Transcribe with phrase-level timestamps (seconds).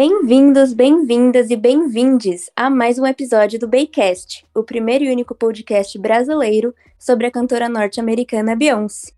[0.00, 5.98] Bem-vindos, bem-vindas e bem-vindes a mais um episódio do Baycast, o primeiro e único podcast
[5.98, 9.10] brasileiro sobre a cantora norte-americana Beyoncé.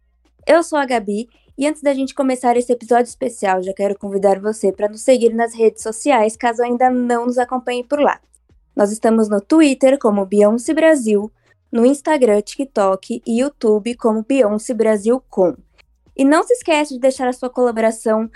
[0.46, 4.40] Eu sou a Gabi e antes da gente começar esse episódio especial, já quero convidar
[4.40, 8.18] você para nos seguir nas redes sociais, caso ainda não nos acompanhe por lá.
[8.74, 11.30] Nós estamos no Twitter como Beyoncé Brasil,
[11.70, 15.54] no Instagram, TikTok e YouTube como Beyoncé Brasil Com.
[16.16, 18.30] E não se esquece de deixar a sua colaboração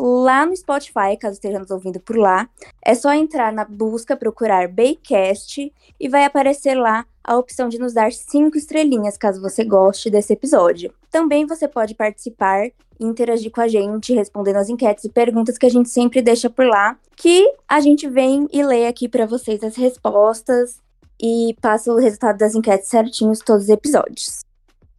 [0.00, 2.48] lá no Spotify, caso esteja nos ouvindo por lá.
[2.84, 7.92] É só entrar na busca, procurar Baycast e vai aparecer lá a opção de nos
[7.92, 10.94] dar cinco estrelinhas, caso você goste desse episódio.
[11.10, 15.66] Também você pode participar e interagir com a gente, respondendo as enquetes e perguntas que
[15.66, 19.62] a gente sempre deixa por lá, que a gente vem e lê aqui para vocês
[19.64, 20.80] as respostas
[21.20, 24.44] e passa o resultado das enquetes certinhos todos os episódios.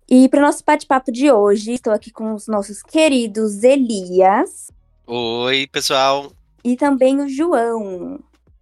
[0.09, 4.67] E para o nosso bate-papo de hoje, estou aqui com os nossos queridos Elias.
[5.11, 6.31] Oi, pessoal.
[6.63, 8.19] E também o João.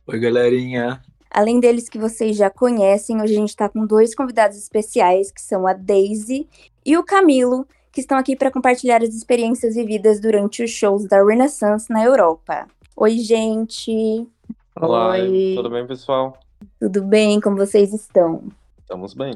[0.08, 1.02] Oi, galerinha.
[1.30, 5.42] Além deles que vocês já conhecem, hoje a gente está com dois convidados especiais, que
[5.42, 6.48] são a Daisy
[6.86, 11.22] e o Camilo, que estão aqui para compartilhar as experiências vividas durante os shows da
[11.22, 12.66] Renaissance na Europa.
[12.95, 14.26] Oi, gente.
[14.73, 15.52] Olá, Oi.
[15.54, 16.39] tudo bem, pessoal?
[16.80, 17.42] Tudo bem?
[17.42, 18.42] Como vocês estão?
[18.80, 19.34] Estamos bem.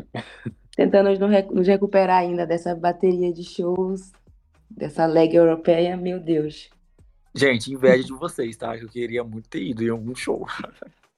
[0.78, 1.10] Tentando
[1.54, 4.14] nos recuperar ainda dessa bateria de shows,
[4.70, 6.72] dessa leg europeia, meu Deus.
[7.34, 8.76] Gente, inveja de vocês, tá?
[8.76, 10.46] Eu queria muito ter ido em algum show.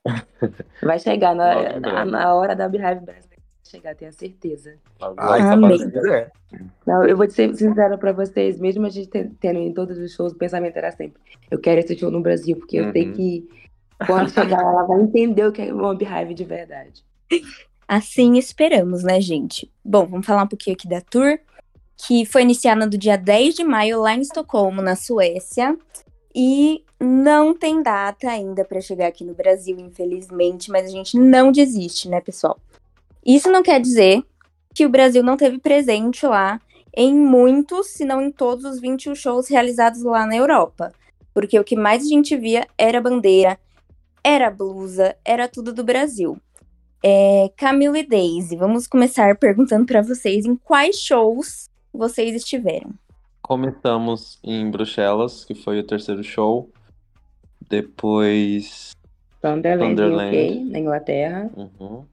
[0.81, 3.33] Vai chegar na, na, na hora da Beehive Brasil.
[3.64, 4.75] Chegar, tenho certeza.
[5.17, 5.80] Ai, Amém.
[6.11, 6.30] É.
[6.86, 10.34] Não, eu vou ser sincera pra vocês, mesmo a gente tendo em todos os shows,
[10.34, 11.19] o pensamento era sempre:
[11.50, 13.14] eu quero esse show no Brasil, porque eu sei uhum.
[13.14, 13.50] que
[14.06, 17.03] quando chegar ela vai entender o que é uma Beehive de verdade.
[17.88, 19.72] Assim esperamos, né, gente?
[19.84, 21.40] Bom, vamos falar um pouquinho aqui da tour,
[21.97, 25.77] que foi iniciada no dia 10 de maio lá em Estocolmo, na Suécia.
[26.35, 31.51] E não tem data ainda para chegar aqui no Brasil, infelizmente, mas a gente não
[31.51, 32.57] desiste, né, pessoal?
[33.25, 34.23] Isso não quer dizer
[34.73, 36.59] que o Brasil não teve presente lá
[36.95, 40.91] em muitos, se não em todos os 21 shows realizados lá na Europa.
[41.33, 43.59] Porque o que mais a gente via era bandeira,
[44.23, 46.37] era blusa, era tudo do Brasil.
[47.03, 52.91] É, Camila e Daisy, vamos começar perguntando para vocês em quais shows vocês estiveram.
[53.41, 56.69] Começamos em Bruxelas, que foi o terceiro show.
[57.69, 58.91] Depois.
[59.41, 60.37] Sunderland, Sunderland.
[60.37, 61.51] UK, na Inglaterra.
[61.55, 62.05] Uhum.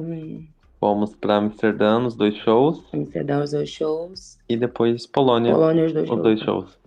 [0.00, 0.46] Hum.
[0.80, 2.82] Fomos para Amsterdã, nos dois shows.
[2.92, 4.38] Amsterdã, os dois shows.
[4.48, 6.22] E depois Polônia, Polônia os dois os shows.
[6.22, 6.78] dois shows.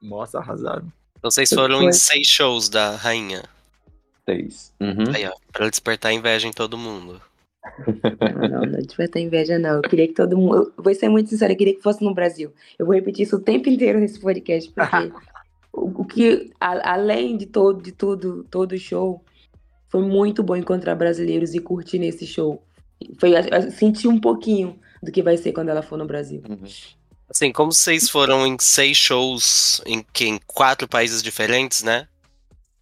[0.00, 0.90] Nossa, arrasado.
[1.18, 1.96] Então vocês foram depois...
[1.96, 3.42] em seis shows da Rainha.
[4.24, 4.72] Seis.
[4.80, 5.04] Uhum.
[5.14, 7.20] Aí, ó, pra despertar inveja em todo mundo.
[7.86, 9.76] Não, não, não vai ter inveja, não.
[9.76, 10.72] Eu queria que todo mundo.
[10.76, 12.52] Eu vou ser muito sincera, eu queria que fosse no Brasil.
[12.78, 15.12] Eu vou repetir isso o tempo inteiro nesse podcast, porque
[15.72, 19.24] o, o, que, a, além de todo, de tudo, todo o show,
[19.88, 22.62] foi muito bom encontrar brasileiros e curtir nesse show.
[23.18, 23.30] Foi
[23.70, 26.42] sentir um pouquinho do que vai ser quando ela for no Brasil.
[26.48, 26.64] Uhum.
[27.28, 32.06] Assim, como vocês foram em seis shows em, em quatro países diferentes, né?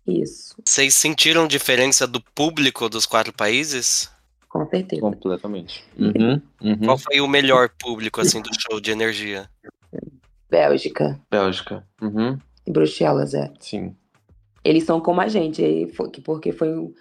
[0.07, 0.57] Isso.
[0.65, 4.11] Vocês sentiram diferença do público dos quatro países?
[4.51, 5.01] Com certeza.
[5.01, 5.85] Completamente.
[5.97, 6.79] Uhum, uhum.
[6.85, 9.49] Qual foi o melhor público, assim, do show de energia?
[10.51, 11.21] Bélgica.
[11.31, 11.87] Bélgica.
[12.03, 12.37] Uhum.
[12.69, 13.53] Bruxelas, é.
[13.61, 13.95] Sim.
[14.65, 15.93] Eles são como a gente,
[16.25, 16.93] porque foi um,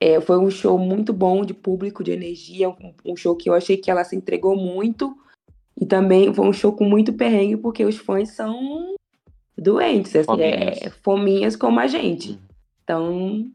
[0.00, 3.54] é, foi um show muito bom de público, de energia, um, um, show que eu
[3.54, 5.16] achei que ela se entregou muito.
[5.80, 8.96] E também foi um show com muito perrengue, porque os fãs são
[9.56, 10.82] doentes, assim, fominhas.
[10.82, 12.30] É, fominhas como a gente.
[12.30, 12.38] Uhum.
[12.82, 13.50] Então,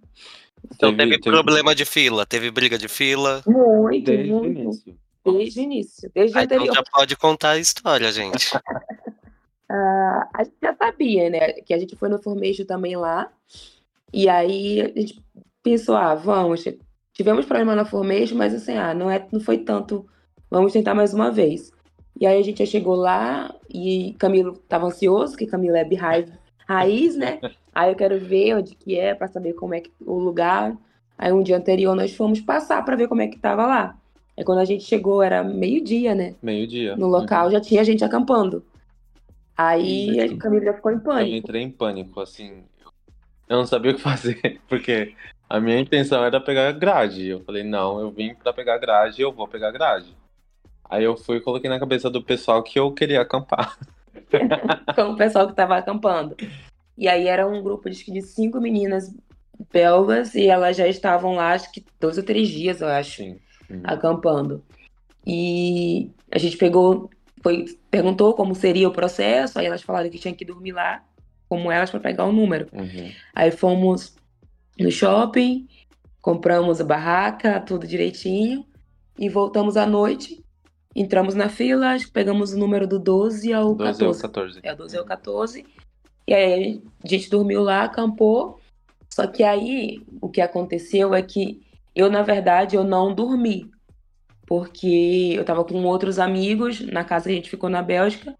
[0.74, 3.42] então teve, teve, teve, problema de fila, teve briga de fila.
[3.46, 4.46] Muito, desde muito.
[4.46, 4.98] O início.
[5.26, 6.12] Desde o início.
[6.14, 6.64] Desde ah, o anterior.
[6.66, 8.52] Então já pode contar a história, gente.
[9.70, 11.54] ah, a gente já sabia, né?
[11.54, 13.32] Que a gente foi no Formation também lá.
[14.14, 15.24] E aí a gente
[15.64, 16.64] pensou, ah, vamos.
[17.14, 20.06] Tivemos problema na Formation, mas assim, ah, não, é, não foi tanto.
[20.50, 21.72] Vamos tentar mais uma vez.
[22.20, 26.32] E aí a gente já chegou lá e Camilo tava ansioso, que Camilo é Beehive
[26.68, 27.40] raiz, né?
[27.74, 30.76] Aí eu quero ver onde que é para saber como é que o lugar.
[31.18, 33.98] Aí um dia anterior nós fomos passar para ver como é que tava lá.
[34.38, 36.36] Aí quando a gente chegou era meio-dia, né?
[36.42, 36.96] Meio-dia.
[36.96, 37.52] No local uhum.
[37.52, 38.64] já tinha gente acampando.
[39.58, 41.32] Aí a Camila ficou em pânico.
[41.32, 42.64] Eu entrei em pânico, assim.
[43.48, 45.16] Eu não sabia o que fazer, porque
[45.50, 47.28] a minha intenção era pegar grade.
[47.28, 50.16] Eu falei, não, eu vim para pegar grade, eu vou pegar grade.
[50.84, 53.78] Aí eu fui e coloquei na cabeça do pessoal que eu queria acampar.
[54.96, 56.36] com o pessoal que estava acampando.
[56.98, 59.14] E aí era um grupo de, de cinco meninas
[59.72, 63.40] belgas e elas já estavam lá, acho que dois ou três dias, eu acho, Sim.
[63.70, 63.82] Uhum.
[63.84, 64.64] acampando.
[65.26, 67.10] E a gente pegou,
[67.42, 71.04] foi, perguntou como seria o processo, aí elas falaram que tinha que dormir lá.
[71.50, 72.68] como elas para pegar o número.
[72.74, 73.12] Uhum.
[73.34, 74.16] Aí fomos
[74.80, 75.68] no shopping,
[76.22, 78.66] compramos a barraca, tudo direitinho,
[79.18, 80.44] e voltamos à noite.
[80.96, 84.22] Entramos na fila, acho que pegamos o número do 12 ao 12 ou 14.
[84.22, 84.60] 14.
[84.64, 85.66] É, o 12 ao 14.
[86.28, 88.60] E aí a gente dormiu lá, acampou.
[89.10, 91.62] Só que aí o que aconteceu é que
[91.94, 93.70] eu, na verdade, eu não dormi.
[94.48, 98.34] Porque eu tava com outros amigos na casa que a gente ficou na Bélgica.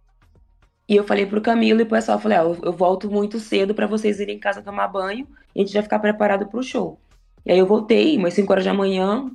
[0.88, 3.40] E eu falei pro Camilo e pro pessoal, eu falei, ah, eu, eu volto muito
[3.40, 6.62] cedo pra vocês irem em casa tomar banho e a gente já ficar preparado pro
[6.62, 7.00] show.
[7.44, 9.32] E aí eu voltei, umas 5 horas da manhã,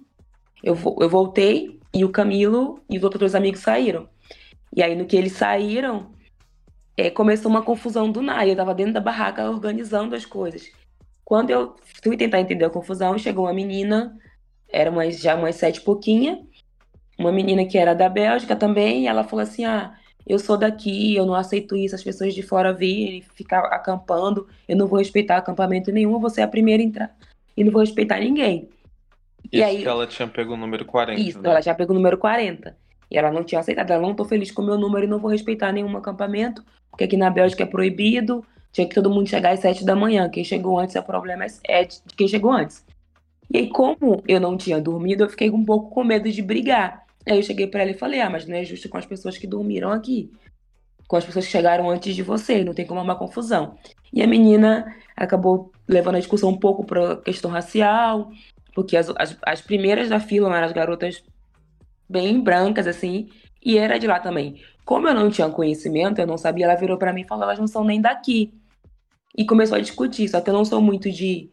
[0.62, 4.09] eu, eu voltei e o Camilo e os outros dois amigos saíram.
[4.75, 6.11] E aí no que eles saíram,
[6.97, 8.47] é, começou uma confusão do nada.
[8.47, 10.71] Eu tava dentro da barraca organizando as coisas.
[11.25, 14.17] Quando eu fui tentar entender a confusão, chegou uma menina,
[14.69, 16.41] era umas, já umas sete e pouquinha,
[17.19, 19.95] uma menina que era da Bélgica também, e ela falou assim: Ah,
[20.27, 24.77] eu sou daqui, eu não aceito isso, as pessoas de fora virem, ficar acampando, eu
[24.77, 27.17] não vou respeitar acampamento nenhum, você é a primeira a entrar
[27.57, 28.69] e não vou respeitar ninguém.
[29.52, 31.20] E Isso aí- que ela tinha pego o número 40.
[31.20, 31.50] Isso, né?
[31.50, 32.76] ela já pegou o número 40.
[33.11, 33.91] E ela não tinha aceitado.
[33.91, 37.05] Ela não tô feliz com o meu número e não vou respeitar nenhum acampamento, porque
[37.05, 38.44] aqui na Bélgica é proibido.
[38.73, 40.29] Tinha que todo mundo chegar às 7 da manhã.
[40.29, 42.85] Quem chegou antes, o problema é- é de quem chegou antes.
[43.52, 47.03] E aí, como eu não tinha dormido, eu fiquei um pouco com medo de brigar.
[47.26, 49.37] Aí eu cheguei pra ela e falei: Ah, mas não é justo com as pessoas
[49.37, 50.31] que dormiram aqui.
[51.08, 53.75] Com as pessoas que chegaram antes de você, não tem como arrumar confusão.
[54.12, 58.31] E a menina acabou levando a discussão um pouco pra questão racial,
[58.75, 61.22] porque as, as, as primeiras da fila eram as garotas
[62.08, 63.28] bem brancas, assim,
[63.64, 64.61] e era de lá também.
[64.84, 67.58] Como eu não tinha conhecimento, eu não sabia, ela virou pra mim e falou: elas
[67.58, 68.52] não são nem daqui.
[69.37, 71.49] E começou a discutir, só que eu não sou muito de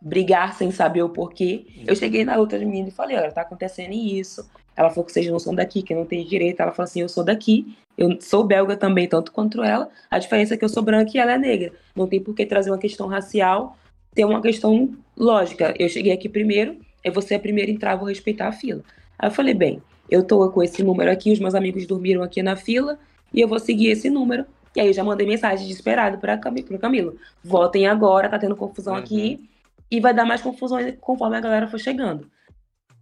[0.00, 1.66] brigar sem saber o porquê.
[1.86, 4.48] Eu cheguei na outra menina e falei: olha, tá acontecendo isso.
[4.76, 6.60] Ela falou que vocês não são daqui, que não tem direito.
[6.60, 9.88] Ela falou assim: eu sou daqui, eu sou belga também, tanto quanto ela.
[10.10, 11.72] A diferença é que eu sou branca e ela é negra.
[11.94, 13.76] Não tem por que trazer uma questão racial,
[14.14, 15.74] ter uma questão lógica.
[15.78, 18.82] Eu cheguei aqui primeiro, eu vou ser a primeira a entrar, vou respeitar a fila.
[19.18, 22.42] Aí eu falei: bem, eu tô com esse número aqui, os meus amigos dormiram aqui
[22.42, 22.98] na fila,
[23.32, 24.44] e eu vou seguir esse número.
[24.76, 26.34] E aí eu já mandei mensagem desesperado para
[26.70, 27.16] o Camilo.
[27.42, 29.00] Votem agora, tá tendo confusão Uhum.
[29.00, 29.48] aqui.
[29.90, 32.26] E vai dar mais confusão conforme a galera for chegando.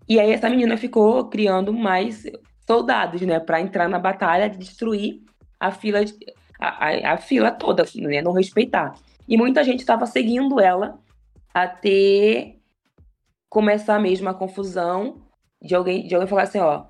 [0.07, 2.25] E aí essa menina ficou criando mais
[2.67, 3.41] soldados, né?
[3.41, 5.23] Pra entrar na batalha, destruir
[5.59, 6.01] a fila,
[6.61, 8.21] a, a- a fila toda, né?
[8.21, 8.95] Não respeitar.
[9.29, 10.99] E muita gente estava seguindo ela
[11.55, 12.57] até
[13.49, 15.23] começar mesmo a confusão
[15.61, 16.85] de alguém, de alguém falar assim, ó,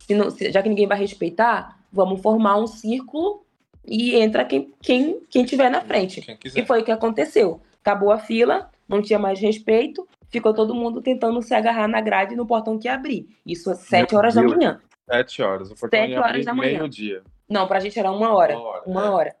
[0.00, 3.44] se não- se- já que ninguém vai respeitar, vamos formar um círculo
[3.86, 6.24] e entra quem, quem, quem tiver na frente.
[6.54, 7.60] E foi o que aconteceu.
[7.80, 12.34] Acabou a fila, não tinha mais respeito, ficou todo mundo tentando se agarrar na grade
[12.36, 13.28] no portão que ia abrir.
[13.46, 14.54] Isso às sete Meu horas da Deus.
[14.54, 14.80] manhã.
[15.08, 15.70] Sete horas.
[15.70, 16.78] O portão Sete horas da manhã.
[16.78, 17.22] meio-dia.
[17.48, 18.56] Não, pra gente era uma hora.
[18.56, 19.08] Uma hora, Uma é.
[19.10, 19.36] hora.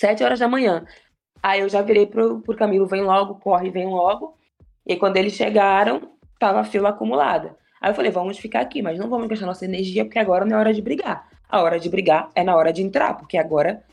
[0.00, 0.86] Sete horas da manhã.
[1.42, 4.34] Aí eu já virei pro, pro Camilo, vem logo, corre, vem logo.
[4.86, 7.54] E quando eles chegaram, tava a fila acumulada.
[7.78, 10.56] Aí eu falei, vamos ficar aqui, mas não vamos gastar nossa energia, porque agora não
[10.56, 11.28] é hora de brigar.
[11.46, 13.84] A hora de brigar é na hora de entrar, porque agora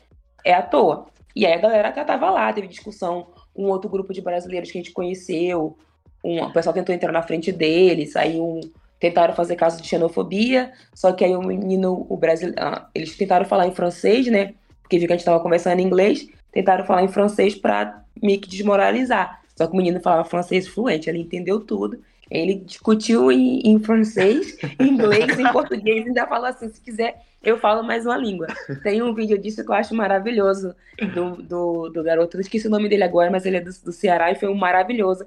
[0.42, 1.08] é à toa.
[1.36, 4.78] E aí a galera até tava lá, teve discussão com outro grupo de brasileiros que
[4.78, 5.76] a gente conheceu.
[6.24, 8.60] Um, o pessoal tentou entrar na frente deles, aí um,
[8.98, 12.58] tentaram fazer caso de xenofobia, só que aí o menino, o brasileiro,
[12.94, 14.54] eles tentaram falar em francês, né?
[14.88, 18.40] Porque viu que a gente tava conversando em inglês, tentaram falar em francês pra meio
[18.40, 19.42] que desmoralizar.
[19.54, 22.02] Só que o menino falava francês fluente, ele entendeu tudo.
[22.30, 27.82] Ele discutiu em, em francês, inglês, em português, ainda falou assim: se quiser, eu falo
[27.82, 28.46] mais uma língua.
[28.82, 30.74] Tem um vídeo disso que eu acho maravilhoso
[31.14, 32.38] do, do, do garoto.
[32.38, 34.54] Eu esqueci o nome dele agora, mas ele é do, do Ceará e foi um
[34.54, 35.26] maravilhoso.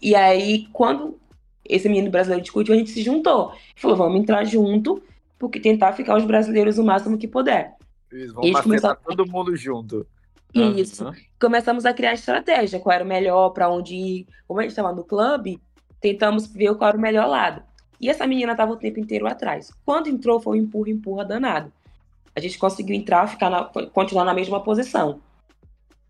[0.00, 1.18] E aí, quando
[1.64, 3.52] esse menino brasileiro discutiu, a gente se juntou.
[3.74, 5.02] Falou: vamos entrar junto,
[5.36, 7.77] porque tentar ficar os brasileiros o máximo que puder.
[8.12, 10.06] Isso, vamos Eles macetar todo mundo junto.
[10.54, 11.04] Isso.
[11.04, 11.14] Aham.
[11.38, 14.26] começamos a criar estratégia, qual era o melhor, para onde ir.
[14.46, 15.60] Como a gente estava no clube,
[16.00, 17.62] tentamos ver qual era o melhor lado.
[18.00, 19.70] E essa menina estava o tempo inteiro atrás.
[19.84, 21.70] Quando entrou, foi um empurra, empurra danado.
[22.34, 25.20] A gente conseguiu entrar, ficar na- continuar na mesma posição.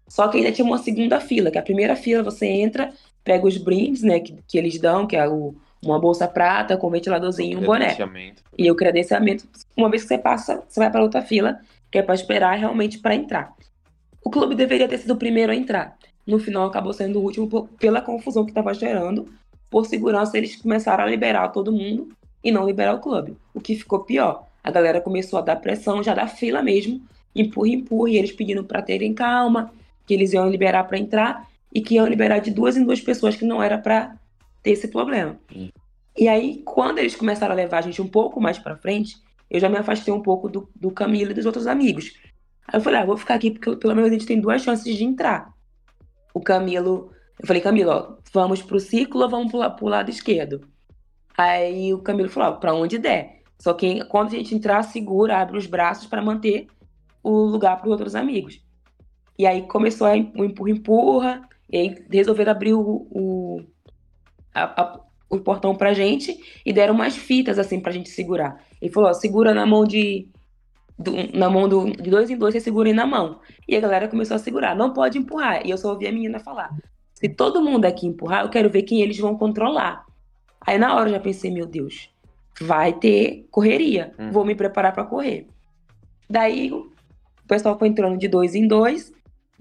[0.07, 2.93] Só que ainda tinha uma segunda fila, que a primeira fila você entra,
[3.25, 6.88] pega os brindes, né, que, que eles dão, que é o- uma bolsa prata com
[6.88, 8.42] um ventiladorzinho e um boné Credenciamento.
[8.56, 9.44] e o credenciamento,
[9.76, 12.99] uma vez que você passa, você vai para outra fila, que é para esperar realmente
[12.99, 13.52] para entrar.
[14.25, 15.97] O clube deveria ter sido o primeiro a entrar.
[16.26, 19.28] No final, acabou sendo o último por- pela confusão que estava gerando.
[19.70, 22.08] Por segurança, eles começaram a liberar todo mundo
[22.44, 23.37] e não liberar o clube.
[23.54, 24.47] O que ficou pior.
[24.62, 27.00] A galera começou a dar pressão já da fila mesmo,
[27.35, 29.73] empurra, empurra, e eles pedindo para terem calma,
[30.06, 33.37] que eles iam liberar para entrar e que iam liberar de duas em duas pessoas
[33.37, 34.14] que não era para
[34.62, 35.38] ter esse problema.
[36.17, 39.17] E aí, quando eles começaram a levar a gente um pouco mais para frente,
[39.50, 42.12] eu já me afastei um pouco do, do Camilo e dos outros amigos.
[42.67, 44.95] Aí eu falei, ah, vou ficar aqui porque pelo menos a gente tem duas chances
[44.97, 45.53] de entrar.
[46.35, 50.69] O Camilo, eu falei, Camilo, ó, vamos pro ciclo ou vamos pro, pro lado esquerdo?
[51.37, 53.43] Aí o Camilo falou, ó, pra onde der.
[53.59, 56.67] Só que quando a gente entrar, segura, abre os braços para manter
[57.23, 58.62] o lugar para os outros amigos.
[59.38, 63.61] E aí começou a o empurra-empurra, e aí resolveram abrir o, o,
[64.59, 65.00] a, a,
[65.31, 68.62] o portão pra gente e deram umas fitas assim pra gente segurar.
[68.81, 70.29] Ele falou, ó, segura na mão de.
[70.99, 73.41] Do, na mão do, de dois em dois, você segura aí na mão.
[73.69, 75.65] E a galera começou a segurar, não pode empurrar.
[75.65, 76.71] E eu só ouvi a menina falar:
[77.15, 80.05] se todo mundo aqui empurrar, eu quero ver quem eles vão controlar.
[80.61, 82.11] Aí na hora eu já pensei, meu Deus,
[82.61, 84.12] vai ter correria.
[84.19, 84.31] Hum.
[84.31, 85.47] Vou me preparar para correr.
[86.29, 86.91] Daí o
[87.47, 89.12] pessoal foi entrando de dois em dois.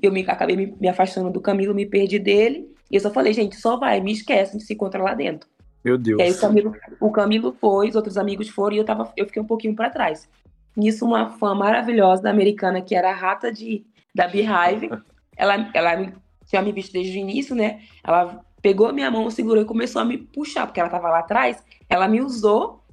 [0.01, 2.67] Eu me, acabei me, me afastando do Camilo, me perdi dele.
[2.91, 5.49] E eu só falei, gente, só vai, me esquece de se encontrar lá dentro.
[5.83, 6.19] Meu Deus.
[6.19, 9.25] E aí o Camilo, o Camilo foi, os outros amigos foram e eu, tava, eu
[9.25, 10.27] fiquei um pouquinho para trás.
[10.75, 14.89] Nisso, uma fã maravilhosa da americana, que era a rata de, da Beehive,
[15.35, 16.13] ela, ela
[16.45, 17.81] tinha me visto desde o início, né?
[18.03, 21.63] Ela pegou minha mão, segurou e começou a me puxar, porque ela tava lá atrás.
[21.89, 22.83] Ela me usou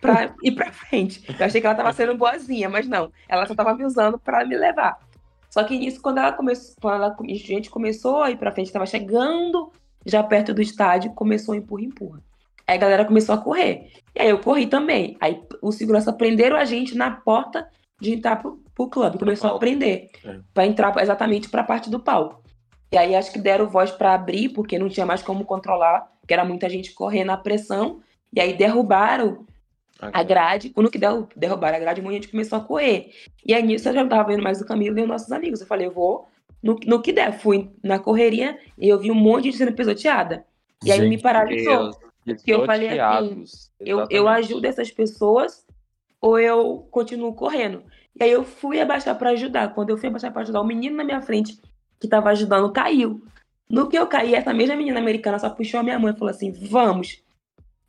[0.00, 1.22] pra ir pra frente.
[1.38, 3.12] Eu achei que ela tava sendo boazinha, mas não.
[3.28, 4.98] Ela só tava me usando pra me levar.
[5.50, 8.72] Só que nisso, quando ela começou, quando ela, a gente começou a ir pra frente,
[8.72, 9.72] tava chegando
[10.04, 12.22] já perto do estádio, começou a empurra-empurra.
[12.66, 13.90] Aí a galera começou a correr.
[14.14, 15.16] E aí eu corri também.
[15.20, 17.66] Aí o segurança prenderam a gente na porta
[17.98, 19.18] de entrar pro, pro clube.
[19.18, 20.10] Começou a prender.
[20.22, 20.38] É.
[20.52, 22.42] Pra entrar exatamente pra parte do palco.
[22.92, 26.34] E aí acho que deram voz pra abrir, porque não tinha mais como controlar, que
[26.34, 28.00] era muita gente correndo na pressão.
[28.34, 29.46] E aí derrubaram
[30.00, 30.70] a grade.
[30.70, 33.10] Quando que derru- derrubaram a grade, muita gente começou a correr.
[33.44, 35.60] E aí nisso eu já não tava vendo mais o Camilo e os nossos amigos.
[35.60, 36.28] Eu falei, eu vou
[36.62, 37.32] no, no que der.
[37.38, 40.44] Fui na correria e eu vi um monte de gente sendo pisoteada.
[40.84, 41.90] E aí me Gente, paralisou.
[42.44, 43.44] que eu falei assim.
[43.80, 45.66] Eu, eu ajudo essas pessoas
[46.20, 47.82] ou eu continuo correndo.
[48.18, 49.74] E aí eu fui abaixar pra ajudar.
[49.74, 51.58] Quando eu fui abaixar pra ajudar, o menino na minha frente
[52.00, 53.22] que tava ajudando caiu.
[53.68, 56.30] No que eu caí, essa mesma menina americana só puxou a minha mãe e falou
[56.30, 57.22] assim: vamos.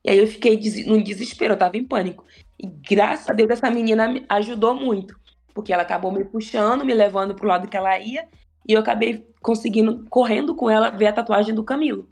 [0.04, 2.24] E aí eu fiquei des- num desespero, eu tava em pânico.
[2.58, 5.18] E graças a Deus essa menina me ajudou muito.
[5.54, 8.26] Porque ela acabou me puxando, me levando pro lado que ela ia.
[8.68, 12.08] E eu acabei conseguindo, correndo com ela, ver a tatuagem do Camilo.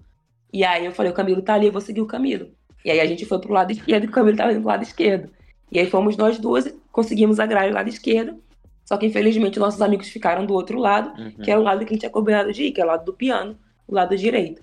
[0.51, 2.49] E aí eu falei, o Camilo tá ali, eu vou seguir o Camilo.
[2.83, 4.83] E aí a gente foi pro lado esquerdo e o Camilo tava indo pro lado
[4.83, 5.29] esquerdo.
[5.71, 8.41] E aí fomos nós duas, conseguimos a grade do lado esquerdo.
[8.85, 11.31] Só que infelizmente nossos amigos ficaram do outro lado, Uhum.
[11.43, 13.03] que era o lado que a gente tinha combinado de ir, que é o lado
[13.05, 14.61] do piano, o lado direito.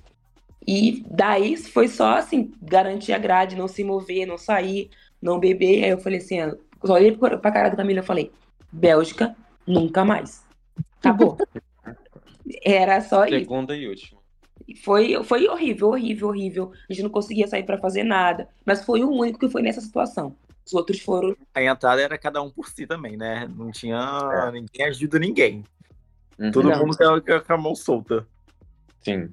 [0.67, 4.91] E daí foi só assim, garantir a grade, não se mover, não sair,
[5.21, 5.85] não beber.
[5.85, 8.33] Aí eu falei assim, eu só olhei pra cara do Camilo e falei,
[8.73, 10.45] Bélgica, nunca mais.
[10.99, 11.37] Acabou.
[12.65, 13.39] Era só isso.
[13.39, 14.21] Segunda e última.
[14.83, 16.73] Foi, foi horrível, horrível, horrível.
[16.89, 18.49] A gente não conseguia sair pra fazer nada.
[18.65, 20.35] Mas foi o único que foi nessa situação.
[20.67, 21.37] Os outros foram.
[21.55, 23.47] A entrada era cada um por si também, né?
[23.55, 23.99] Não tinha.
[24.33, 24.53] É.
[24.53, 25.65] Ninguém ajuda ninguém.
[26.39, 26.51] Uhum.
[26.51, 26.79] Todo Não.
[26.79, 28.27] mundo com a, com a mão solta.
[29.03, 29.31] Sim.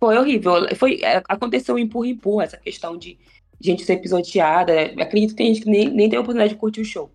[0.00, 0.54] Foi horrível.
[0.76, 3.18] Foi, é, aconteceu um empurra-empurra, essa questão de
[3.60, 4.72] gente ser pisoteada.
[4.98, 7.10] Acredito que tem gente que nem, nem tem a oportunidade de curtir o show,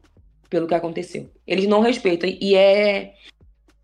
[0.49, 1.27] pelo que aconteceu.
[1.47, 2.29] Eles não respeitam.
[2.29, 3.15] E é.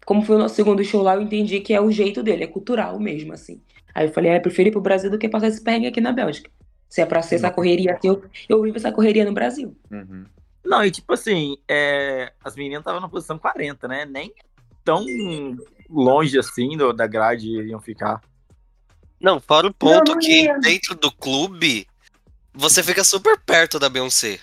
[0.06, 2.48] Como foi o nosso segundo show lá, eu entendi que é o jeito dele, é
[2.48, 3.62] cultural mesmo, assim.
[3.94, 6.02] Aí eu falei, ah, eu prefiro ir pro Brasil do que passar esse perrengue aqui
[6.02, 6.50] na Bélgica.
[6.90, 9.76] Se é pra ser essa correria assim, eu, eu vivo essa correria no Brasil.
[9.90, 10.26] Uhum.
[10.66, 14.06] Não, e tipo assim, é, as meninas estavam na posição 40, né?
[14.06, 14.34] Nem
[14.84, 15.06] tão
[15.90, 18.22] longe assim do- da grade iriam ficar.
[19.22, 21.88] Não, fora o ponto Não, não que dentro do clube
[22.54, 24.40] você fica super perto da Beyoncé.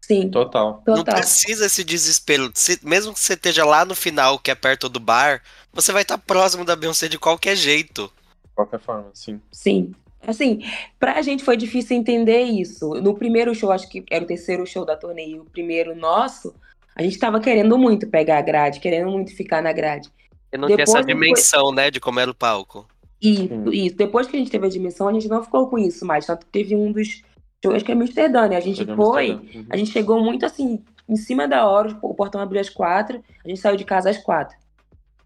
[0.00, 0.82] Sim, Total.
[0.86, 1.14] Não total.
[1.14, 2.50] precisa esse desespero.
[2.54, 5.40] Se- mesmo que você esteja lá no final, que é perto do bar,
[5.72, 8.12] você vai estar próximo da Beyoncé de qualquer jeito.
[8.44, 9.40] De qualquer forma, sim.
[9.52, 9.94] Sim.
[10.26, 10.60] Assim,
[10.98, 12.94] pra gente foi difícil entender isso.
[12.94, 16.54] No primeiro show, acho que era o terceiro show da turnê, e o primeiro nosso,
[16.94, 20.10] a gente tava querendo muito pegar a grade, querendo muito ficar na grade.
[20.52, 22.86] E não tinha Depois essa não foi- dimensão, né, de como era o palco.
[23.22, 23.96] Isso, isso.
[23.96, 26.26] Depois que a gente teve a dimensão, a gente não ficou com isso mais.
[26.26, 27.22] Tanto que teve um dos
[27.62, 28.56] shows, acho que é Amsterdã, né?
[28.56, 29.58] A gente Foi de foi, Amsterdã.
[29.60, 29.66] Uhum.
[29.70, 33.48] a gente chegou muito assim, em cima da hora, o portão abriu às quatro, a
[33.48, 34.56] gente saiu de casa às quatro.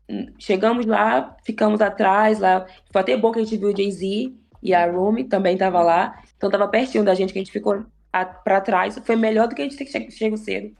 [0.08, 2.66] Hum, Chegamos lá, ficamos atrás, lá.
[2.92, 6.22] Foi até bom que a gente viu o Jay-Z e a Rumi também tava lá.
[6.36, 9.00] Então tava pertinho da gente, que a gente ficou a- pra trás.
[9.04, 10.70] Foi melhor do que a gente ter che- chego cedo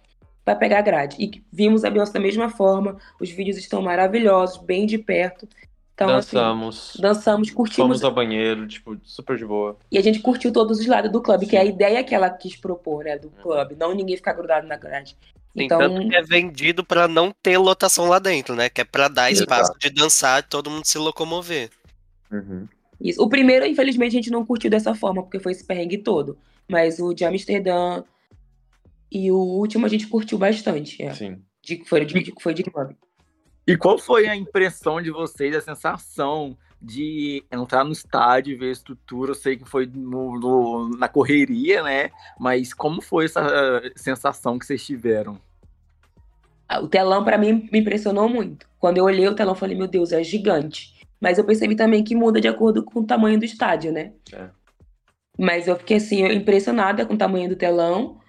[0.45, 1.17] pra pegar a grade.
[1.19, 2.97] E vimos a Beyoncé da mesma forma.
[3.21, 5.49] Os vídeos estão maravilhosos, bem de perto.
[5.97, 6.93] Então, assim, Dançamos.
[7.01, 9.79] dançamos, curtimos Fomos ao banheiro, tipo, super de boa.
[9.91, 12.29] e a gente curtiu todos os lados do clube, que é a ideia que ela
[12.29, 15.17] quis propor, né, do clube, não ninguém ficar grudado na grade.
[15.57, 18.69] Então, tanto que é vendido pra não ter lotação lá dentro, né?
[18.69, 19.51] Que é pra dar Exato.
[19.51, 21.71] espaço de dançar e todo mundo se locomover.
[22.31, 22.69] Uhum.
[23.01, 23.23] isso.
[23.23, 26.37] O primeiro, infelizmente, a gente não curtiu dessa forma, porque foi esse perrengue todo.
[26.69, 28.05] Mas o de Amsterdã
[29.11, 31.03] e o último a gente curtiu bastante.
[31.03, 31.15] é.
[31.15, 31.39] Sim.
[31.63, 32.95] De, foi, de, foi de clube.
[33.67, 38.73] E qual foi a impressão de vocês, a sensação de entrar no estádio ver a
[38.73, 39.33] estrutura?
[39.33, 42.11] Eu sei que foi no, no, na correria, né?
[42.39, 45.39] Mas como foi essa sensação que vocês tiveram?
[46.69, 48.69] Ah, o telão, para mim, me impressionou muito.
[48.79, 50.95] Quando eu olhei o telão, eu falei, meu Deus, é gigante.
[51.21, 54.13] Mas eu percebi também que muda de acordo com o tamanho do estádio, né?
[54.33, 54.49] É.
[55.39, 58.21] Mas eu fiquei, assim, impressionada com o tamanho do telão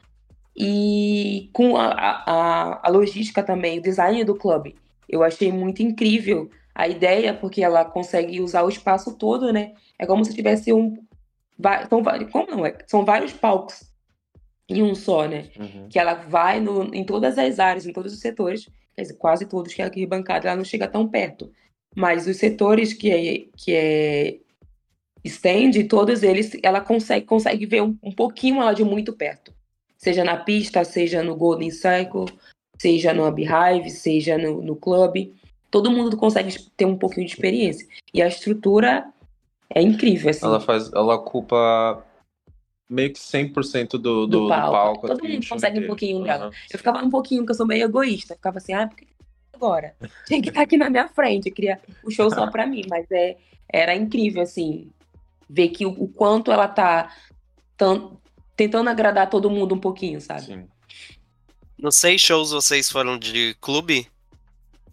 [0.55, 4.75] e com a, a, a logística também, o design do clube.
[5.07, 9.73] Eu achei muito incrível a ideia, porque ela consegue usar o espaço todo, né?
[9.97, 10.97] É como se tivesse um.
[11.89, 12.77] São, como não é?
[12.85, 13.91] São vários palcos
[14.69, 15.49] em um só, né?
[15.57, 15.87] Uhum.
[15.89, 19.45] Que ela vai no, em todas as áreas, em todos os setores, quer dizer, quase
[19.45, 21.51] todos que é aqui bancada, ela não chega tão perto.
[21.95, 24.37] Mas os setores que é, que é
[25.23, 29.53] stand, todos eles, ela consegue, consegue ver um, um pouquinho ela de muito perto.
[29.97, 32.25] Seja na pista, seja no Golden Cycle,
[32.77, 35.35] seja no Beehive, seja no, no clube.
[35.69, 37.87] Todo mundo consegue ter um pouquinho de experiência.
[38.13, 39.05] E a estrutura
[39.69, 40.45] é incrível, assim.
[40.45, 42.05] Ela faz, ela ocupa
[42.89, 44.67] meio que 100% do, do, do palco.
[44.67, 46.45] Do palco Todo mundo consegue um pouquinho dela.
[46.47, 46.51] Uhum.
[46.71, 48.33] Eu ficava um pouquinho, que eu sou meio egoísta.
[48.33, 49.07] Eu ficava assim, ah, por que
[49.53, 49.95] agora?
[50.25, 51.49] Tinha que estar aqui na minha frente.
[51.49, 52.83] Eu queria o show só pra mim.
[52.89, 53.35] Mas é,
[53.67, 54.89] era incrível, assim,
[55.49, 57.13] ver que o, o quanto ela tá
[58.55, 60.41] tentando agradar todo mundo um pouquinho, sabe?
[60.41, 60.67] Sim.
[61.77, 64.07] Nos seis shows vocês foram de clube?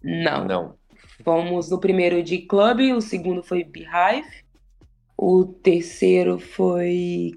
[0.03, 0.45] Não.
[0.45, 0.75] Não.
[1.23, 4.43] Fomos no primeiro de clube, o segundo foi Beehive,
[5.17, 7.33] o terceiro foi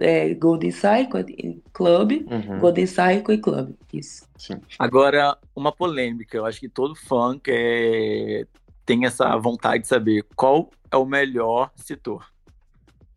[0.00, 2.58] é, Golden Cycle Club, uhum.
[2.58, 3.74] Golden Cycle e Club.
[3.92, 4.28] Isso.
[4.36, 4.60] Sim.
[4.78, 6.36] Agora, uma polêmica.
[6.36, 8.46] Eu acho que todo fã quer...
[8.84, 12.26] tem essa vontade de saber qual é o melhor setor.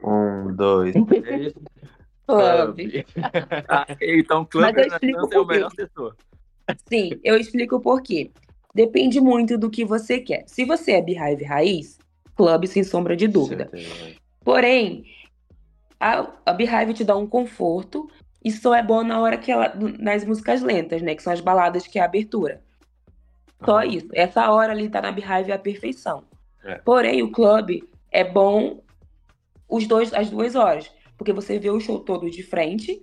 [0.04, 1.54] Um, dois, três.
[2.32, 2.80] Club.
[3.68, 6.16] ah, então, Club é o melhor setor.
[6.88, 8.32] Sim, eu explico o porquê.
[8.74, 10.44] Depende muito do que você quer.
[10.48, 11.98] Se você é Beehive raiz,
[12.36, 13.70] Club sem sombra de dúvida.
[14.44, 15.06] Porém,
[16.00, 18.10] a, a Beehive te dá um conforto
[18.44, 19.74] e só é bom na hora que ela.
[20.00, 21.16] nas músicas lentas, né?
[21.16, 22.62] Que são as baladas que é a abertura.
[23.64, 23.84] Só uhum.
[23.84, 24.08] isso.
[24.14, 26.24] Essa hora ali tá na Beehive a perfeição.
[26.64, 26.76] É.
[26.76, 28.82] Porém, o clube é bom
[29.68, 30.92] os dois, as duas horas.
[31.22, 33.00] Porque você vê o show todo de frente.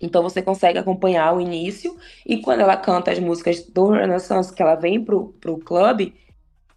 [0.00, 1.94] Então você consegue acompanhar o início.
[2.24, 6.14] E quando ela canta as músicas do Renaissance, que ela vem pro, pro clube,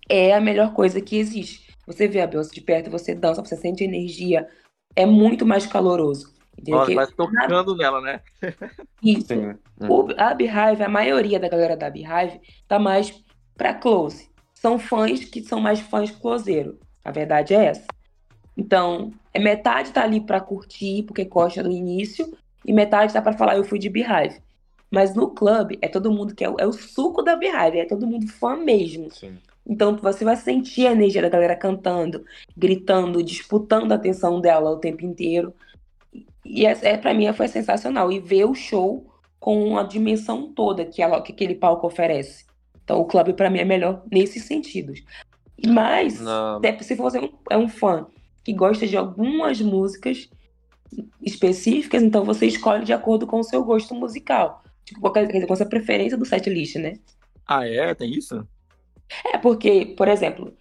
[0.10, 1.74] é a melhor coisa que existe.
[1.88, 4.46] Você vê a Beyoncé de perto, você dança, você sente energia,
[4.94, 6.36] é muito mais caloroso.
[6.68, 8.20] Nossa, mas tocando nela, né?
[9.02, 9.28] Isso.
[9.28, 9.56] Sim.
[9.88, 13.24] O, a Beehive, a maioria da galera da Beehive tá mais
[13.56, 14.30] pra close.
[14.54, 16.78] São fãs que são mais fãs closeiro.
[17.06, 17.88] A verdade é essa.
[18.58, 23.58] Então, metade tá ali pra curtir, porque gosta do início, e metade tá pra falar,
[23.58, 24.42] eu fui de Beehive.
[24.90, 28.08] Mas no clube, é todo mundo que é, é o suco da Beehive, é todo
[28.08, 29.12] mundo fã mesmo.
[29.12, 29.38] Sim.
[29.68, 32.24] Então você vai sentir a energia da galera cantando,
[32.56, 35.54] gritando, disputando a atenção dela o tempo inteiro.
[36.44, 39.06] E é, é para mim foi sensacional e ver o show
[39.40, 42.46] com a dimensão toda que, ela, que aquele palco oferece.
[42.84, 45.04] Então o clube para mim é melhor nesses sentidos.
[45.68, 46.22] Mas
[46.82, 48.06] se você é um fã
[48.46, 50.30] que gosta de algumas músicas
[51.20, 54.64] específicas, então você escolhe de acordo com o seu gosto musical.
[54.86, 56.94] Tipo, qualquer, com a sua preferência do set list, né?
[57.48, 57.94] Ah, é?
[57.96, 58.48] Tem isso?
[59.34, 60.56] É porque, por exemplo,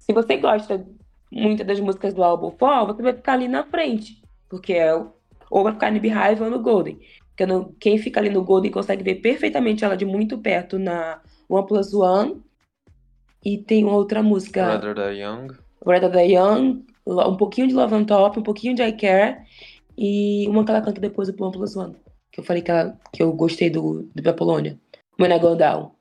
[0.00, 0.84] se você gosta
[1.30, 4.20] muito das músicas do álbum Fall, você vai ficar ali na frente.
[4.48, 6.98] Porque é, ou vai ficar no Beehive ou no Golden.
[7.28, 11.20] Porque no, quem fica ali no Golden consegue ver perfeitamente ela de muito perto na
[11.48, 12.42] One Plus One.
[13.44, 14.66] E tem outra música.
[14.66, 15.48] Rather the Young.
[15.86, 16.84] Rather the Young.
[17.06, 19.38] Um pouquinho de Love on Top, um pouquinho de I Care.
[19.96, 21.96] E uma que ela canta depois do One Plus One.
[22.30, 24.78] Que eu falei que, ela, que eu gostei do, do da Polônia.
[25.20, 25.92] When I Go Down.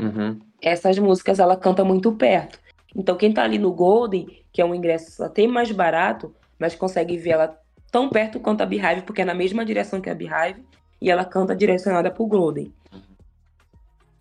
[0.00, 2.58] Uhum essas músicas ela canta muito perto.
[2.94, 7.16] Então quem tá ali no Golden, que é um ingresso até mais barato, mas consegue
[7.16, 7.58] ver ela
[7.90, 10.62] tão perto quanto a Beehive, porque é na mesma direção que a Beehive,
[11.00, 12.72] e ela canta direcionada pro Golden.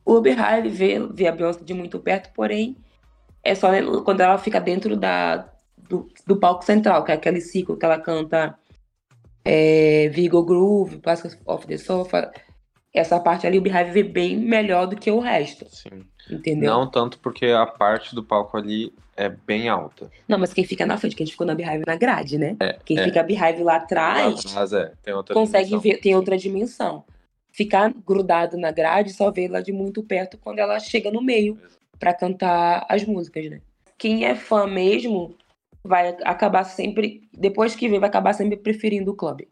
[0.05, 2.77] O Beehive vê, vê a Beyoncé de muito perto, porém
[3.43, 3.69] é só
[4.03, 5.49] quando ela fica dentro da,
[5.89, 8.57] do, do palco central, que é aquele ciclo que ela canta
[9.43, 12.31] é, Vigo Groove, Basket of the Sofa.
[12.93, 15.65] Essa parte ali o Beehive vê bem melhor do que o resto.
[15.69, 16.05] Sim.
[16.29, 16.71] Entendeu?
[16.71, 20.09] Não tanto porque a parte do palco ali é bem alta.
[20.27, 22.55] Não, mas quem fica na frente, quem ficou na Beehive na grade, né?
[22.59, 23.03] É, quem é.
[23.03, 25.91] fica Beehive lá atrás, lá atrás é, tem outra consegue dimensão.
[25.91, 27.03] ver, tem outra dimensão.
[27.51, 31.57] Ficar grudado na grade só vê ela de muito perto quando ela chega no meio
[31.99, 33.61] para cantar as músicas, né?
[33.97, 35.35] Quem é fã mesmo
[35.83, 39.47] vai acabar sempre, depois que vê, vai acabar sempre preferindo o clube.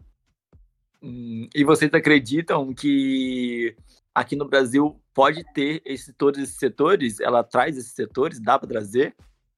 [1.01, 3.75] Hum, e vocês acreditam que
[4.13, 7.19] aqui no Brasil pode ter esse, todos esses setores?
[7.19, 8.39] Ela traz esses setores?
[8.39, 9.15] Dá para trazer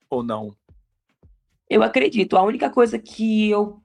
[0.09, 0.55] ou não?
[1.69, 2.35] Eu acredito.
[2.35, 3.81] A única coisa que eu,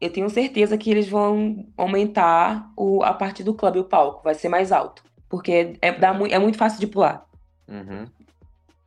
[0.00, 4.34] eu tenho certeza que eles vão aumentar o, a parte do clube, o palco, vai
[4.34, 5.02] ser mais alto.
[5.28, 7.26] Porque é, dá, é muito fácil de pular.
[7.68, 8.06] Uhum.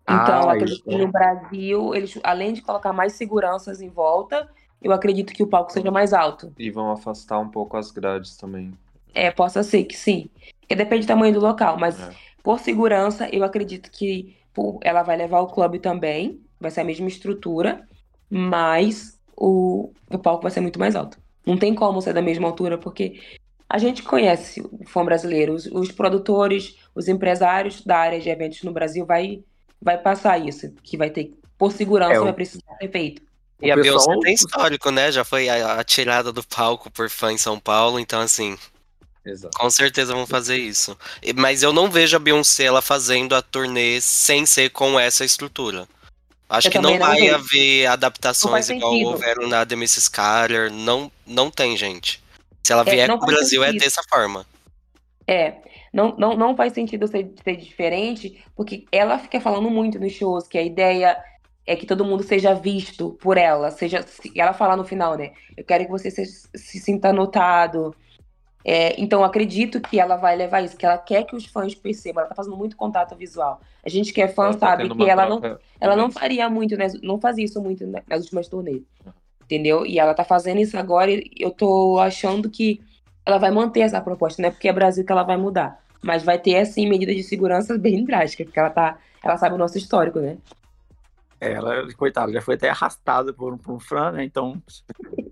[0.04, 4.50] Então, Ah, acredito que no Brasil, eles, além de colocar mais seguranças em volta,
[4.82, 6.52] eu acredito que o palco seja mais alto.
[6.58, 8.74] E vão afastar um pouco as grades também.
[9.14, 10.30] É, possa ser que sim.
[10.62, 12.12] Porque depende do tamanho do local, mas É.
[12.44, 16.84] por segurança, eu acredito que pô, ela vai levar o clube também, vai ser a
[16.86, 17.88] mesma estrutura,
[18.30, 21.18] mas o, o palco vai ser muito mais alto.
[21.46, 23.22] Não tem como ser da mesma altura, porque
[23.70, 28.62] a gente conhece o fã brasileiro, os, os produtores, os empresários da área de eventos
[28.64, 29.44] no Brasil vai,
[29.82, 33.22] vai passar isso, que vai ter, por segurança, É, o- vai precisar ser feito.
[33.62, 35.12] E a O pessoal- Beyoncé tem histórico, né?
[35.12, 38.58] Já foi a- atirada do palco por fã em São Paulo, então assim,
[39.26, 39.56] Exato.
[39.58, 40.98] com certeza vão fazer isso.
[41.36, 45.88] Mas eu não vejo a Beyoncé ela fazendo a turnê sem ser com essa estrutura.
[46.50, 47.36] Acho Eu que não não vai vejo.
[47.36, 50.10] haver adaptações igual houveram na The Mrs.
[50.12, 50.72] Carter.
[50.72, 52.22] Não, não tem, gente.
[52.64, 53.84] Se ela É, vier pro Brasil, é sentido.
[53.84, 54.46] dessa forma.
[55.28, 55.54] É,
[55.94, 60.48] não, não, não faz sentido ser, ser diferente, porque ela fica falando muito nos shows
[60.48, 61.22] que a ideia
[61.66, 65.32] é que todo mundo seja visto por ela, seja, se- ela fala no final, né?
[65.56, 67.96] Eu quero que você se, se sinta notado.
[68.64, 72.22] É, então, acredito que ela vai levar isso, que ela quer que os fãs percebam.
[72.22, 73.60] Ela tá fazendo muito contato visual.
[73.84, 75.42] A gente que é fã Ela tá sabe tendo que ela não,
[75.80, 76.88] ela não faria muito, né?
[77.02, 78.84] Não fazia isso muito na- nas últimas turnês.
[79.44, 79.86] Entendeu?
[79.86, 82.80] E ela tá fazendo isso agora e eu tô achando que
[83.26, 85.82] ela vai manter essa proposta, não é porque é Brasil que ela vai mudar.
[86.02, 88.98] Mas vai ter, assim, medidas de segurança bem drásticas, porque ela tá.
[89.24, 90.38] Ela sabe o nosso histórico, né?
[91.40, 94.24] É, Ela, coitada, já foi até arrastada por, por um Fran, né?
[94.24, 94.62] Então.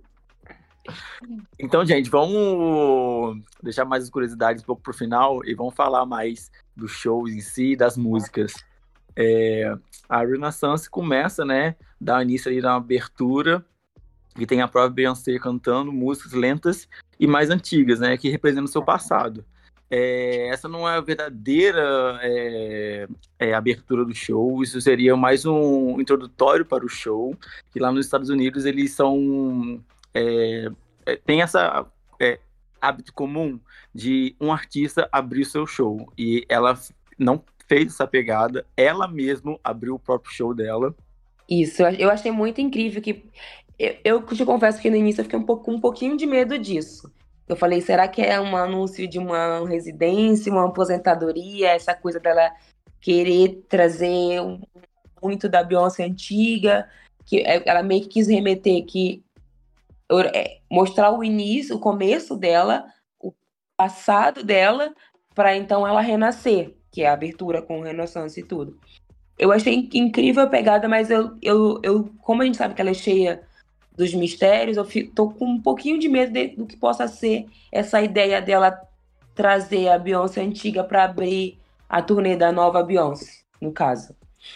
[1.59, 6.49] Então, gente, vamos deixar mais as curiosidades um pouco pro final e vamos falar mais
[6.75, 8.53] dos shows em si, das músicas.
[9.15, 9.71] É,
[10.07, 11.75] a Renaissance começa, né?
[12.01, 13.63] Dá início ali na abertura,
[14.33, 16.87] que tem a própria Beyoncé cantando músicas lentas
[17.19, 18.17] e mais antigas, né?
[18.17, 19.43] Que representam o seu passado.
[19.91, 23.07] É, essa não é a verdadeira é,
[23.39, 27.35] é, abertura do show, isso seria mais um introdutório para o show,
[27.71, 29.83] que lá nos Estados Unidos eles são.
[30.13, 30.69] É,
[31.07, 31.87] é, tem essa
[32.19, 32.39] é,
[32.79, 33.59] hábito comum
[33.93, 36.11] de um artista abrir o seu show.
[36.17, 36.79] E ela
[37.17, 40.95] não fez essa pegada, ela mesma abriu o próprio show dela.
[41.49, 43.25] Isso, eu- eu achei muito incrível que.
[43.79, 46.59] Eu, eu te confesso que no início eu fiquei um pouco, um pouquinho de medo
[46.59, 47.09] disso.
[47.47, 52.51] Eu falei, será que é um anúncio de uma residência, uma aposentadoria, essa coisa dela
[53.01, 54.39] querer trazer
[55.23, 56.89] muito da Beyoncé antiga,
[57.25, 59.23] que é- ela meio que quis remeter que
[60.33, 62.85] é, mostrar o início, o começo dela,
[63.19, 63.31] o
[63.77, 64.93] passado dela,
[65.33, 68.77] para então ela renascer, que é a abertura com Renaissance e tudo.
[69.37, 72.81] Eu achei inc- incrível a pegada, mas eu, eu, eu, como a gente sabe que
[72.81, 73.41] ela é cheia
[73.99, 78.01] dos mistérios, eu tô com um pouquinho de medo de- do que possa ser essa
[78.01, 78.81] ideia dela
[79.35, 84.15] trazer a Beyoncé antiga para abrir a turnê da nova Beyoncé, no caso.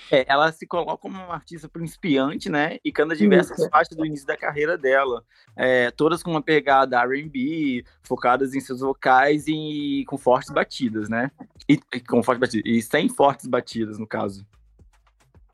[0.09, 2.77] É, ela se coloca como uma artista principiante, né?
[2.85, 3.69] E canta diversas Isso.
[3.69, 5.25] faixas do início da carreira dela.
[5.57, 11.29] É, todas com uma pegada R&B, focadas em seus vocais e com fortes batidas, né?
[11.67, 12.65] E, e com fortes batidas.
[12.65, 14.47] E sem fortes batidas, no caso.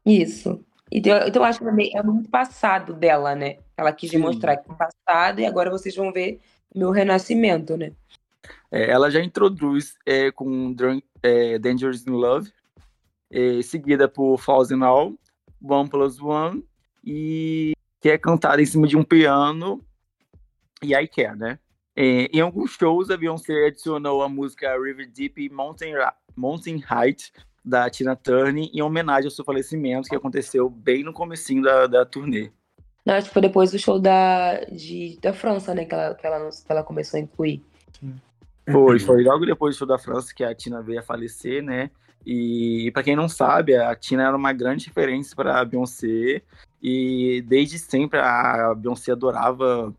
[0.06, 0.64] Isso.
[0.92, 3.58] Então, então eu acho que também é muito passado dela, né?
[3.78, 4.18] Ela quis Sim.
[4.18, 6.40] demonstrar que é passado e agora vocês vão ver
[6.74, 7.92] meu renascimento, né?
[8.72, 12.52] É, ela já introduz é, com Drunk, é, Dangerous in Love,
[13.32, 15.16] é, seguida por Falls in All,
[15.62, 16.64] One Plus One,
[17.04, 19.84] e que é cantada em cima de um piano,
[20.82, 21.60] e I Care, né?
[21.96, 25.94] É, em alguns shows, a Beyoncé adicionou a música River Deep e Mountain,
[26.36, 31.64] Mountain Height, da Tina Turner, em homenagem ao seu falecimento, que aconteceu bem no comecinho
[31.64, 32.52] da, da turnê.
[33.06, 35.86] Não, acho que foi depois do show da, de, da França, né?
[35.86, 37.64] Que ela, que, ela, que ela começou a incluir.
[38.72, 41.90] Foi, foi logo depois do show da França que a Tina veio a falecer, né?
[42.26, 46.44] E pra quem não sabe, a Tina era uma grande referência para Beyoncé
[46.84, 49.92] e desde sempre a Beyoncé adorava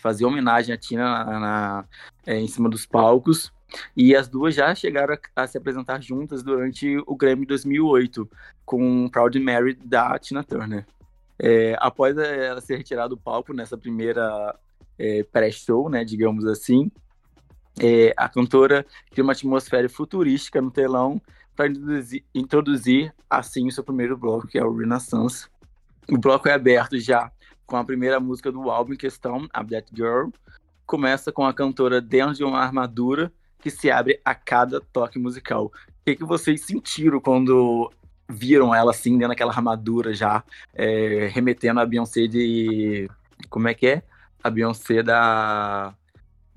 [0.00, 1.84] fazer homenagem à Tina na, na-
[2.26, 3.52] é, em cima dos palcos.
[3.96, 8.28] E as duas já chegaram a, a se apresentar juntas durante o Grammy 2008
[8.64, 10.86] com Proud Mary da Tina Turner.
[11.38, 14.54] É, após ela ser retirada do palco nessa primeira
[14.98, 16.90] é, pré-show, né, digamos assim,
[17.80, 21.20] é, a cantora cria uma atmosfera futurística no telão
[21.56, 25.48] para introduzir, introduzir, assim o seu primeiro bloco, que é o Renaissance.
[26.08, 27.30] O bloco é aberto já
[27.66, 30.28] com a primeira música do álbum em questão, A That Girl.
[30.86, 33.32] Começa com a cantora dentro de uma armadura,
[33.64, 35.64] que se abre a cada toque musical.
[35.64, 35.72] O
[36.04, 37.90] que, que vocês sentiram quando
[38.28, 43.08] viram ela assim, dentro daquela armadura já, é, remetendo a Beyoncé de.
[43.48, 44.02] Como é que é?
[44.42, 45.94] A Beyoncé da.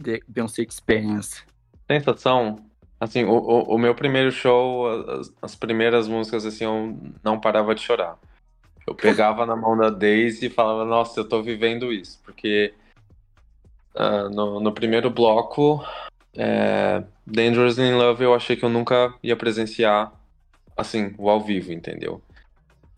[0.04, 1.44] The Beyoncé Experience.
[1.90, 2.58] Sensação.
[3.00, 7.74] Assim, o, o, o meu primeiro show, as, as, primeiras músicas, assim, eu não parava
[7.74, 8.18] de chorar.
[8.86, 12.20] Eu pegava na mão da Daisy e falava, nossa, eu tô vivendo isso.
[12.26, 12.74] Porque
[13.96, 15.82] uh, no, no primeiro bloco,
[16.38, 20.14] é, Dangerous in Love, eu achei que eu nunca ia presenciar
[20.78, 22.22] assim, o ao vivo, entendeu?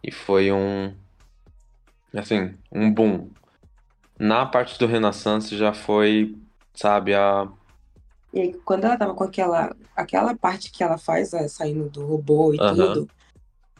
[0.04, 0.94] E foi um.
[2.14, 3.30] Assim, um boom.
[4.20, 6.36] Na parte do Renaissance já foi,
[6.74, 7.48] sabe, a.
[8.34, 12.06] E aí, quando ela tava com aquela, aquela parte que ela faz, é, saindo do
[12.06, 13.10] robô e tudo,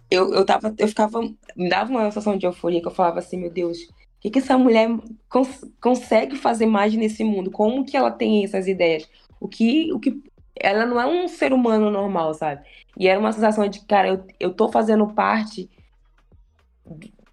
[0.10, 1.22] eu, eu tava, eu ficava,
[1.56, 4.40] me dava uma sensação de euforia que eu falava assim, meu Deus, o que, que
[4.40, 4.90] essa mulher
[5.30, 7.52] cons consegue fazer mais nesse mundo?
[7.52, 9.08] Como que ela tem essas ideias?
[9.40, 10.22] O que, o que,
[10.56, 12.62] ela não é um ser humano normal, sabe?
[12.98, 15.70] E era uma sensação de, cara, eu, eu tô fazendo parte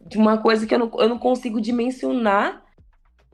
[0.01, 2.63] de uma coisa que eu não, eu não consigo dimensionar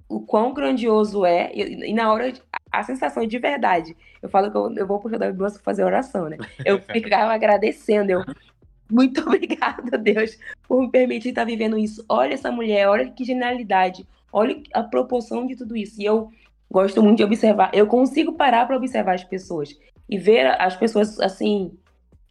[0.08, 1.50] o quão grandioso é.
[1.54, 2.32] E, e na hora,
[2.70, 3.96] a sensação de verdade.
[4.20, 6.38] Eu falo que eu, eu vou pro da Bíblia fazer oração, né?
[6.64, 8.24] Eu ficava agradecendo, eu.
[8.90, 12.04] Muito obrigada, Deus, por me permitir estar vivendo isso.
[12.08, 16.00] Olha essa mulher, olha que genialidade, olha a proporção de tudo isso.
[16.00, 16.30] E eu
[16.72, 17.70] gosto muito de observar.
[17.74, 19.76] Eu consigo parar para observar as pessoas
[20.08, 21.76] e ver as pessoas assim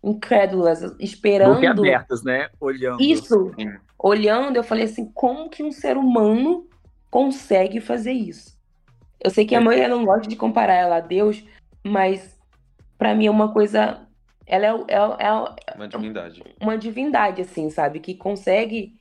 [0.04, 1.64] incrédulas, esperando.
[1.66, 2.50] abertas, né?
[2.60, 3.02] Olhando.
[3.02, 3.54] Isso.
[3.56, 3.72] Sim.
[4.00, 6.68] Olhando, eu falei assim, como que um ser humano
[7.12, 8.60] consegue fazer isso?
[9.24, 11.46] Eu sei que a maioria não gosta de comparar ela a Deus,
[11.86, 12.36] mas
[12.98, 14.08] para mim é uma coisa.
[14.48, 16.44] Ela é, é, é uma divindade.
[16.60, 18.00] Uma divindade, assim, sabe?
[18.00, 19.00] Que consegue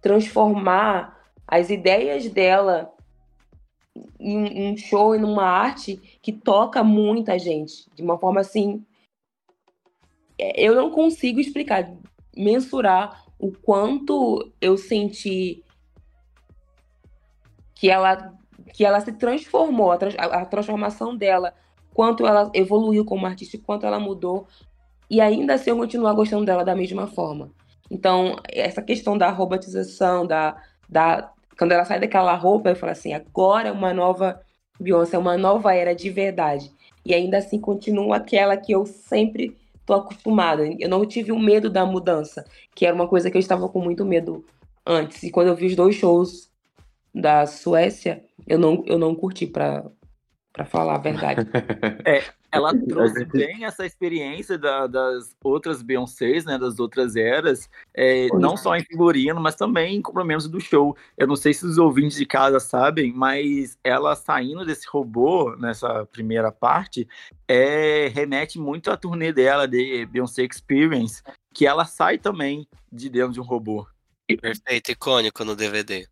[0.00, 2.90] transformar as ideias dela
[4.18, 8.84] em um show e numa arte que toca muita gente de uma forma assim
[10.38, 11.90] é, eu não consigo explicar,
[12.36, 15.62] mensurar o quanto eu senti
[17.74, 18.34] que ela
[18.74, 21.54] que ela se transformou, a, a transformação dela,
[21.94, 24.46] quanto ela evoluiu como artista, quanto ela mudou,
[25.08, 27.50] e ainda assim eu continuar gostando dela da mesma forma.
[27.90, 33.12] Então, essa questão da robotização, da, da quando ela sai daquela roupa, eu falo assim,
[33.12, 34.40] agora é uma nova
[34.80, 36.72] Beyoncé, é uma nova era de verdade.
[37.04, 40.64] E ainda assim continua aquela que eu sempre tô acostumada.
[40.78, 42.44] Eu não tive o medo da mudança,
[42.74, 44.44] que era uma coisa que eu estava com muito medo
[44.86, 45.22] antes.
[45.24, 46.48] E quando eu vi os dois shows
[47.12, 49.90] da Suécia, eu não, eu não curti para
[50.66, 51.40] falar a verdade.
[52.06, 58.28] É, ela trouxe bem essa experiência da, das outras Beyoncés, né, das outras eras, é,
[58.34, 60.96] não só em figurino, mas também em compromissos do show.
[61.16, 66.06] Eu não sei se os ouvintes de casa sabem, mas ela saindo desse robô nessa
[66.06, 67.06] primeira parte,
[67.46, 71.22] é, remete muito à turnê dela de Beyoncé Experience,
[71.54, 73.86] que ela sai também de dentro de um robô.
[74.40, 76.06] Perfeito, icônico no DVD.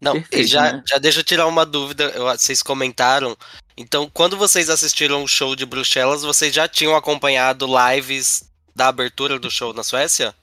[0.00, 0.82] Não, Perfeito, já, né?
[0.88, 2.04] já deixa eu tirar uma dúvida.
[2.04, 3.36] Eu, vocês comentaram.
[3.80, 9.38] Então, quando vocês assistiram o show de Bruxelas, vocês já tinham acompanhado lives da abertura
[9.38, 10.34] do show na Suécia?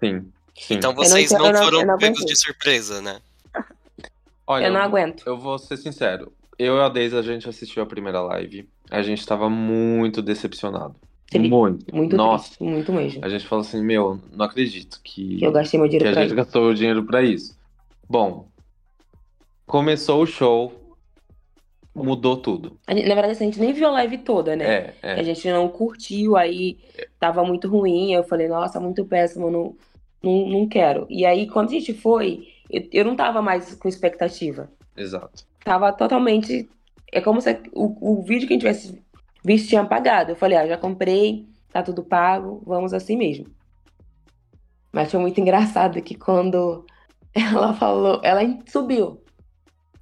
[0.00, 0.26] Sim.
[0.58, 0.74] sim.
[0.74, 3.20] Então vocês não, não, foram pegos de surpresa, né?
[4.44, 5.22] Olha, eu não aguento.
[5.24, 6.32] Eu, eu vou ser sincero.
[6.58, 8.68] Eu e a Deise, a gente assistiu a primeira live.
[8.90, 10.96] A gente tava muito decepcionado.
[11.30, 11.48] Sim.
[11.48, 11.94] Muito.
[11.94, 12.46] Muito Nossa.
[12.46, 13.24] Triste, muito mesmo.
[13.24, 16.22] A gente falou assim, meu, não acredito que, que eu gastei meu dinheiro que a
[16.22, 16.34] gente isso.
[16.34, 17.56] gastou o dinheiro pra isso.
[18.08, 18.48] Bom,
[19.64, 20.79] começou o show,
[22.04, 22.78] mudou tudo.
[22.86, 24.64] na verdade, assim, a gente nem viu a live toda, né?
[24.64, 25.12] É, é.
[25.14, 26.78] A gente não curtiu, aí
[27.18, 28.12] tava muito ruim.
[28.12, 29.76] Eu falei, nossa, muito péssimo, não,
[30.22, 31.06] não, não quero.
[31.08, 34.70] E aí, quando a gente foi, eu, eu não tava mais com expectativa.
[34.96, 35.44] Exato.
[35.64, 36.68] Tava totalmente.
[37.12, 39.02] É como se o, o vídeo que a gente tivesse
[39.44, 40.32] visto tinha apagado.
[40.32, 43.46] Eu falei, ah, já comprei, tá tudo pago, vamos assim mesmo.
[44.92, 46.84] Mas foi muito engraçado que quando
[47.34, 49.22] ela falou, ela subiu.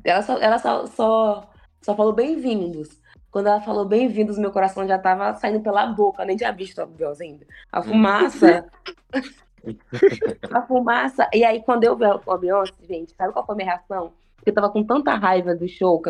[0.04, 1.50] Ela só, ela só, só,
[1.80, 3.00] só falou bem-vindos.
[3.30, 6.86] Quando ela falou bem-vindos, meu coração já tava saindo pela boca, nem tinha visto a
[6.86, 7.46] Beyoncé ainda.
[7.70, 8.66] A fumaça.
[10.50, 11.28] a fumaça.
[11.32, 14.12] E aí, quando eu vi a Beyoncé, gente, sabe qual foi a minha reação?
[14.36, 16.02] Porque eu tava com tanta raiva do show,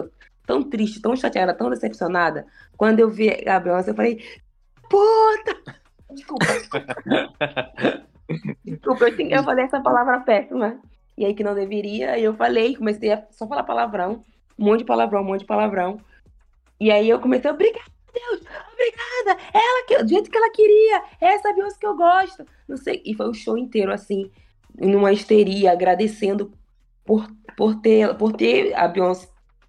[0.46, 2.46] tão triste, tão chateada, tão decepcionada.
[2.76, 4.24] Quando eu vi a Beyoncé, eu falei,
[4.88, 5.78] puta!
[6.10, 6.46] Desculpa.
[8.64, 10.78] Desculpa, eu, eu falei essa palavra péssima
[11.16, 12.16] e aí que não deveria.
[12.16, 14.24] E eu falei, comecei a só falar palavrão,
[14.58, 16.00] um monte de palavrão, um monte de palavrão.
[16.80, 18.40] E aí eu comecei, obrigada, Deus,
[18.72, 23.02] obrigada, ela que, do jeito que ela queria, essa Beyoncé que eu gosto, não sei.
[23.04, 24.30] E foi o show inteiro assim,
[24.78, 26.52] numa histeria, agradecendo
[27.04, 29.28] por, por, ter, por ter a Beyoncé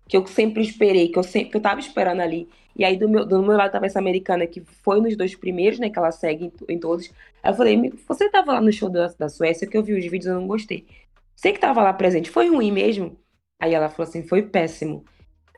[0.09, 2.49] que eu sempre esperei, que eu sempre que eu tava esperando ali.
[2.75, 5.77] E aí do meu, do meu lado tava essa americana que foi nos dois primeiros,
[5.79, 5.89] né?
[5.89, 7.11] Que ela segue em, em todos.
[7.43, 10.03] Aí eu falei, você tava lá no show da, da Suécia, que eu vi os
[10.03, 10.87] vídeos e não gostei.
[11.35, 13.17] Você que tava lá presente, foi ruim mesmo?
[13.59, 15.03] Aí ela falou assim, foi péssimo.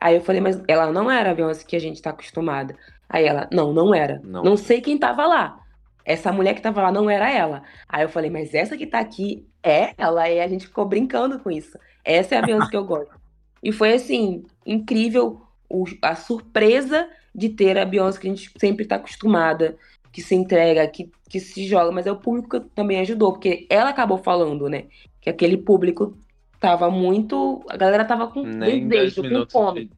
[0.00, 2.76] Aí eu falei, mas ela não era a Beyoncé que a gente tá acostumada.
[3.08, 4.20] Aí ela, não, não era.
[4.24, 5.60] Não, não sei quem tava lá.
[6.04, 7.62] Essa mulher que tava lá não era ela.
[7.88, 10.28] Aí eu falei, mas essa que tá aqui é ela.
[10.28, 11.78] E a gente ficou brincando com isso.
[12.04, 13.14] Essa é a Beyoncé que eu gosto.
[13.62, 18.84] E foi assim, incrível o, a surpresa de ter a Beyoncé que a gente sempre
[18.84, 19.76] tá acostumada,
[20.10, 23.66] que se entrega, que, que se joga, mas é o público que também ajudou, porque
[23.70, 24.86] ela acabou falando, né?
[25.20, 26.18] Que aquele público
[26.62, 27.60] tava muito.
[27.68, 29.86] A galera tava com Nem desejo, com fome.
[29.86, 29.92] De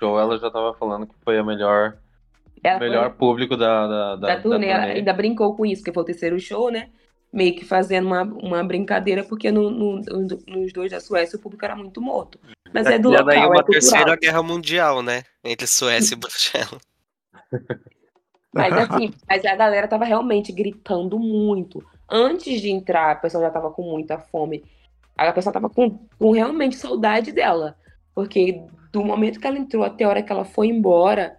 [0.00, 1.96] show, ela já tava falando que foi a melhor.
[2.62, 3.18] Ela melhor foi...
[3.18, 4.66] público da, da, da, da turnê.
[4.66, 6.90] Ela ainda brincou com isso, que foi o terceiro show, né?
[7.32, 10.00] Meio que fazendo uma, uma brincadeira, porque no, no,
[10.48, 12.40] nos dois da Suécia o público era muito morto.
[12.72, 15.22] Mas é, é do local, daí uma é terceira guerra mundial, né?
[15.44, 16.80] Entre Suécia e Bruxelas.
[18.54, 21.84] Mas assim, mas a galera tava realmente gritando muito.
[22.08, 24.62] Antes de entrar, a pessoa já tava com muita fome.
[25.16, 27.76] A pessoa tava com, com realmente saudade dela.
[28.14, 31.36] Porque do momento que ela entrou até a hora que ela foi embora,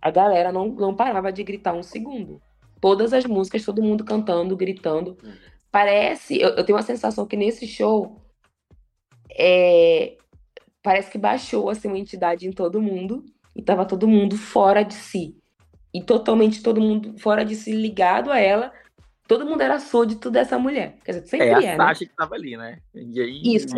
[0.00, 2.40] a galera não, não parava de gritar um segundo.
[2.80, 5.16] Todas as músicas, todo mundo cantando, gritando.
[5.22, 5.32] Uhum.
[5.70, 8.16] Parece, eu, eu tenho uma sensação que nesse show
[9.36, 10.16] é,
[10.82, 14.94] parece que baixou assim, uma entidade em todo mundo e tava todo mundo fora de
[14.94, 15.36] si.
[15.92, 18.72] E totalmente todo mundo fora de si, ligado a ela.
[19.30, 20.96] Todo mundo era súdito dessa mulher.
[21.04, 21.54] Quer dizer, sempre é.
[21.54, 22.10] A é, Sasha né?
[22.10, 22.80] que tava ali, né?
[22.92, 23.40] E aí...
[23.44, 23.76] Isso.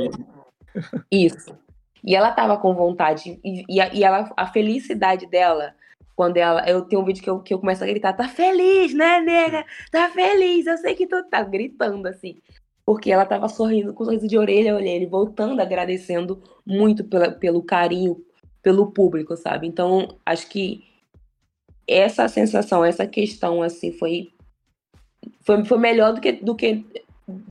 [1.12, 1.58] Isso.
[2.02, 3.38] E ela tava com vontade.
[3.44, 5.74] E, e, e ela, a felicidade dela,
[6.16, 6.66] quando ela.
[6.66, 9.66] Eu tenho um vídeo que eu, que eu começo a gritar: tá feliz, né, nega?
[9.90, 12.38] Tá feliz, eu sei que tu tá gritando assim.
[12.86, 17.62] Porque ela tava sorrindo com sorriso de orelha a orelha, voltando, agradecendo muito pela, pelo
[17.62, 18.24] carinho,
[18.62, 19.66] pelo público, sabe?
[19.66, 20.82] Então, acho que
[21.86, 24.32] essa sensação, essa questão, assim, foi.
[25.42, 26.85] Foi, foi melhor do que, do, que,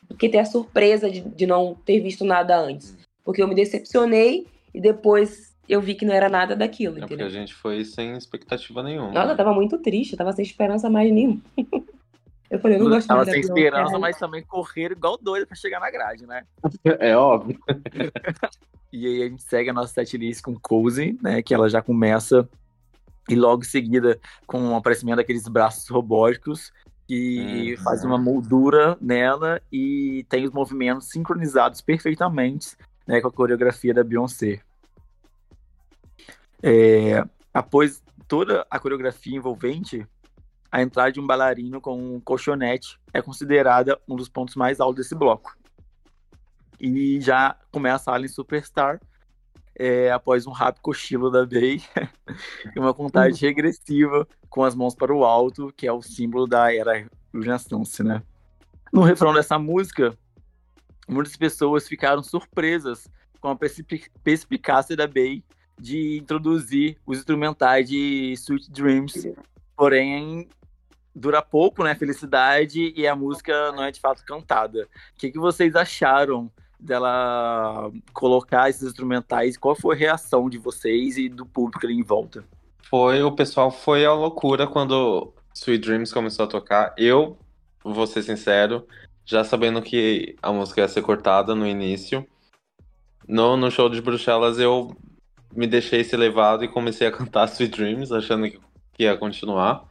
[0.08, 2.98] do que ter a surpresa de, de não ter visto nada antes.
[3.24, 7.18] Porque eu me decepcionei e depois eu vi que não era nada daquilo, é entendeu?
[7.18, 9.12] Porque a gente foi sem expectativa nenhuma.
[9.12, 11.42] Nossa, eu tava muito triste, eu tava sem esperança mais nenhuma.
[12.50, 15.80] eu falei, eu não gosto Tava sem esperança, mas também correr igual doido pra chegar
[15.80, 16.44] na grade, né?
[17.00, 17.58] É óbvio.
[18.92, 21.42] e aí a gente segue a nossa setlist com Cozy, né?
[21.42, 22.48] Que ela já começa
[23.30, 26.72] e logo em seguida com o aparecimento daqueles braços robóticos
[27.12, 27.84] que uhum.
[27.84, 34.02] faz uma moldura nela e tem os movimentos sincronizados perfeitamente né, com a coreografia da
[34.02, 34.62] Beyoncé.
[36.64, 37.22] É,
[37.54, 40.08] após toda a coreografia envolvente,
[40.72, 45.04] a entrada de um bailarino com um colchonete é considerada um dos pontos mais altos
[45.04, 45.54] desse bloco.
[46.80, 49.02] E já começa a Alien Superstar,
[49.76, 51.82] é, após um rápido cochilo da Bey,
[52.76, 53.56] e uma contagem uhum.
[53.56, 58.22] regressiva com as mãos para o alto, que é o símbolo da era Renaissance, né?
[58.92, 60.18] No refrão dessa música,
[61.08, 63.08] muitas pessoas ficaram surpresas
[63.40, 63.58] com a
[64.24, 65.44] perspicácia da Bey
[65.80, 69.34] de introduzir os instrumentais de Sweet Dreams,
[69.76, 70.48] porém
[71.16, 71.96] dura pouco, né?
[71.96, 74.88] Felicidade e a música não é de fato cantada.
[75.16, 76.52] O que, que vocês acharam
[76.82, 79.58] dela colocar esses instrumentais?
[79.58, 82.44] Qual foi a reação de vocês e do público ali em volta?
[82.90, 86.94] Foi, o pessoal foi a loucura quando Sweet Dreams começou a tocar.
[86.98, 87.38] Eu,
[87.84, 88.86] vou ser sincero,
[89.24, 92.26] já sabendo que a música ia ser cortada no início.
[93.28, 94.96] No, no show de Bruxelas eu
[95.56, 98.60] me deixei ser levado e comecei a cantar Sweet Dreams, achando que,
[98.94, 99.90] que ia continuar.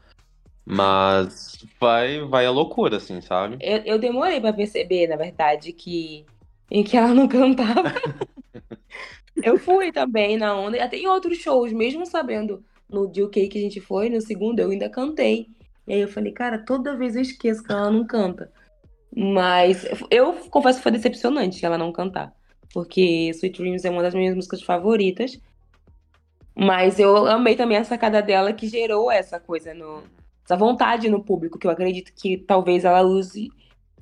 [0.65, 3.57] Mas vai, vai a loucura, assim, sabe?
[3.61, 6.25] Eu, eu demorei para perceber, na verdade, que,
[6.71, 7.93] em que ela não cantava.
[9.43, 13.59] eu fui também na onda, e até em outros shows, mesmo sabendo no UK que
[13.59, 15.49] a gente foi, no segundo, eu ainda cantei.
[15.87, 18.53] E aí eu falei, cara, toda vez eu esqueço que ela não canta.
[19.15, 22.33] Mas eu confesso que foi decepcionante ela não cantar.
[22.73, 25.41] Porque Sweet Dreams é uma das minhas músicas favoritas.
[26.55, 30.03] Mas eu amei também a sacada dela que gerou essa coisa, no,
[30.45, 33.51] essa vontade no público, que eu acredito que talvez ela use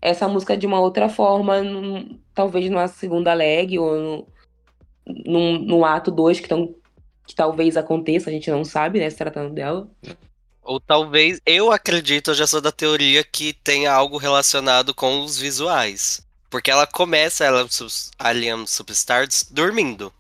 [0.01, 4.27] essa música de uma outra forma, num, talvez numa segunda leg ou no,
[5.07, 6.49] num, no ato 2 que,
[7.27, 9.89] que talvez aconteça, a gente não sabe, né, se tratando dela.
[10.63, 15.39] Ou talvez, eu acredito, eu já sou da teoria que tenha algo relacionado com os
[15.39, 16.27] visuais.
[16.51, 17.67] Porque ela começa, ela
[18.19, 20.13] Alien Superstars dormindo.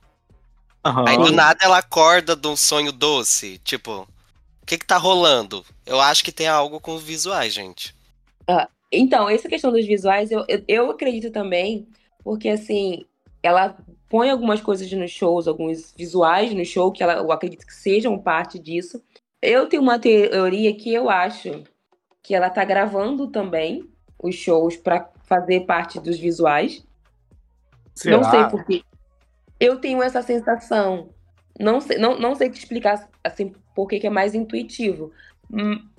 [0.87, 1.09] Uhum.
[1.09, 3.59] Aí do nada ela acorda de um sonho doce.
[3.65, 4.09] Tipo,
[4.63, 5.65] o que que tá rolando?
[5.85, 7.95] Eu acho que tem algo com os visuais, gente.
[8.91, 11.87] Então, essa questão dos visuais, eu, eu, eu acredito também,
[12.25, 13.05] porque assim,
[13.43, 13.77] ela
[14.09, 18.19] põe algumas coisas nos shows, alguns visuais no show, que ela, eu acredito que sejam
[18.19, 19.03] parte disso.
[19.41, 21.63] Eu tenho uma teoria que eu acho
[22.23, 26.85] que ela tá gravando também os shows para fazer parte dos visuais.
[27.95, 28.17] Será?
[28.17, 28.83] Não sei porque.
[29.61, 31.11] Eu tenho essa sensação.
[31.59, 35.13] Não sei, não, não sei te explicar assim porque que é mais intuitivo.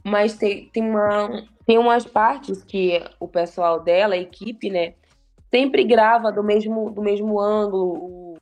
[0.03, 4.95] Mas tem, tem, uma, tem umas partes que o pessoal dela, a equipe, né,
[5.51, 8.39] sempre grava do mesmo, do mesmo ângulo.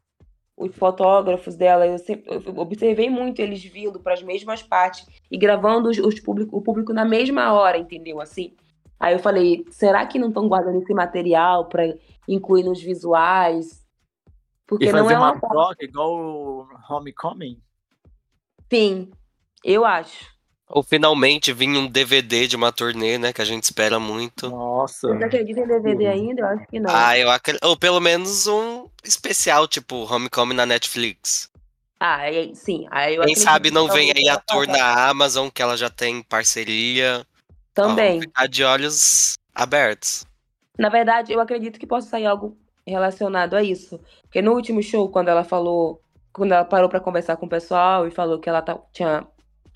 [0.55, 5.37] Os fotógrafos dela, eu, sempre, eu observei muito eles vindo para as mesmas partes e
[5.37, 8.21] gravando os, os público, o público na mesma hora, entendeu?
[8.21, 8.55] Assim.
[8.97, 11.83] Aí eu falei, será que não estão guardando esse material para
[12.29, 13.85] incluir nos visuais?
[14.65, 17.61] Porque e fazer não é uma, uma troca igual o Homecoming?
[18.71, 19.11] Sim,
[19.65, 20.36] eu acho.
[20.69, 23.31] Ou finalmente vinha um DVD de uma turnê, né?
[23.31, 24.49] Que a gente espera muito.
[24.49, 25.07] Nossa.
[25.07, 26.11] Você acredita em DVD uhum.
[26.11, 26.41] ainda?
[26.41, 26.93] Eu acho que não.
[26.93, 27.65] Ah, eu acredito.
[27.65, 31.49] Ou pelo menos um especial, tipo Homecoming na Netflix.
[31.99, 32.19] Ah,
[32.53, 32.85] sim.
[32.91, 36.21] Aí eu Quem sabe não vem aí a tour na Amazon, que ela já tem
[36.21, 37.25] parceria.
[37.73, 38.19] Também.
[38.21, 40.25] ficar de olhos abertos.
[40.77, 43.99] Na verdade, eu acredito que possa sair algo relacionado a isso.
[44.23, 46.01] Porque no último show, quando ela falou.
[46.33, 49.25] Quando ela parou para conversar com o pessoal e falou que ela tá, tinha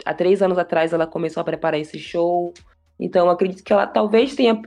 [0.06, 2.54] há três anos atrás ela começou a preparar esse show.
[2.99, 4.62] Então acredito que ela talvez tenha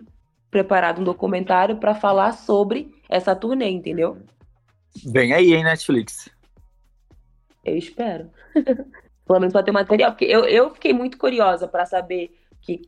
[0.50, 4.18] preparado um documentário para falar sobre essa turnê, entendeu?
[5.06, 6.30] Vem aí, hein, Netflix.
[7.64, 8.30] Eu espero.
[9.26, 12.82] Pelo menos para ter material, porque eu, eu fiquei muito curiosa para saber que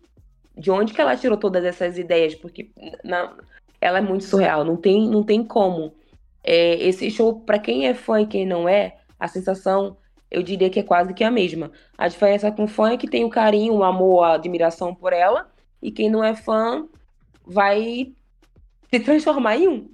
[0.56, 2.70] de onde que ela tirou todas essas ideias, porque
[3.02, 3.36] na,
[3.80, 5.94] ela é muito surreal, não tem, não tem como.
[6.44, 9.96] É, esse show, para quem é fã e quem não é, a sensação
[10.30, 11.70] eu diria que é quase que a mesma.
[11.96, 15.50] A diferença com fã é que tem o carinho, o amor, a admiração por ela,
[15.80, 16.86] e quem não é fã
[17.44, 18.12] vai
[18.90, 19.90] se transformar em um.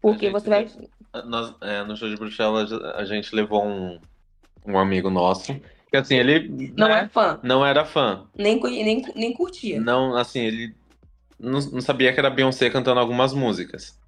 [0.00, 0.68] Porque você vai.
[1.24, 3.98] Nós, é, no show de Bruxelas, a gente levou um,
[4.66, 5.58] um amigo nosso.
[5.90, 6.72] Que assim, ele.
[6.76, 7.40] Não né, é fã.
[7.42, 8.26] Não era fã.
[8.36, 9.80] Nem, nem, nem curtia.
[9.80, 10.74] Não, assim, ele
[11.38, 13.98] não, não sabia que era Beyoncé cantando algumas músicas.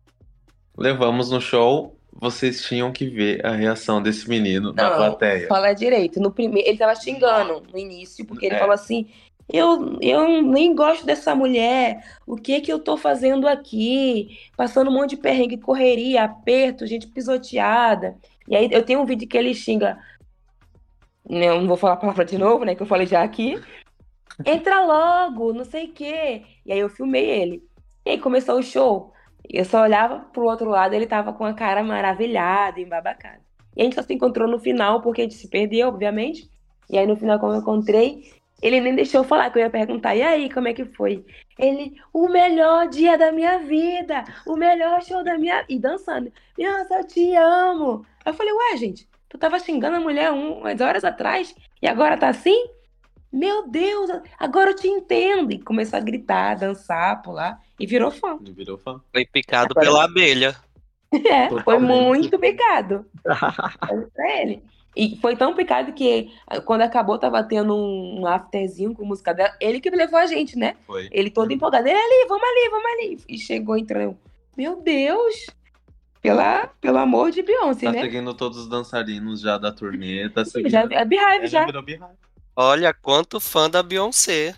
[0.77, 5.47] Levamos no show, vocês tinham que ver a reação desse menino não, na plateia.
[5.47, 6.21] Fala direito.
[6.21, 8.59] No primeiro, ele tava xingando no início, porque ele é.
[8.59, 9.07] falou assim:
[9.53, 12.05] eu, eu nem gosto dessa mulher.
[12.27, 14.39] O que que eu tô fazendo aqui?
[14.57, 18.17] Passando um monte de perrengue, correria, aperto, gente pisoteada.
[18.47, 19.99] E aí eu tenho um vídeo que ele xinga.
[21.29, 22.75] Né, eu não vou falar a palavra de novo, né?
[22.75, 23.61] Que eu falei já aqui.
[24.45, 26.43] Entra logo, não sei o quê.
[26.65, 27.63] E aí eu filmei ele.
[28.05, 29.13] E aí começou o show.
[29.53, 33.41] Eu só olhava pro outro lado, ele tava com a cara maravilhada, embabacada.
[33.77, 36.49] E a gente só se encontrou no final, porque a gente se perdeu, obviamente.
[36.89, 38.33] E aí no final, quando eu encontrei,
[38.63, 41.25] ele nem deixou eu falar, que eu ia perguntar, e aí, como é que foi?
[41.59, 45.65] Ele, o melhor dia da minha vida, o melhor show da minha...
[45.69, 46.33] E dançando.
[46.59, 48.05] Nossa, eu te amo.
[48.25, 52.29] Eu falei, ué, gente, tu tava xingando a mulher umas horas atrás e agora tá
[52.29, 52.69] assim?
[53.33, 55.53] Meu Deus, agora eu te entendo.
[55.53, 57.61] E começou a gritar, dançar, pular.
[57.81, 58.39] E virou fã.
[58.45, 59.01] E virou fã.
[59.11, 59.87] Foi picado agora...
[59.87, 60.57] pela abelha.
[61.13, 61.65] É, Totalmente.
[61.65, 63.05] foi muito picado.
[63.25, 64.63] pra ele.
[64.97, 66.31] E foi tão picado que
[66.65, 69.53] quando acabou, tava tendo um afterzinho com música dela.
[69.61, 70.77] Ele que levou a gente, né?
[70.87, 71.09] Foi.
[71.11, 71.89] Ele todo empolgado.
[71.89, 73.21] Ele ali, vamos ali, vamos ali.
[73.29, 74.17] E chegou entrando.
[74.57, 75.47] Meu Deus!
[76.23, 77.99] Pela, pelo amor de Beyoncé, tá né?
[77.99, 80.29] Tá seguindo todos os dançarinos já da turnê.
[80.29, 80.71] Tá seguindo.
[80.71, 81.67] Já, é Beehive, já.
[81.67, 82.11] já.
[82.55, 84.55] Olha, quanto fã da Beyoncé.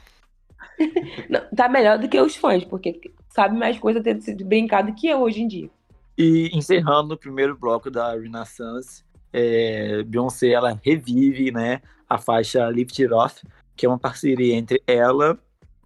[1.29, 5.07] Não, tá melhor do que os fãs, porque sabe mais coisa ter sido brincado que
[5.07, 5.71] eu hoje em dia.
[6.17, 9.03] E encerrando o primeiro bloco da Renaissance,
[9.33, 13.43] é, Beyoncé ela revive né, a faixa Lift It Off,
[13.75, 15.39] que é uma parceria entre ela,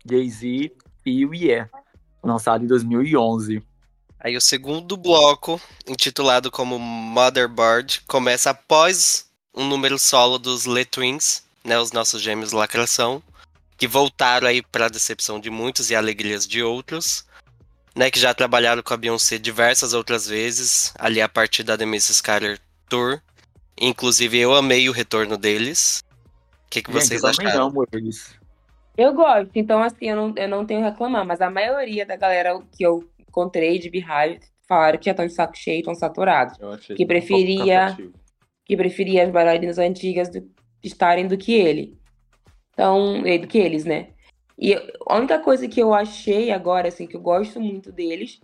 [0.08, 0.72] Jay-Z
[1.04, 1.70] e o Yeah,
[2.22, 3.62] lançado em 2011.
[4.18, 11.44] Aí o segundo bloco, intitulado como Motherboard, começa após um número solo dos Le Twins,
[11.64, 13.22] né, os nossos gêmeos lacração,
[13.76, 17.26] que voltaram aí para decepção de muitos e alegrias de outros,
[17.94, 21.84] né, que já trabalharam com a Beyoncé diversas outras vezes, ali a partir da The
[21.84, 22.22] Mrs.
[22.22, 22.58] Carter
[22.88, 23.20] Tour.
[23.80, 26.02] Inclusive eu amei o retorno deles.
[26.66, 27.72] O que, que Gente, vocês acharam?
[27.92, 28.34] Eles.
[28.96, 32.16] Eu gosto, então assim, eu não, eu não tenho a reclamar, mas a maioria da
[32.16, 36.58] galera que eu encontrei de Beehive falaram que já estão de saco cheio, estão saturados.
[36.96, 38.10] Que preferia, um
[38.64, 40.50] que preferia as bailarinas antigas do,
[40.82, 41.96] estarem do que ele.
[42.76, 44.08] Então, do que eles, né?
[44.58, 44.74] E
[45.06, 48.38] a única coisa que eu achei agora, assim, que eu gosto muito deles,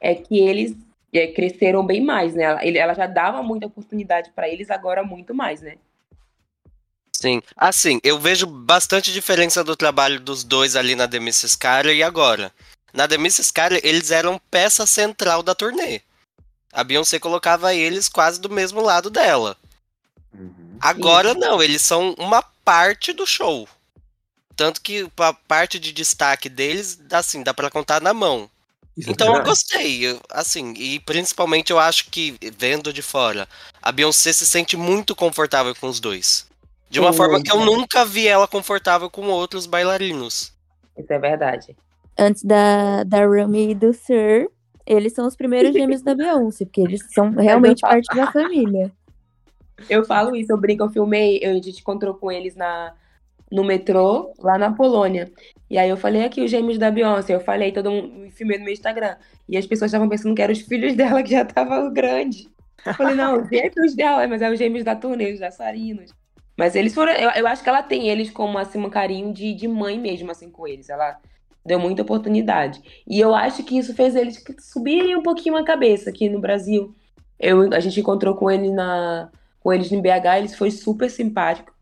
[0.00, 0.74] é que eles
[1.12, 2.44] é, cresceram bem mais, né?
[2.44, 5.76] Ela, ela já dava muita oportunidade para eles, agora muito mais, né?
[7.12, 7.42] Sim.
[7.54, 11.58] Assim, eu vejo bastante diferença do trabalho dos dois ali na The Mrs.
[11.58, 12.50] Carter e agora.
[12.94, 13.52] Na The Mrs.
[13.52, 16.00] Carter, eles eram peça central da turnê.
[16.72, 19.54] a Beyoncé colocava eles quase do mesmo lado dela.
[20.84, 21.40] Agora Isso.
[21.40, 23.66] não, eles são uma parte do show.
[24.54, 28.50] Tanto que a parte de destaque deles, assim, dá para contar na mão.
[28.94, 33.00] Isso é então é eu gostei, eu, assim, e principalmente eu acho que, vendo de
[33.00, 33.48] fora,
[33.80, 36.46] a Beyoncé se sente muito confortável com os dois.
[36.90, 40.52] De uma Sim, forma que eu nunca vi ela confortável com outros bailarinos.
[40.98, 41.74] Isso é verdade.
[42.16, 44.50] Antes da, da Rumi e do Sir,
[44.86, 48.92] eles são os primeiros gêmeos da Beyoncé, porque eles são realmente parte da família.
[49.88, 52.94] Eu falo isso, eu brinco, eu filmei, a gente encontrou com eles na,
[53.50, 55.30] no metrô, lá na Polônia.
[55.68, 58.64] E aí eu falei aqui os gêmeos da Beyoncé, eu falei, todo mundo filmei no
[58.64, 59.16] meu Instagram.
[59.48, 62.48] E as pessoas estavam pensando que eram os filhos dela que já estavam grandes.
[62.84, 66.12] Eu falei, não, os gêmeos dela, mas é os gêmeos da turnê, os dançarinos.
[66.56, 69.54] Mas eles foram, eu, eu, acho que ela tem eles como assim, um carinho de,
[69.54, 70.88] de mãe mesmo, assim, com eles.
[70.88, 71.18] Ela
[71.64, 72.80] deu muita oportunidade.
[73.06, 76.94] E eu acho que isso fez eles subirem um pouquinho a cabeça aqui no Brasil.
[77.38, 79.30] Eu, a gente encontrou com ele na,
[79.64, 81.72] com eles em BH, eles foi super simpático.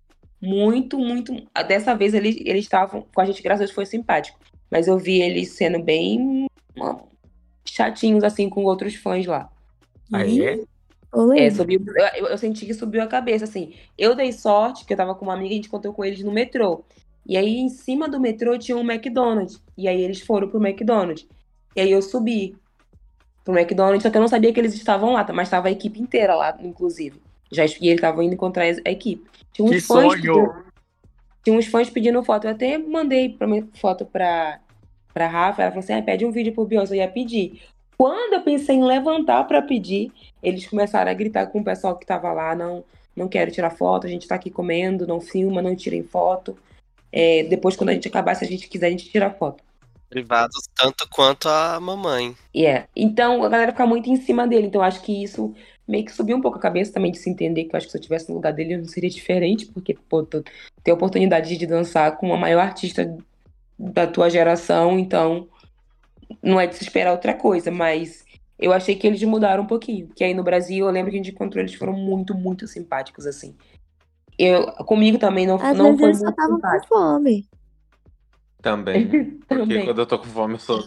[0.41, 1.35] Muito, muito.
[1.67, 4.39] Dessa vez eles eles estavam com a gente, graças a Deus, foi simpático.
[4.71, 6.47] Mas eu vi eles sendo bem
[7.65, 9.51] chatinhos, assim, com outros fãs lá.
[10.13, 10.61] Aí é?
[11.37, 11.85] É, subiu,
[12.17, 13.75] eu, eu, senti que subiu a cabeça, assim.
[13.99, 16.23] Eu dei sorte, que eu tava com uma amiga e a gente contou com eles
[16.23, 16.85] no metrô.
[17.27, 19.61] E aí, em cima do metrô, tinha um McDonald's.
[19.77, 21.27] E aí, eles foram pro McDonald's.
[21.77, 22.57] E aí, eu subi
[23.45, 26.01] pro McDonald's, só que eu não sabia que eles estavam lá, mas tava a equipe
[26.01, 27.21] inteira lá, inclusive.
[27.53, 29.29] Já, e eles estavam indo encontrar a equipe.
[29.53, 30.13] Tinha uns que fãs sonho!
[30.13, 30.65] Pedindo,
[31.45, 32.47] tinha uns fãs pedindo foto.
[32.47, 34.61] Eu até mandei pra minha foto pra,
[35.13, 35.63] pra Rafa.
[35.63, 36.95] Ela falou assim: ah, pede um vídeo pro Beyoncé.
[36.95, 37.63] Eu ia pedir.
[37.99, 40.11] Quando eu pensei em levantar para pedir,
[40.43, 42.85] eles começaram a gritar com o pessoal que tava lá: não,
[43.15, 46.57] não quero tirar foto, a gente tá aqui comendo, não filma, não tirem foto.
[47.13, 49.63] É, depois, quando a gente acabar, se a gente quiser, a gente tira foto.
[50.09, 52.37] Privados tanto quanto a mamãe.
[52.55, 52.87] Yeah.
[52.95, 54.67] Então a galera fica muito em cima dele.
[54.67, 55.55] Então acho que isso
[55.87, 57.93] meio que subiu um pouco a cabeça também de se entender que eu acho que
[57.93, 60.45] se eu tivesse no lugar dele eu não seria diferente, porque, pô, tu
[60.83, 63.17] ter a oportunidade de dançar com a maior artista
[63.79, 65.49] da tua geração, então
[66.43, 68.25] não é de se esperar outra coisa, mas
[68.59, 70.09] eu achei que eles mudaram um pouquinho.
[70.15, 73.27] Que aí no Brasil, eu lembro que a gente encontrou, eles foram muito, muito simpáticos,
[73.27, 73.57] assim.
[74.39, 76.89] Eu, comigo também não, Às não foi muito simpático.
[76.89, 77.49] com fome.
[78.63, 79.09] Também.
[79.47, 79.85] Porque também.
[79.85, 80.83] quando eu tô com fome, eu sou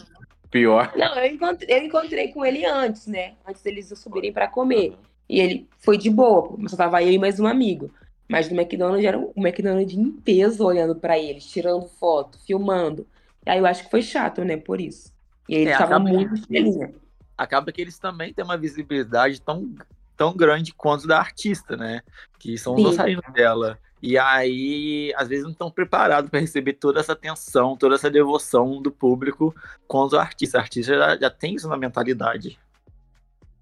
[0.50, 0.92] pior.
[0.96, 3.34] Não, eu encontrei, eu encontrei com ele antes, né?
[3.46, 4.90] Antes deles subirem para comer.
[4.90, 4.96] Uhum.
[5.28, 7.90] E ele foi de boa, só tava eu e mais um amigo.
[8.28, 13.06] Mas no McDonald's era o McDonald's em peso olhando para eles, tirando foto, filmando.
[13.44, 14.56] Aí eu acho que foi chato, né?
[14.56, 15.12] Por isso.
[15.48, 16.92] E aí eles é, estavam muito estrelinha.
[17.38, 19.72] Acaba que eles também têm uma visibilidade tão,
[20.16, 22.02] tão grande quanto da artista, né?
[22.38, 23.78] Que são os dançarinos dela.
[24.02, 28.80] E aí, às vezes, não estão preparados para receber toda essa atenção, toda essa devoção
[28.80, 29.54] do público
[29.88, 30.58] quanto o artista.
[30.58, 32.58] O artista já, já tem isso na mentalidade.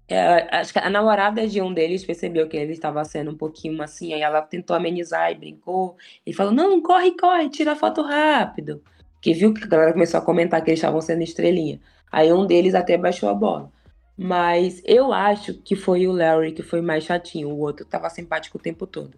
[0.07, 3.81] É, acho que a namorada de um deles percebeu que ele estava sendo um pouquinho
[3.81, 5.97] assim, aí ela tentou amenizar e brincou.
[6.25, 8.83] E falou: Não, corre, corre, tira foto rápido.
[9.21, 11.79] Que viu que a galera começou a comentar que eles estavam sendo estrelinha.
[12.11, 13.71] Aí um deles até baixou a bola.
[14.17, 17.49] Mas eu acho que foi o Larry que foi mais chatinho.
[17.49, 19.17] O outro tava simpático o tempo todo.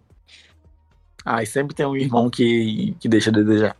[1.30, 3.76] Ah, e sempre tem um irmão que, que deixa a desejar.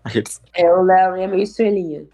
[0.52, 2.04] É, o Larry é meio estrelinha.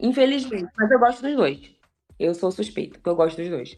[0.00, 1.70] Infelizmente, mas eu gosto dos dois.
[2.18, 3.76] Eu sou suspeito, porque eu gosto dos dois.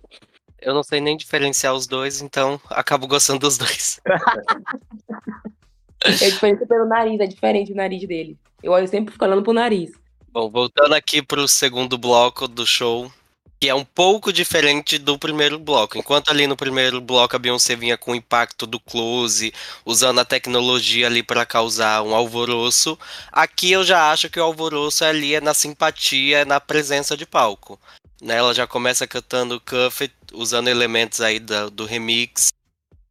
[0.62, 4.00] Eu não sei nem diferenciar os dois, então acabo gostando dos dois.
[6.04, 8.38] é diferente pelo nariz, é diferente o nariz dele.
[8.62, 9.90] Eu olho sempre falando pro nariz.
[10.30, 13.10] Bom, voltando aqui pro segundo bloco do show,
[13.58, 15.96] que é um pouco diferente do primeiro bloco.
[15.96, 19.52] Enquanto ali no primeiro bloco a Beyoncé vinha com o impacto do close,
[19.84, 22.98] usando a tecnologia ali para causar um alvoroço,
[23.32, 27.24] aqui eu já acho que o alvoroço ali é na simpatia, é na presença de
[27.24, 27.80] palco.
[28.20, 28.36] Né?
[28.36, 32.52] Ela já começa cantando Cuff, usando elementos aí do, do remix.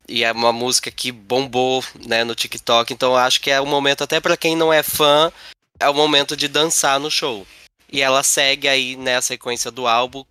[0.07, 3.65] E é uma música que bombou né, no TikTok, então eu acho que é um
[3.65, 5.31] momento, até para quem não é fã,
[5.79, 7.47] é o momento de dançar no show.
[7.91, 10.23] E ela segue aí nessa sequência do álbum,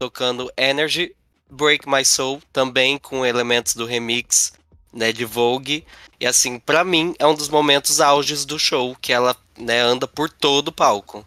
[0.00, 1.14] tocando Energy,
[1.50, 4.54] Break My Soul, também com elementos do remix
[4.90, 5.84] né, de Vogue.
[6.18, 10.08] E assim, para mim, é um dos momentos auges do show, que ela né, anda
[10.08, 11.26] por todo o palco.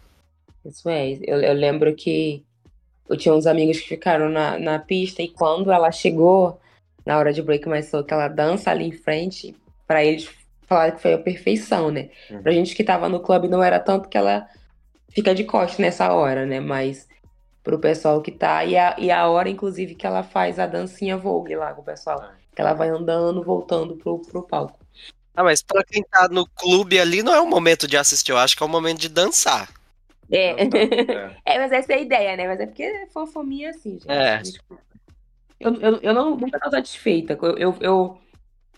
[0.64, 2.42] Isso é, eu, eu lembro que
[3.08, 6.60] eu tinha uns amigos que ficaram na, na pista e quando ela chegou,
[7.06, 9.54] na hora de Break My Soul, que ela dança ali em frente,
[9.86, 10.28] para eles
[10.66, 12.08] falaram que foi a perfeição, né?
[12.28, 12.42] Uhum.
[12.42, 14.48] Pra gente que tava no clube não era tanto que ela
[15.10, 16.58] fica de coste nessa hora, né?
[16.58, 17.06] Mas
[17.64, 18.64] pro pessoal que tá.
[18.64, 21.84] E a, e a hora, inclusive, que ela faz a dancinha Vogue lá com o
[21.84, 22.22] pessoal.
[22.22, 22.28] É.
[22.54, 24.78] Que ela vai andando, voltando pro, pro palco.
[25.34, 28.38] Ah, mas pra quem tá no clube ali, não é o momento de assistir, eu
[28.38, 29.68] acho que é o momento de dançar.
[30.30, 30.62] É.
[30.62, 30.68] é.
[31.44, 32.46] é mas essa é a ideia, né?
[32.46, 34.08] Mas é porque é fofominha assim, gente.
[34.08, 34.42] É.
[35.58, 37.36] eu, eu, eu não nunca tô satisfeita.
[37.42, 38.18] Eu, eu, eu,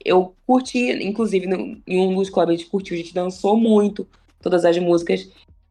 [0.03, 4.09] eu curti, inclusive, no, em um dos clubes a gente curtiu, a gente dançou muito
[4.41, 5.29] todas as músicas.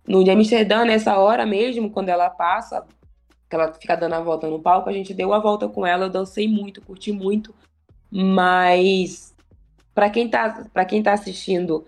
[0.08, 2.86] No de Amsterdã, nessa hora mesmo, quando ela passa,
[3.50, 6.06] que ela fica dando a volta no palco, a gente deu a volta com ela,
[6.06, 7.54] eu dancei muito, curti muito.
[8.12, 9.36] Mas
[9.94, 11.86] para quem tá, para quem tá assistindo,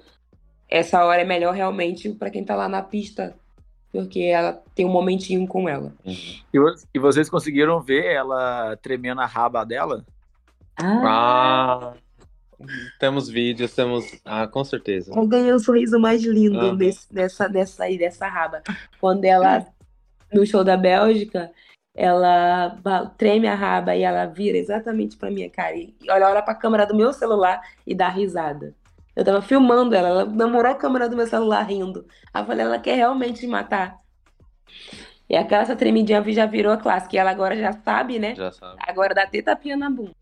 [0.69, 3.35] essa hora é melhor realmente para quem tá lá na pista,
[3.91, 5.93] porque ela tem um momentinho com ela.
[6.05, 6.75] Uhum.
[6.93, 10.05] E, vocês conseguiram ver ela tremendo a raba dela?
[10.75, 11.93] Ah.
[11.93, 11.93] ah
[12.99, 14.19] temos vídeos, temos.
[14.25, 15.11] Ah, com certeza.
[15.15, 16.75] Eu ganhei o sorriso mais lindo uhum.
[16.75, 18.61] desse, dessa, dessa aí, dessa raba.
[18.99, 19.65] Quando ela,
[20.33, 21.51] no show da Bélgica,
[21.95, 22.79] ela
[23.17, 25.75] treme a raba e ela vira exatamente pra minha cara.
[25.75, 28.75] E olha, olha pra câmera do meu celular e dá risada.
[29.15, 32.05] Eu tava filmando ela, ela namorou a câmera do meu celular rindo.
[32.31, 33.97] Aí eu falei, ela quer realmente me matar.
[35.27, 37.15] E aquela essa tremidinha já virou a clássica.
[37.15, 38.35] E ela agora já sabe, né?
[38.35, 38.77] Já sabe.
[38.87, 40.13] Agora dá até tapinha na bunda.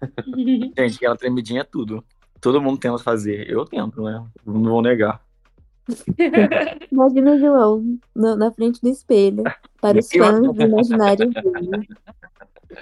[0.76, 2.02] Gente, aquela tremidinha é tudo.
[2.40, 3.50] Todo mundo tenta fazer.
[3.50, 4.24] Eu tento, né?
[4.46, 5.20] Não vou negar.
[6.92, 9.44] Imagina o João no, na frente do espelho,
[9.80, 11.88] para os fãs do imaginário dele.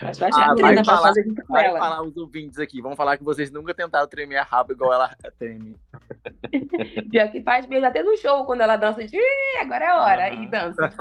[0.01, 0.11] Ah,
[0.55, 1.13] vai, falar,
[1.49, 2.83] vai falar os ouvintes aqui.
[2.83, 5.77] Vamos falar que vocês nunca tentaram tremer a raba igual ela treme.
[7.11, 9.19] Pior que faz mesmo até no show, quando ela dança, de
[9.61, 10.35] agora é hora, ah.
[10.35, 10.93] e dança.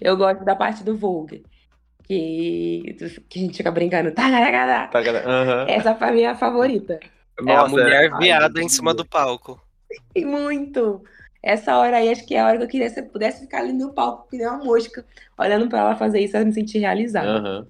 [0.00, 1.42] Eu gosto da parte do Vogue.
[2.04, 2.94] Que,
[3.28, 4.12] que a gente fica brincando.
[4.12, 4.24] Tá,
[4.90, 5.68] tá, tá, uhum.
[5.68, 7.00] Essa foi a minha favorita.
[7.40, 9.58] Nossa, é a mulher viada em cima do palco.
[10.14, 11.02] E muito.
[11.42, 13.58] Essa hora aí, acho que é a hora que eu queria que você pudesse ficar
[13.58, 15.04] ali no palco, que nem uma mosca,
[15.36, 17.40] olhando pra ela fazer isso, eu me sentir realizada.
[17.40, 17.66] Uhum.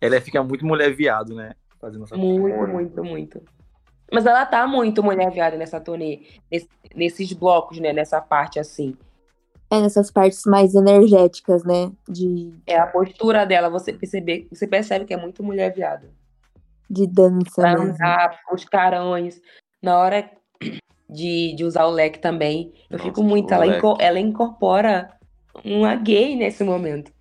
[0.00, 1.52] Ela fica muito mulher viado, né?
[1.80, 2.72] Fazendo essa Muito, coisa.
[2.72, 3.42] muito, muito.
[4.12, 7.92] Mas ela tá muito mulher viada nessa turnê, nesse, nesses blocos, né?
[7.92, 8.96] Nessa parte assim.
[9.70, 11.90] É, nessas partes mais energéticas, né?
[12.06, 12.52] De...
[12.66, 16.10] É a postura dela, você percebe, você percebe que é muito mulher viada.
[16.90, 17.62] De dança.
[17.62, 19.40] Pra andar, os carões.
[19.82, 20.30] Na hora
[21.12, 22.72] de, de usar o leque também.
[22.90, 23.52] Eu Nossa, fico muito.
[23.52, 25.10] Ela, inco ela incorpora
[25.64, 27.12] uma gay nesse momento.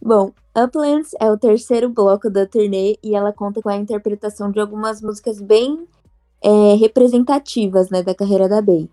[0.00, 4.60] Bom, Uplands é o terceiro bloco da turnê e ela conta com a interpretação de
[4.60, 5.86] algumas músicas bem
[6.42, 8.88] é, representativas né, da carreira da Bey.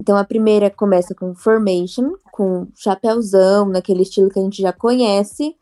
[0.00, 5.56] Então a primeira começa com Formation, com chapéuzão, naquele estilo que a gente já conhece.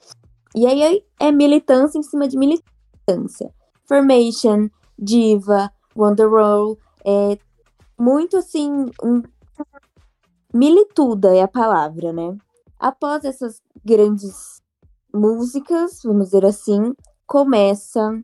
[0.54, 3.50] E aí é militância em cima de militância.
[3.86, 4.68] Formation,
[4.98, 7.38] Diva, Wonderwall, é,
[7.98, 8.86] muito assim.
[9.02, 9.22] Um...
[10.52, 12.36] Milituda é a palavra, né?
[12.78, 14.62] Após essas grandes
[15.12, 16.94] músicas, vamos dizer assim,
[17.26, 18.22] começa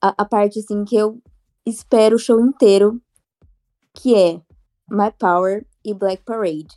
[0.00, 1.20] a, a parte assim que eu
[1.64, 3.00] espero o show inteiro,
[3.94, 4.40] que é
[4.90, 6.68] My Power e Black Parade.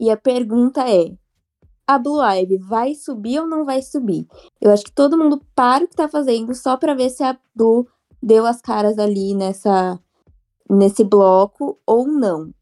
[0.00, 1.16] E a pergunta é:
[1.86, 4.26] a Blue Ivy vai subir ou não vai subir?
[4.60, 7.36] Eu acho que todo mundo para o que tá fazendo só para ver se a
[7.54, 7.86] Blue
[8.22, 9.98] deu as caras ali nessa
[10.68, 12.52] nesse bloco ou não.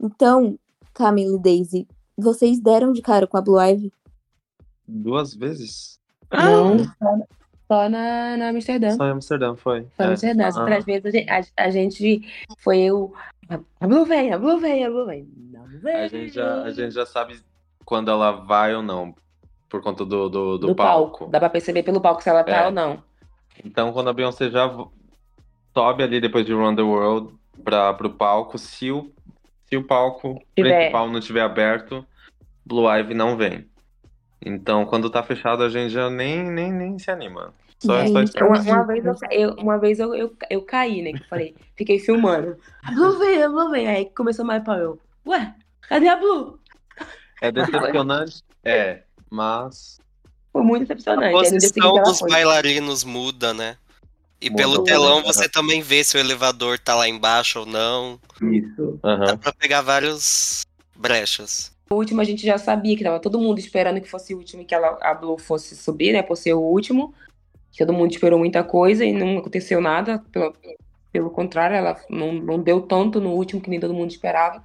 [0.00, 0.58] Então,
[0.92, 3.92] Camille e Daisy, vocês deram de cara com a Blue Ivy?
[4.86, 5.98] Duas vezes?
[6.32, 7.18] Não, só,
[7.68, 8.90] só na, na Amsterdã.
[8.92, 9.86] Só em Amsterdã, foi.
[9.96, 10.10] Só em é.
[10.10, 10.46] Amsterdã.
[10.46, 12.22] As outras vezes a gente, a, a gente
[12.58, 13.12] foi eu.
[13.80, 15.28] A Blue vem, a Blue vem, a Blue vem.
[15.52, 15.96] Não vem.
[15.96, 17.40] A gente, já, a gente já sabe
[17.84, 19.14] quando ela vai ou não.
[19.68, 21.18] Por conta do, do, do, do palco.
[21.18, 21.32] palco.
[21.32, 22.66] Dá pra perceber pelo palco se ela tá é.
[22.66, 23.02] ou não.
[23.64, 24.70] Então, quando a Beyoncé já
[25.74, 28.56] sobe ali depois de Run the World para pro palco.
[28.56, 29.12] Se o,
[29.66, 30.76] se o palco tiver.
[30.76, 32.06] principal não estiver aberto,
[32.64, 33.66] Blue Ivy não vem.
[34.44, 37.52] Então, quando tá fechado, a gente já nem, nem, nem se anima.
[37.78, 41.12] Só, é, só uma, uma, vez, eu, eu, uma vez eu, eu, eu caí, né?
[41.12, 42.56] Que falei, fiquei filmando.
[42.82, 43.88] A Blue vem, a Blue vem.
[43.88, 44.98] Aí começou mais pra eu.
[45.26, 45.54] Ué,
[45.88, 46.58] cadê a Blue?
[47.42, 48.42] É decepcionante?
[48.64, 50.00] é, mas.
[50.52, 51.34] Foi muito decepcionante.
[51.34, 53.76] A posição dos bailarinos muda, né?
[54.40, 58.20] E pelo telão você também vê se o elevador tá lá embaixo ou não.
[58.42, 59.00] Isso.
[59.02, 59.18] Uhum.
[59.26, 61.74] Dá pra pegar vários brechas.
[61.90, 64.62] O último a gente já sabia que tava todo mundo esperando que fosse o último
[64.62, 66.22] e que ela, a Blue fosse subir, né?
[66.22, 67.14] Por ser o último.
[67.76, 70.22] Todo mundo esperou muita coisa e não aconteceu nada.
[70.30, 70.54] Pelo,
[71.10, 74.62] pelo contrário, ela não, não deu tanto no último que nem todo mundo esperava.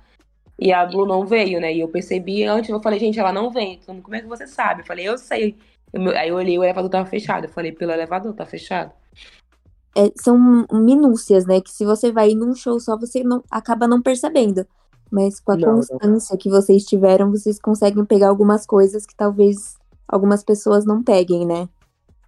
[0.57, 1.74] E a Blue não veio, né?
[1.74, 3.80] E eu percebi antes, eu falei, gente, ela não vem.
[3.86, 4.82] Como é que você sabe?
[4.82, 5.55] Eu falei, eu sei.
[5.93, 7.45] Eu, aí eu olhei, o elevador tava fechado.
[7.45, 8.91] Eu falei, pelo elevador, tá fechado
[9.96, 11.62] é, são minúcias, né?
[11.62, 14.66] Que se você vai num show só, você não acaba não percebendo.
[15.12, 16.38] Mas com a não, constância não.
[16.38, 19.78] que vocês tiveram, vocês conseguem pegar algumas coisas que talvez
[20.08, 21.68] algumas pessoas não peguem, né?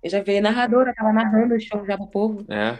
[0.03, 2.43] Eu já vi a narradora, tava narrando o show já pro povo.
[2.49, 2.79] É.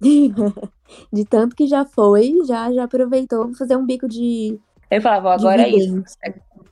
[1.12, 4.58] de tanto que já foi, já, já aproveitou fazer um bico de.
[4.90, 6.02] Eu falava, agora é isso.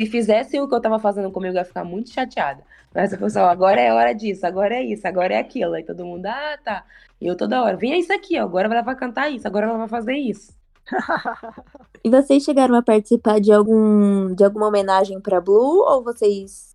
[0.00, 2.62] Se fizessem o que eu tava fazendo comigo, eu ia ficar muito chateada.
[2.94, 5.74] Mas a pessoa, agora é hora disso, agora é isso, agora é aquilo.
[5.74, 6.84] Aí todo mundo, ah, tá.
[7.20, 9.88] E eu toda hora, vem isso aqui, agora ela vai cantar isso, agora ela vai
[9.88, 10.54] fazer isso.
[12.02, 16.74] e vocês chegaram a participar de algum de alguma homenagem para Blue ou vocês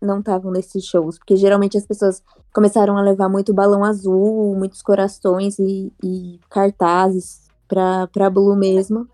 [0.00, 1.18] não estavam nesses shows?
[1.18, 2.22] Porque geralmente as pessoas
[2.54, 9.08] começaram a levar muito balão azul, muitos corações e, e cartazes pra Blue mesmo.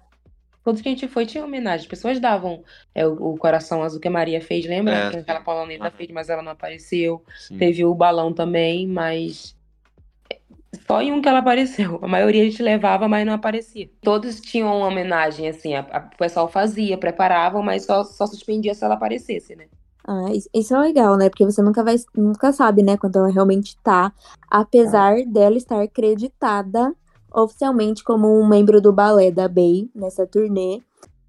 [0.67, 1.85] Todos que a gente foi tinha homenagem.
[1.85, 4.97] As pessoas davam é, o, o, coração azul que a Maria fez, lembra?
[4.97, 5.11] É.
[5.11, 7.23] Que aquela polonesa fez, mas ela não apareceu.
[7.39, 7.57] Sim.
[7.57, 9.55] Teve o balão também, mas
[10.85, 12.01] só em um que ela apareceu.
[12.03, 13.89] A maioria a gente levava, mas não aparecia.
[14.01, 18.75] Todos tinham uma homenagem, assim, a, a, o pessoal fazia, preparavam, mas só, só suspendia
[18.75, 19.67] se ela aparecesse, né?
[20.05, 21.29] Ah, isso é legal, né?
[21.29, 24.13] Porque você nunca vai, nunca sabe, né, quando ela realmente tá,
[24.51, 26.93] apesar dela estar acreditada
[27.37, 30.81] oficialmente como um membro do balé da Bey nessa turnê.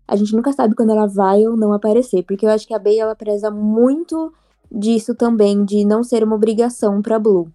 [0.07, 2.79] A gente nunca sabe quando ela vai ou não aparecer, porque eu acho que a
[2.79, 4.33] Bey ela preza muito
[4.71, 7.51] disso também, de não ser uma obrigação para Blue.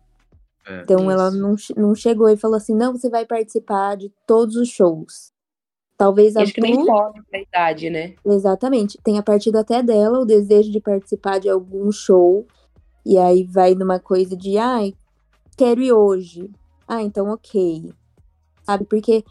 [0.69, 1.11] É, então isso.
[1.11, 5.33] ela não, não chegou e falou assim: não, você vai participar de todos os shows.
[5.97, 8.15] Talvez a Acho que não importa a idade, né?
[8.25, 8.99] Exatamente.
[9.03, 12.47] Tem a partir até dela o desejo de participar de algum show.
[13.05, 14.95] E aí vai numa coisa de, ai,
[15.57, 16.51] quero ir hoje.
[16.87, 17.93] Ah, então ok.
[18.65, 18.85] Sabe?
[18.85, 19.25] Porque,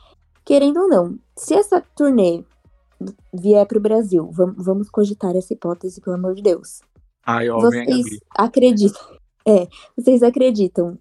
[0.46, 2.44] querendo ou não, se essa turnê
[3.34, 6.82] vier pro Brasil, vamos, vamos cogitar essa hipótese, pelo amor de Deus.
[7.26, 9.02] Ai, vocês acreditam.
[9.48, 9.68] É,
[9.98, 10.98] vocês acreditam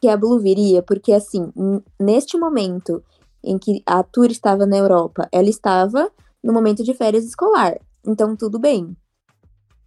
[0.00, 1.52] que a Blue viria, porque assim,
[1.98, 3.02] neste momento
[3.42, 6.10] em que a tour estava na Europa, ela estava
[6.42, 7.78] no momento de férias escolar.
[8.06, 8.96] Então tudo bem.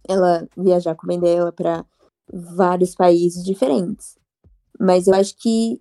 [0.08, 1.84] Ela viajar com a mãe dela para
[2.32, 4.16] vários países diferentes.
[4.78, 5.80] Mas eu acho que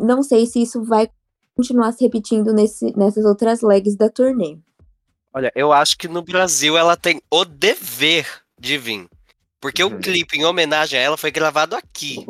[0.00, 1.08] não sei se isso vai
[1.54, 4.58] continuar se repetindo nesse, nessas outras legs da turnê.
[5.32, 8.26] Olha, eu acho que no Brasil ela tem o dever
[8.58, 9.06] de vir.
[9.60, 9.96] Porque uhum.
[9.96, 12.26] o clipe em homenagem a ela foi gravado aqui.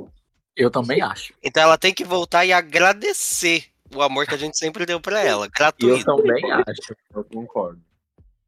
[0.57, 1.33] Eu também acho.
[1.43, 3.65] Então ela tem que voltar e agradecer
[3.95, 6.11] o amor que a gente sempre deu para ela, gratuito.
[6.11, 7.81] Eu também acho, eu concordo.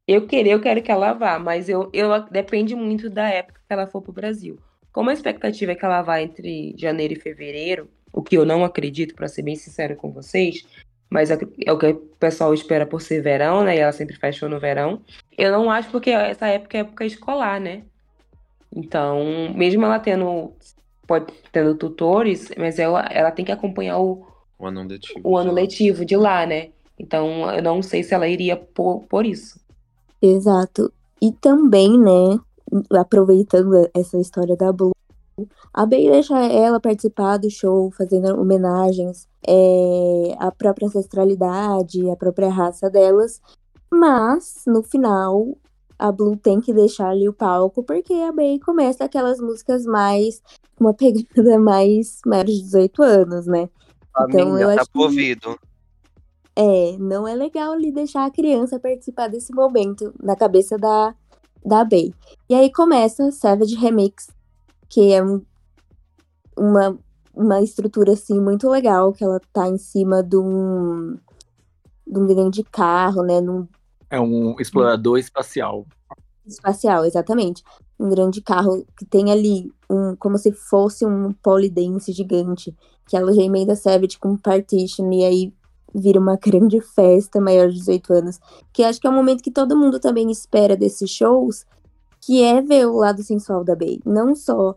[0.05, 3.73] Eu queria, eu quero que ela vá, mas eu, eu depende muito da época que
[3.73, 4.59] ela for pro Brasil.
[4.91, 8.63] Como a expectativa é que ela vá entre janeiro e fevereiro, o que eu não
[8.63, 10.63] acredito, para ser bem sincero com vocês,
[11.09, 13.75] mas é, é o que o pessoal espera por ser verão, né?
[13.75, 15.01] E ela sempre faz show no verão.
[15.37, 17.83] Eu não acho porque essa época é época escolar, né?
[18.75, 20.53] Então, mesmo ela tendo
[21.05, 24.25] pode tendo tutores, mas ela, ela tem que acompanhar o,
[24.57, 25.19] o ano letivo.
[25.23, 26.69] O ano letivo de lá, né?
[26.97, 29.59] Então, eu não sei se ela iria por, por isso.
[30.21, 30.91] Exato.
[31.21, 32.39] E também, né,
[32.91, 34.93] aproveitando essa história da Blue,
[35.73, 42.49] a Bey deixa ela participar do show, fazendo homenagens é, à própria ancestralidade, à própria
[42.49, 43.41] raça delas.
[43.91, 45.57] Mas, no final,
[45.97, 50.41] a Blue tem que deixar ali o palco, porque a Bey começa aquelas músicas mais.
[50.79, 53.69] uma pegada mais maior de 18 anos, né?
[54.21, 55.57] Então eu tá acho ouvido.
[56.55, 61.15] É, não é legal ali deixar a criança participar desse momento na cabeça da,
[61.65, 62.13] da Bey.
[62.47, 64.27] E aí começa Savage Remix,
[64.93, 65.43] que é um,
[66.55, 66.95] uma,
[67.33, 71.17] uma estrutura assim muito legal, que ela tá em cima de um,
[72.05, 73.41] de um grande carro, né?
[73.41, 73.67] Num,
[74.07, 75.87] é um explorador espacial.
[76.45, 77.63] Espacial, exatamente.
[77.99, 82.75] Um grande carro que tem ali um, como se fosse um polidense gigante,
[83.07, 85.53] que ela já emenda Savage com Partition, e aí
[85.91, 88.39] vira uma grande festa maior de 18 anos.
[88.71, 91.65] Que acho que é um momento que todo mundo também espera desses shows,
[92.21, 93.99] que é ver o lado sensual da Bey.
[94.05, 94.75] Não só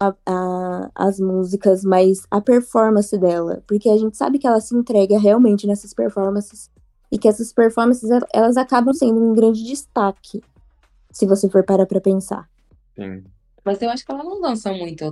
[0.00, 3.62] a, a, as músicas, mas a performance dela.
[3.66, 6.70] Porque a gente sabe que ela se entrega realmente nessas performances
[7.10, 10.42] e que essas performances elas acabam sendo um grande destaque,
[11.10, 12.48] se você for parar para pensar.
[12.94, 13.24] Sim.
[13.64, 15.04] Mas eu acho que ela não dança muito.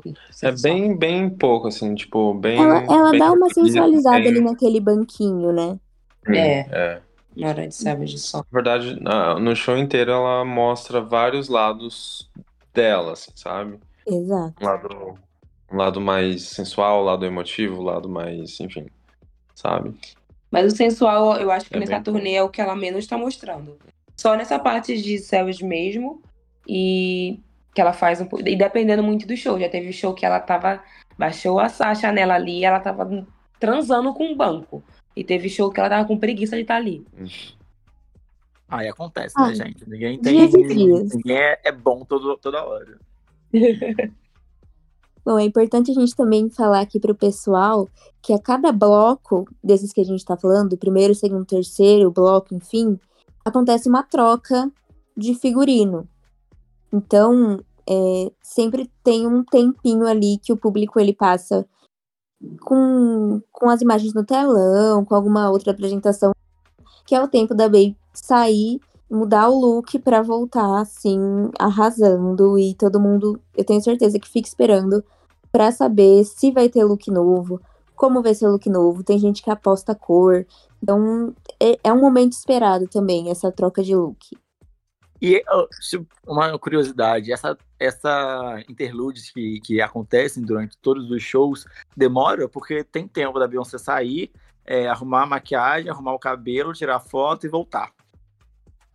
[0.43, 2.59] É bem, bem pouco, assim, tipo, bem.
[2.59, 4.29] Ela, ela bem dá uma sensualizada bem...
[4.29, 5.79] ali naquele banquinho, né?
[6.29, 6.61] É.
[6.71, 7.03] é.
[7.37, 8.39] Na hora de Savage só.
[8.39, 8.99] Na verdade,
[9.43, 12.31] no show inteiro ela mostra vários lados
[12.73, 13.79] dela, assim, sabe?
[14.07, 14.55] Exato.
[14.61, 15.19] Um lado,
[15.73, 18.87] um lado mais sensual, um lado emotivo, um lado mais, enfim,
[19.55, 19.95] sabe?
[20.51, 23.19] Mas o sensual, eu acho que é nessa turnê é o que ela menos está
[23.19, 23.77] mostrando.
[24.17, 26.23] Só nessa parte de Savage mesmo.
[26.69, 27.39] E
[27.75, 29.61] que ela faz um E dependendo muito do show.
[29.61, 30.83] Já teve show que ela tava.
[31.19, 33.27] Baixou a Chanel ali ela tava
[33.61, 34.83] transando com um banco.
[35.15, 37.07] E teve show que ela tava com preguiça de estar tá ali.
[38.69, 39.89] Aí acontece, né, gente?
[39.89, 40.49] Ninguém tem.
[40.49, 42.99] Ninguém é, é bom todo, toda hora.
[45.25, 47.89] Bom, é importante a gente também falar aqui para o pessoal
[48.23, 52.97] que a cada bloco desses que a gente está falando, primeiro, segundo, terceiro bloco, enfim,
[53.45, 54.71] acontece uma troca
[55.17, 56.09] de figurino.
[56.93, 61.67] Então, é, sempre tem um tempinho ali que o público ele passa
[62.61, 66.33] com, com as imagens no telão, com alguma outra apresentação,
[67.05, 68.81] que é o tempo da Bey sair,
[69.11, 71.19] mudar o look para voltar assim,
[71.59, 75.05] arrasando e todo mundo, eu tenho certeza que fica esperando
[75.51, 77.61] para saber se vai ter look novo,
[77.95, 79.03] como vai ser o look novo.
[79.03, 80.47] Tem gente que aposta cor.
[80.83, 84.37] Então, é, é um momento esperado também, essa troca de look.
[85.21, 85.43] E
[86.27, 91.65] uma curiosidade, essa, essa interludes que, que acontecem durante todos os shows
[91.97, 94.31] demora porque tem tempo da Beyoncé sair,
[94.67, 97.93] é, arrumar a maquiagem, arrumar o cabelo, tirar foto e voltar.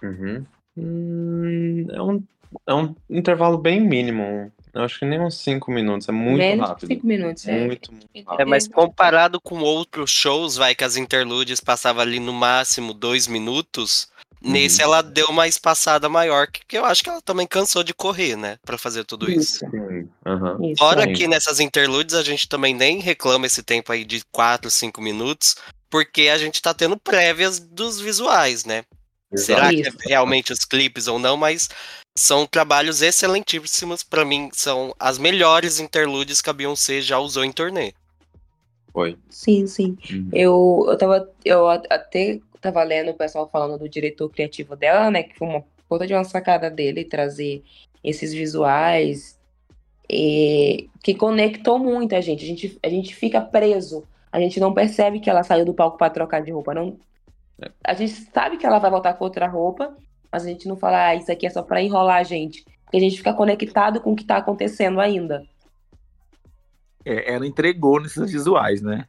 [0.01, 0.45] Uhum.
[0.77, 2.23] Hum, é, um,
[2.67, 4.51] é um intervalo bem mínimo.
[4.73, 6.87] Eu acho que nem uns 5 minutos, é muito Menos rápido.
[6.87, 7.65] 5 minutos, é.
[7.67, 8.47] Muito, muito É, rápido.
[8.47, 14.09] mas comparado com outros shows, vai que as interludes passavam ali no máximo dois minutos.
[14.43, 18.35] Nesse ela deu uma espaçada maior, que eu acho que ela também cansou de correr,
[18.35, 18.57] né?
[18.65, 19.63] Pra fazer tudo isso.
[19.63, 21.13] Isso, Fora Sim.
[21.13, 25.57] que nessas interludes a gente também nem reclama esse tempo aí de 4, 5 minutos,
[25.91, 28.83] porque a gente tá tendo prévias dos visuais, né?
[29.35, 31.69] Será que é realmente os clipes ou não, mas
[32.17, 34.03] são trabalhos excelentíssimos.
[34.03, 37.93] Pra mim, são as melhores interludes que a Beyoncé já usou em turnê.
[38.91, 39.17] Foi.
[39.29, 39.97] Sim, sim.
[40.11, 40.29] Uhum.
[40.33, 41.29] Eu, eu tava.
[41.45, 45.23] Eu a- até tava lendo o pessoal falando do diretor criativo dela, né?
[45.23, 47.63] Que foi uma puta de uma sacada dele trazer
[48.03, 49.39] esses visuais.
[50.09, 52.43] e que conectou muita gente.
[52.43, 52.79] A gente.
[52.83, 54.03] A gente fica preso.
[54.31, 56.73] A gente não percebe que ela saiu do palco pra trocar de roupa.
[56.73, 56.97] Não,
[57.83, 59.95] a gente sabe que ela vai voltar com outra roupa,
[60.31, 62.63] mas a gente não fala, ah, isso aqui é só pra enrolar a gente.
[62.83, 65.43] Porque a gente fica conectado com o que tá acontecendo ainda.
[67.05, 69.05] É, ela entregou nesses visuais, né?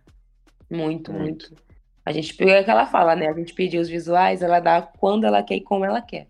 [0.71, 1.51] Muito, Muito.
[1.51, 1.63] muito.
[2.05, 3.29] A gente, é o que ela fala, né?
[3.29, 6.27] A gente pediu os visuais, ela dá quando ela quer e como ela quer.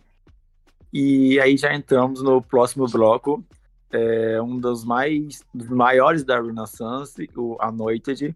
[0.93, 3.43] E aí já entramos no próximo bloco,
[3.91, 8.35] é um dos mais dos maiores da Renaissance, o Anointed,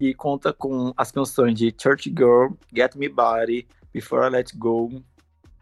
[0.00, 5.02] e conta com as canções de Church Girl, Get Me Body, Before I Let Go,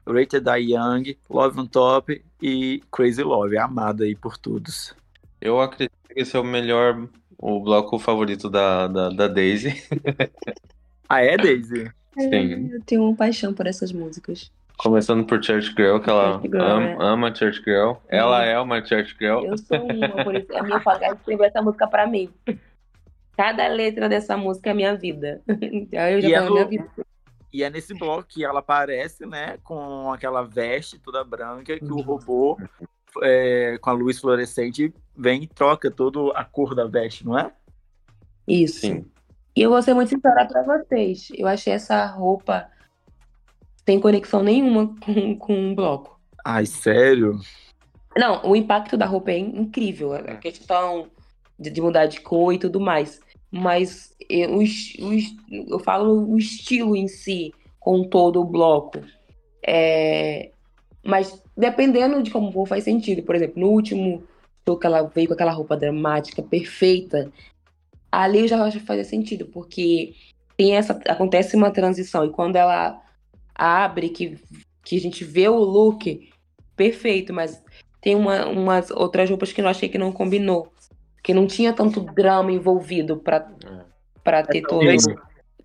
[0.07, 4.95] Rated I Young, Love on Top e Crazy Love, amada aí por todos.
[5.41, 7.09] Eu acredito que esse é o melhor,
[7.39, 9.75] o bloco favorito da, da, da Daisy.
[11.07, 11.93] Ah, é, Daisy?
[12.19, 12.71] Sim.
[12.73, 14.51] Eu tenho uma paixão por essas músicas.
[14.77, 16.97] Começando por Church Girl, que ela Church Girl, ama, é.
[16.99, 17.93] ama Church Girl.
[18.09, 19.45] Ela é uma Church Girl.
[19.45, 22.31] Eu sou uma, por isso a minha pagar escreveu essa música pra mim.
[23.37, 25.43] Cada letra dessa música é minha vida.
[25.61, 26.91] Então eu já E é minha vida.
[27.53, 32.01] E é nesse bloco que ela aparece, né, com aquela veste toda branca, que o
[32.01, 32.59] robô,
[33.23, 37.53] é, com a luz fluorescente, vem e troca toda a cor da veste, não é?
[38.47, 38.81] Isso.
[38.81, 39.07] Sim.
[39.57, 41.29] E eu vou ser muito sincera pra vocês.
[41.33, 42.69] Eu achei essa roupa
[43.87, 46.21] sem conexão nenhuma com, com o bloco.
[46.45, 47.39] Ai, sério?
[48.17, 50.13] Não, o impacto da roupa é incrível.
[50.13, 51.09] A questão
[51.59, 53.21] de, de mudar de cor e tudo mais.
[53.55, 54.97] Mas eu, o es-
[55.49, 58.99] eu falo o estilo em si, com todo o bloco.
[59.65, 60.51] É,
[61.05, 63.23] mas dependendo de como for, faz sentido.
[63.23, 64.25] Por exemplo, no último
[64.67, 67.31] show que ela veio com aquela roupa dramática, perfeita,
[68.11, 70.15] ali eu já acho que fazia sentido, porque
[70.57, 72.25] tem essa, acontece uma transição.
[72.25, 73.01] E quando ela
[73.55, 74.37] abre, que,
[74.85, 76.29] que a gente vê o look,
[76.77, 77.63] perfeito, mas
[78.01, 80.73] tem uma, umas outras roupas que eu achei que não combinou.
[81.25, 83.49] Que não tinha tanto drama envolvido pra,
[84.23, 84.79] pra ter todo.
[84.81, 85.05] talvez-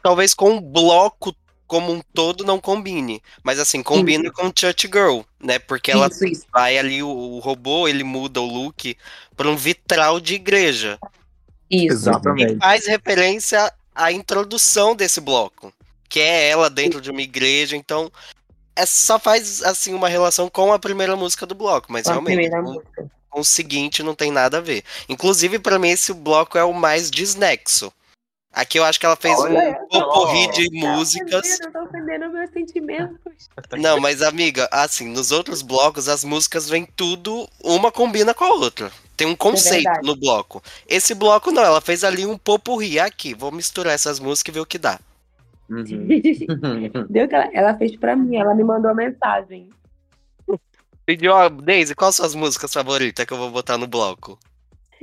[0.02, 1.36] Talvez com o bloco
[1.68, 3.22] como um todo não combine.
[3.44, 5.60] Mas assim, combina com Church Girl, né?
[5.60, 6.46] Porque ela Isso, isso.
[6.54, 8.96] vai ali, o, o robô, ele muda o look
[9.36, 10.98] pra um vitral de igreja.
[11.70, 11.84] Isso.
[11.84, 12.58] E Exatamente.
[12.58, 15.72] faz referência à introdução desse bloco.
[16.08, 18.10] Que é ela dentro de uma igreja, então.
[18.76, 22.14] É, só faz assim uma relação com a primeira música do bloco, mas Com a
[22.14, 23.12] realmente primeira música.
[23.30, 24.84] Com o seguinte não tem nada a ver.
[25.08, 27.92] Inclusive, pra mim, esse bloco é o mais desnexo.
[28.52, 31.46] Aqui eu acho que ela fez Olha um potpourri de Tá músicas.
[31.46, 33.18] ofendendo, tá ofendendo meus sentimentos.
[33.78, 38.54] Não, mas amiga, assim, nos outros blocos as músicas vêm tudo, uma combina com a
[38.54, 38.92] outra.
[39.16, 40.08] Tem um conceito verdade.
[40.08, 40.64] no bloco.
[40.88, 43.36] Esse bloco não, ela fez ali um popurri aqui.
[43.36, 45.00] Vou misturar essas músicas e ver o que dá.
[45.70, 46.08] Uhum.
[47.10, 49.70] Deu que ela, ela fez pra mim, ela me mandou mensagem.
[51.10, 54.38] Pediu, ó, Daisy, quais são as músicas favoritas que eu vou botar no bloco?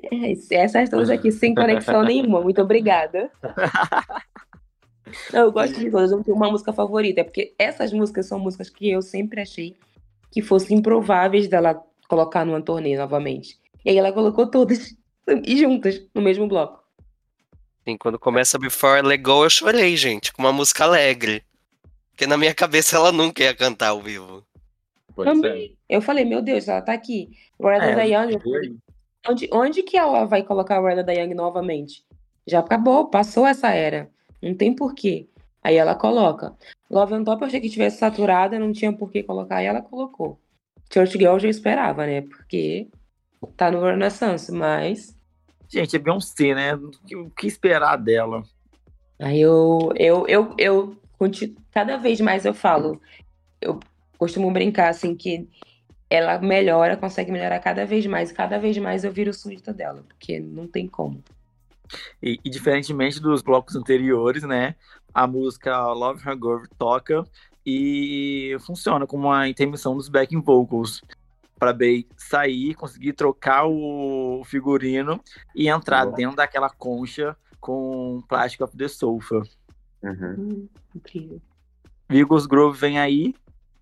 [0.04, 2.40] É, Essas todas aqui sem conexão nenhuma.
[2.40, 3.28] Muito obrigada.
[5.32, 8.26] Não, eu gosto de todas, eu não tenho uma música favorita, é porque essas músicas
[8.26, 9.76] são músicas que eu sempre achei
[10.30, 13.58] que fossem improváveis dela colocar numa turnê novamente.
[13.84, 14.96] E aí ela colocou todas
[15.44, 16.84] e juntas no mesmo bloco.
[17.84, 21.42] Sim, quando começa Before I Let Go, eu chorei, gente, com uma música alegre.
[22.10, 24.44] Porque na minha cabeça ela nunca ia cantar ao vivo.
[25.16, 25.75] Pode Também.
[25.88, 27.30] Eu falei, meu Deus, ela tá aqui.
[27.60, 28.38] Riley é, da Young.
[29.28, 32.04] Onde, onde que ela vai colocar a Riley da Young novamente?
[32.46, 34.10] Já acabou, passou essa era.
[34.42, 35.28] Não tem porquê.
[35.62, 36.54] Aí ela coloca.
[36.90, 39.82] Love on Top eu achei que tivesse saturada, não tinha por que colocar, e ela
[39.82, 40.38] colocou.
[40.92, 42.22] Church Girl eu já esperava, né?
[42.22, 42.88] Porque
[43.56, 45.16] tá no Renaissance, mas.
[45.68, 46.74] Gente, é Beyoncé, né?
[46.74, 48.44] O que esperar dela?
[49.18, 50.96] Aí eu, eu, eu, eu,
[51.72, 53.00] cada vez mais eu falo,
[53.60, 53.80] eu
[54.18, 55.48] costumo brincar assim que
[56.08, 60.04] ela melhora, consegue melhorar cada vez mais, e cada vez mais eu viro súdita dela,
[60.08, 61.22] porque não tem como.
[62.22, 64.74] E, e, diferentemente dos blocos anteriores, né?
[65.14, 67.24] A música Love Her Girl toca
[67.64, 71.02] e funciona como uma intermissão dos backing vocals
[71.58, 75.20] para Bey sair, conseguir trocar o figurino
[75.54, 79.42] e entrar dentro daquela concha com Plastic of the Sofa.
[80.02, 80.34] Uhum.
[80.38, 81.40] Hum, incrível.
[82.08, 83.34] Vigos Grove vem aí,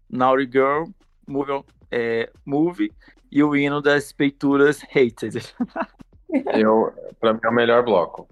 [0.08, 0.84] Naughty Girl,
[1.26, 2.92] Move, é, Move
[3.30, 5.54] e o hino das peituras Hated.
[6.54, 8.26] Eu, pra mim é o melhor bloco.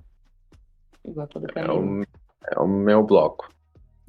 [1.05, 2.03] É o,
[2.51, 3.49] é o meu bloco.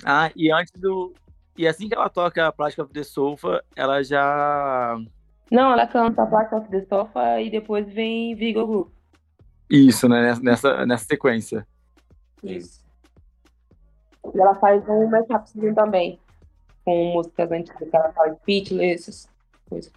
[0.06, 1.14] Ah, e antes do.
[1.58, 4.98] E assim que ela toca a Plastic of the Sofa, ela já.
[5.52, 8.92] Não, ela canta a Plastic of the Sofa e depois vem Vigo Group.
[9.70, 10.36] Isso, né?
[10.42, 11.66] Nessa, nessa sequência.
[12.44, 12.84] Isso.
[14.34, 16.20] E ela faz um make-upzinho também.
[16.84, 19.30] Com músicas antigas que ela faz, Speechless, essas
[19.70, 19.92] coisas.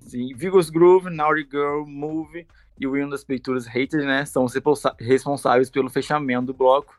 [0.00, 2.46] Sim, Vigos Groove, Naughty Girl, Move
[2.78, 4.24] e o Will das Peituras Haters, né?
[4.24, 4.46] São
[4.98, 6.94] responsáveis pelo fechamento do bloco.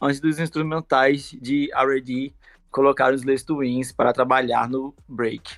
[0.00, 2.32] Antes dos instrumentais de R&D
[2.70, 5.56] colocar os Last Wins para trabalhar no break.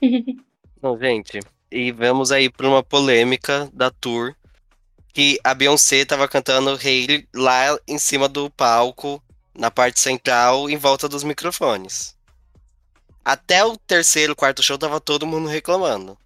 [0.80, 1.40] Bom, gente,
[1.70, 4.34] e vamos aí para uma polêmica da tour
[5.12, 9.22] que a Beyoncé tava cantando Hailey lá em cima do palco,
[9.56, 12.16] na parte central, em volta dos microfones.
[13.24, 16.18] Até o terceiro, quarto show, tava todo mundo reclamando.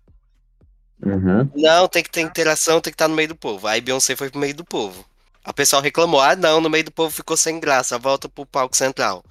[1.04, 1.48] Uhum.
[1.54, 3.66] Não, tem que ter interação, tem que estar no meio do povo.
[3.68, 5.04] Aí Beyoncé foi pro meio do povo.
[5.44, 8.76] A pessoa reclamou, ah não, no meio do povo ficou sem graça, volta pro palco
[8.76, 9.24] central.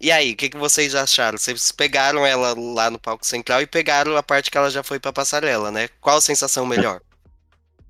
[0.00, 1.38] E aí, o que, que vocês acharam?
[1.38, 5.00] Vocês pegaram ela lá no palco central e pegaram a parte que ela já foi
[5.00, 5.88] pra passarela, né?
[6.00, 7.00] Qual a sensação melhor?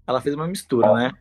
[0.06, 1.12] ela fez uma mistura, né?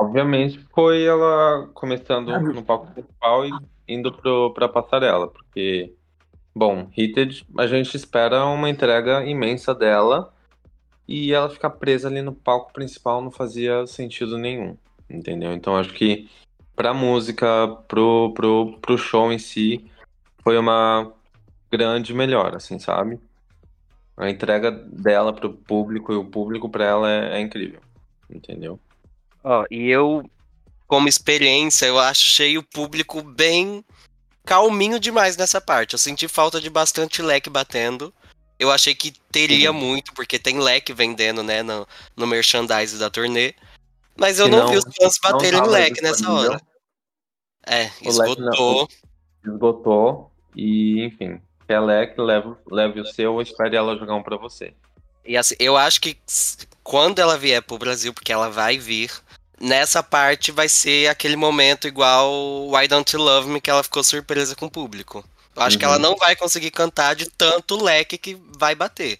[0.00, 3.50] Obviamente foi ela começando no palco principal e
[3.86, 5.94] indo pro, pra passarela, porque,
[6.54, 10.32] bom, Heated, a gente espera uma entrega imensa dela
[11.06, 14.76] e ela ficar presa ali no palco principal não fazia sentido nenhum,
[15.08, 15.52] entendeu?
[15.52, 16.30] Então acho que
[16.74, 19.84] pra música, pro, pro, pro show em si,
[20.42, 21.12] foi uma
[21.70, 23.20] grande melhora, assim, sabe?
[24.16, 27.80] A entrega dela pro público e o público pra ela é, é incrível
[28.34, 28.78] entendeu?
[29.42, 30.22] Ó, e eu,
[30.86, 33.84] como experiência, eu achei o público bem
[34.44, 35.94] calminho demais nessa parte.
[35.94, 38.12] Eu senti falta de bastante leque batendo.
[38.58, 39.78] Eu achei que teria uhum.
[39.78, 43.54] muito, porque tem leque vendendo, né, no, no merchandise da turnê.
[44.16, 46.60] Mas eu não, não, vi os fãs baterem leque nessa hora.
[47.66, 48.88] É, esgotou.
[49.44, 50.30] Esgotou.
[50.54, 54.74] E, enfim, quer leque, leve, leve o seu ou espere ela jogar um pra você.
[55.24, 56.18] E assim, eu acho que
[56.82, 59.12] quando ela vier pro Brasil, porque ela vai vir,
[59.60, 64.02] nessa parte vai ser aquele momento igual Why Don't You Love Me, que ela ficou
[64.02, 65.24] surpresa com o público.
[65.54, 65.78] Eu acho uhum.
[65.78, 66.02] que ela uhum.
[66.02, 69.18] não vai conseguir cantar de tanto leque que vai bater.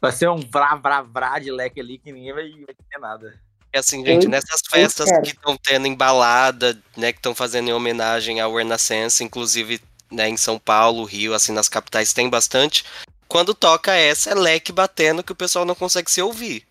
[0.00, 3.34] Vai ser um vrá, vrá, vrá de leque ali que ninguém vai, vai ter nada.
[3.72, 7.72] É assim, gente, eu, nessas festas que estão tendo embalada, né, que estão fazendo em
[7.72, 9.80] homenagem ao Renaissance, inclusive
[10.10, 12.84] né, em São Paulo, Rio, assim, nas capitais tem bastante
[13.28, 16.66] quando toca essa, é leque batendo que o pessoal não consegue se ouvir.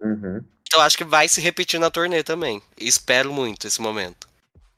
[0.00, 0.44] Uhum.
[0.72, 2.62] Então acho que vai se repetir na turnê também.
[2.80, 4.26] espero muito esse momento.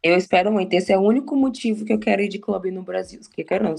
[0.02, 0.74] Eu espero muito.
[0.74, 3.20] Esse é o único motivo que eu quero ir de clube no Brasil.
[3.32, 3.72] Que quero,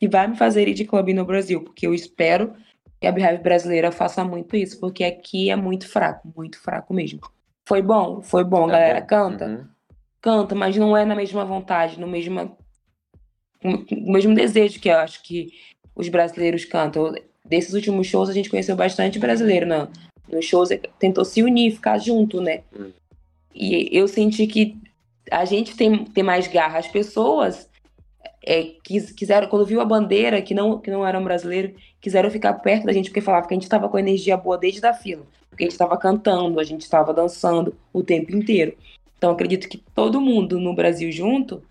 [0.00, 1.62] que vai me fazer ir de clube no Brasil.
[1.62, 2.52] Porque eu espero
[3.00, 4.80] que a Beehive brasileira faça muito isso.
[4.80, 6.28] Porque aqui é muito fraco.
[6.36, 7.20] Muito fraco mesmo.
[7.64, 8.20] Foi bom?
[8.22, 9.00] Foi bom, é galera.
[9.02, 9.06] Bom.
[9.06, 9.46] Canta.
[9.46, 9.64] Uhum.
[10.20, 12.58] Canta, mas não é na mesma vontade, no mesmo,
[13.62, 15.52] no mesmo desejo que eu acho que
[15.94, 17.14] os brasileiros cantam.
[17.44, 19.88] Desses últimos shows a gente conheceu bastante brasileiro, não.
[20.30, 22.62] Nos shows tentou se unir, ficar junto, né?
[22.78, 22.90] Hum.
[23.54, 24.76] E eu senti que
[25.30, 26.78] a gente tem, tem mais garra.
[26.78, 27.68] As pessoas
[28.44, 32.54] é, quis, quiseram, quando viu a bandeira, que não, que não eram brasileiros, quiseram ficar
[32.54, 35.26] perto da gente, porque falavam que a gente estava com energia boa desde da fila.
[35.50, 38.76] Porque a gente estava cantando, a gente estava dançando o tempo inteiro.
[39.18, 41.62] Então acredito que todo mundo no Brasil junto,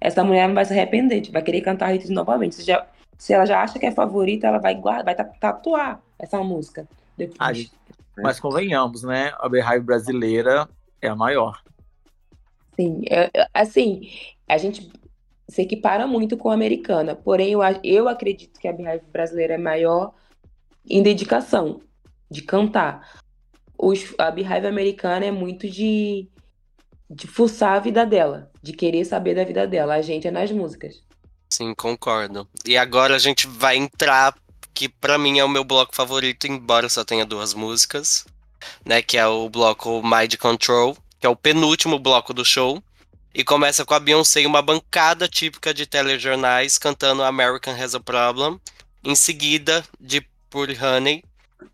[0.00, 2.54] essa mulher não vai se arrepender, vai querer cantar Hits novamente.
[2.54, 2.86] Você já,
[3.18, 7.36] se ela já acha que é favorita, ela vai guardar, vai tatuar essa música depois.
[7.38, 7.52] Ah,
[8.16, 9.32] mas convenhamos, né?
[9.38, 10.68] A Beehive brasileira
[11.00, 11.62] é a maior.
[12.76, 14.10] Sim, é, assim,
[14.48, 14.90] a gente
[15.48, 17.14] se equipara muito com a americana.
[17.14, 20.14] Porém, eu, eu acredito que a Beehive brasileira é maior
[20.88, 21.80] em dedicação,
[22.30, 23.20] de cantar.
[23.78, 26.28] Os, a Beehive americana é muito de,
[27.10, 29.94] de fuçar a vida dela, de querer saber da vida dela.
[29.94, 31.02] A gente é nas músicas.
[31.52, 32.48] Sim, concordo.
[32.64, 34.34] E agora a gente vai entrar,
[34.74, 38.24] que para mim é o meu bloco favorito, embora só tenha duas músicas,
[38.84, 39.02] né?
[39.02, 42.82] Que é o bloco Mind Control, que é o penúltimo bloco do show.
[43.34, 48.60] E começa com a Beyoncé, uma bancada típica de telejornais, cantando American Has a Problem.
[49.02, 50.20] Em seguida, de
[50.50, 51.24] Pure Honey,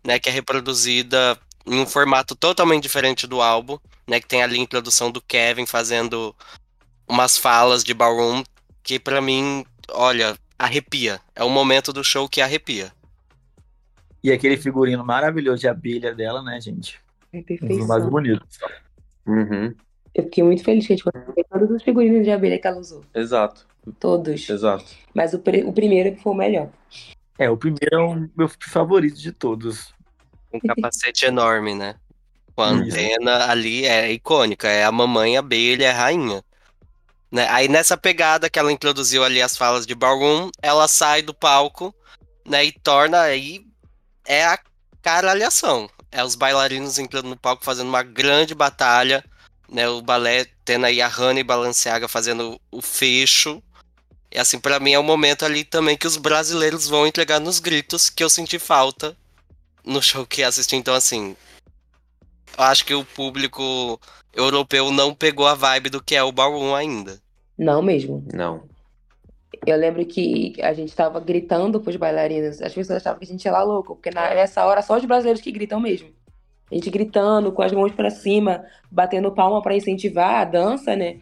[0.03, 3.77] né, que é reproduzida em um formato totalmente diferente do álbum,
[4.07, 6.33] né, que tem ali a introdução do Kevin fazendo
[7.07, 8.43] umas falas de ballroom
[8.89, 11.21] que para mim, olha, arrepia.
[11.33, 12.91] É o momento do show que arrepia.
[14.21, 16.99] E aquele figurino maravilhoso de abelha dela, né, gente?
[17.31, 17.85] É perfeição.
[17.85, 18.45] Um mais bonito.
[19.25, 19.73] Uhum.
[20.13, 22.79] Eu fiquei muito feliz que a gente conseguiu todos os figurinos de abelha que ela
[22.79, 23.03] usou.
[23.15, 23.65] Exato.
[23.99, 24.49] Todos.
[24.49, 24.85] Exato.
[25.13, 26.69] Mas o, o primeiro foi o melhor.
[27.37, 29.93] É, o primeiro é o meu favorito de todos.
[30.51, 31.95] Um capacete enorme, né?
[32.53, 36.43] Com a antena ali é icônica, é a mamãe abelha, é a rainha.
[37.31, 37.47] Né?
[37.49, 41.93] Aí nessa pegada que ela introduziu ali as falas de Ballroom, ela sai do palco,
[42.45, 43.63] né, e torna aí
[44.25, 44.59] é a
[45.01, 45.89] caralhação.
[46.11, 49.23] É os bailarinos entrando no palco fazendo uma grande batalha
[49.71, 53.61] né, o balé tendo aí a Hannah e Balenciaga fazendo o fecho.
[54.31, 57.59] E assim, para mim é um momento ali também que os brasileiros vão entregar nos
[57.59, 59.15] gritos que eu senti falta
[59.83, 60.75] no show que assisti.
[60.75, 61.35] Então, assim,
[62.57, 63.99] eu acho que o público
[64.33, 67.19] europeu não pegou a vibe do que é o Ballroom ainda.
[67.57, 68.25] Não mesmo.
[68.33, 68.63] Não.
[69.65, 72.61] Eu lembro que a gente tava gritando pros bailarinos.
[72.61, 75.41] As pessoas achavam que a gente ia lá louco, porque nessa hora só os brasileiros
[75.41, 76.09] que gritam mesmo
[76.71, 81.19] a gente gritando, com as mãos para cima, batendo palma para incentivar a dança, né?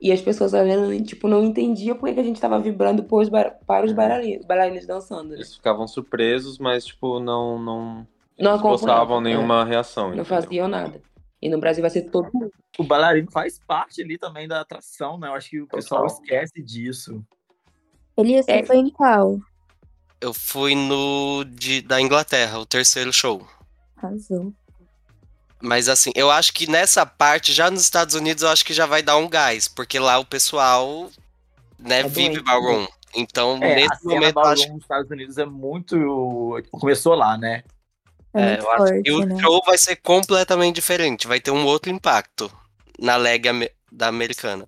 [0.00, 3.90] E as pessoas olhando, tipo, não entendiam por que a gente estava vibrando para os
[3.90, 3.94] é.
[3.94, 5.30] bailarinos, bailarinos dançando.
[5.30, 5.36] Né?
[5.36, 7.58] Eles ficavam surpresos, mas, tipo, não.
[7.58, 8.06] Não,
[8.38, 9.70] não postavam nenhuma é.
[9.70, 10.08] reação.
[10.08, 10.24] Não entendeu?
[10.26, 11.00] faziam nada.
[11.44, 12.50] E no Brasil vai ser todo mundo.
[12.78, 15.28] O bailarino faz parte ali também da atração, né?
[15.28, 17.22] Eu acho que o pessoal esquece disso.
[18.16, 18.64] Elias, é.
[18.64, 19.38] foi em qual?
[20.18, 23.46] Eu fui no de, da Inglaterra, o terceiro show.
[23.98, 24.54] Arrasou.
[25.60, 28.86] Mas assim, eu acho que nessa parte, já nos Estados Unidos, eu acho que já
[28.86, 31.10] vai dar um gás, porque lá o pessoal,
[31.78, 32.86] né, é vive ballroom.
[33.14, 36.62] Então, é, nesse momento, eu acho nos Estados Unidos é muito.
[36.70, 37.64] Começou lá, né?
[38.34, 39.40] É, é eu forte, acho que o né?
[39.40, 42.50] show vai ser completamente diferente, vai ter um outro impacto
[42.98, 43.44] na leg
[43.90, 44.66] da americana.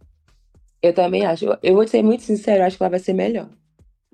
[0.81, 1.47] Eu também acho.
[1.63, 3.49] Eu vou ser muito sincero, acho que ela vai ser melhor.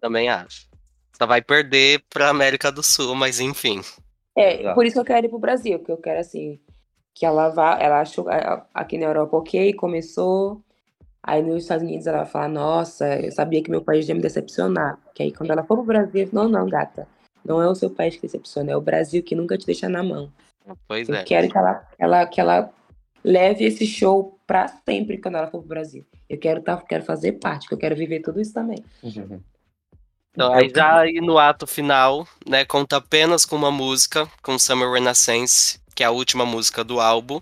[0.00, 0.68] Também acho.
[1.16, 3.82] Só vai perder pra América do Sul, mas enfim.
[4.34, 6.59] É, por isso que eu quero ir pro Brasil, porque eu quero assim
[7.14, 8.26] que ela vá, ela achou
[8.72, 10.62] aqui na Europa ok, começou,
[11.22, 14.22] aí nos Estados Unidos ela vai falar, nossa, eu sabia que meu país ia me
[14.22, 17.07] decepcionar, que aí quando ela for pro Brasil, não, não, gata,
[17.45, 20.03] não é o seu país que decepciona, é o Brasil que nunca te deixa na
[20.03, 20.32] mão.
[20.86, 21.24] Pois eu é.
[21.24, 22.72] quero que ela, ela, que ela
[23.24, 26.05] leve esse show para sempre quando ela for pro Brasil.
[26.28, 28.82] Eu quero tá, quero fazer parte, que eu quero viver tudo isso também.
[29.03, 29.40] Uhum.
[30.34, 34.90] Então, aí já aí no ato final, né, conta apenas com uma música, com Summer
[34.90, 37.39] Renaissance, que é a última música do álbum,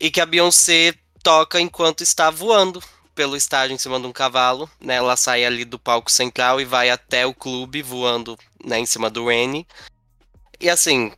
[0.00, 2.82] e que a Beyoncé toca enquanto está voando
[3.14, 4.96] pelo estádio em cima de um cavalo, né?
[4.96, 9.08] Ela sai ali do palco central e vai até o clube voando, né, em cima
[9.08, 9.66] do Rennie.
[10.60, 11.12] E assim,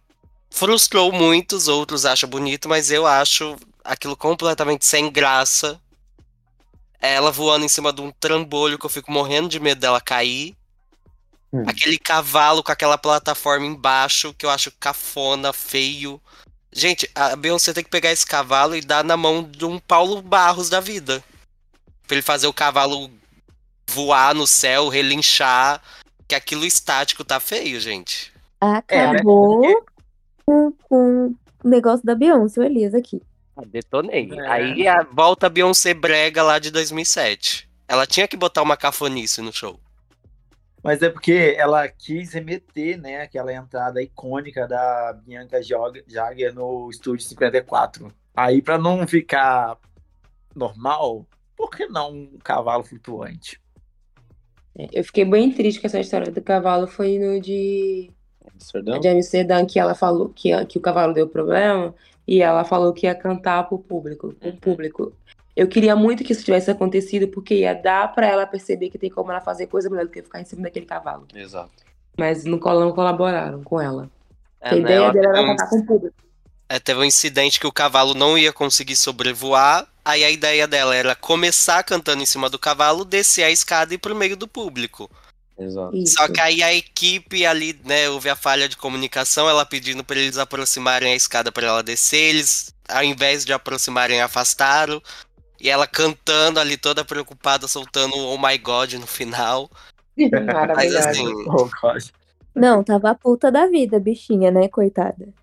[0.50, 5.80] frustrou muitos, outros acham bonito, mas eu acho aquilo completamente sem graça.
[7.00, 10.56] Ela voando em cima de um trambolho que eu fico morrendo de medo dela cair.
[11.52, 11.64] Hum.
[11.66, 16.20] Aquele cavalo com aquela plataforma embaixo que eu acho cafona, feio.
[16.72, 20.20] Gente, a Beyoncé tem que pegar esse cavalo e dar na mão de um Paulo
[20.20, 21.22] Barros da vida.
[22.06, 23.10] Pra ele fazer o cavalo
[23.88, 25.82] voar no céu, relinchar.
[26.28, 28.32] Que aquilo estático tá feio, gente.
[28.60, 29.74] Acabou é, né?
[30.44, 31.34] com, com
[31.64, 33.22] o negócio da Beyoncé, o Elias aqui.
[33.56, 34.30] Ah, detonei.
[34.32, 34.48] É.
[34.48, 37.68] Aí a, volta Beyoncé brega lá de 2007.
[37.88, 39.78] Ela tinha que botar uma cafonice no show.
[40.82, 47.26] Mas é porque ela quis remeter, né, aquela entrada icônica da Bianca Jagger no Estúdio
[47.26, 48.12] 54.
[48.36, 49.76] Aí, para não ficar
[50.54, 51.26] normal,
[51.56, 53.60] por que não um cavalo flutuante?
[54.78, 56.86] É, eu fiquei bem triste com essa história do cavalo.
[56.86, 58.10] Foi no de.
[58.54, 59.00] Amsterdã?
[59.00, 61.94] De Amsterdã, que ela falou que, que o cavalo deu problema
[62.26, 64.34] e ela falou que ia cantar pro público.
[64.34, 65.12] Pro público.
[65.54, 69.08] Eu queria muito que isso tivesse acontecido, porque ia dar para ela perceber que tem
[69.08, 71.26] como ela fazer coisa melhor do que ficar em cima daquele cavalo.
[71.34, 71.72] Exato.
[72.16, 74.10] Mas não, não colaboraram com ela.
[74.60, 76.16] É, a ideia né, dela era contar com o público.
[76.68, 80.94] É, teve um incidente que o cavalo não ia conseguir sobrevoar, Aí a ideia dela
[80.94, 84.46] era começar cantando em cima do cavalo, descer a escada e ir pro meio do
[84.46, 85.10] público.
[85.58, 85.96] Exato.
[85.96, 86.14] Isso.
[86.14, 90.20] Só que aí a equipe ali, né, houve a falha de comunicação, ela pedindo para
[90.20, 95.02] eles aproximarem a escada para ela descer, eles, ao invés de aproximarem, afastaram.
[95.60, 99.68] E ela cantando ali toda preocupada, soltando Oh My God no final.
[100.16, 100.98] Mas Maravilhoso.
[100.98, 102.04] assim, Oh, God.
[102.54, 105.34] Não, tava a puta da vida, bichinha, né, coitada.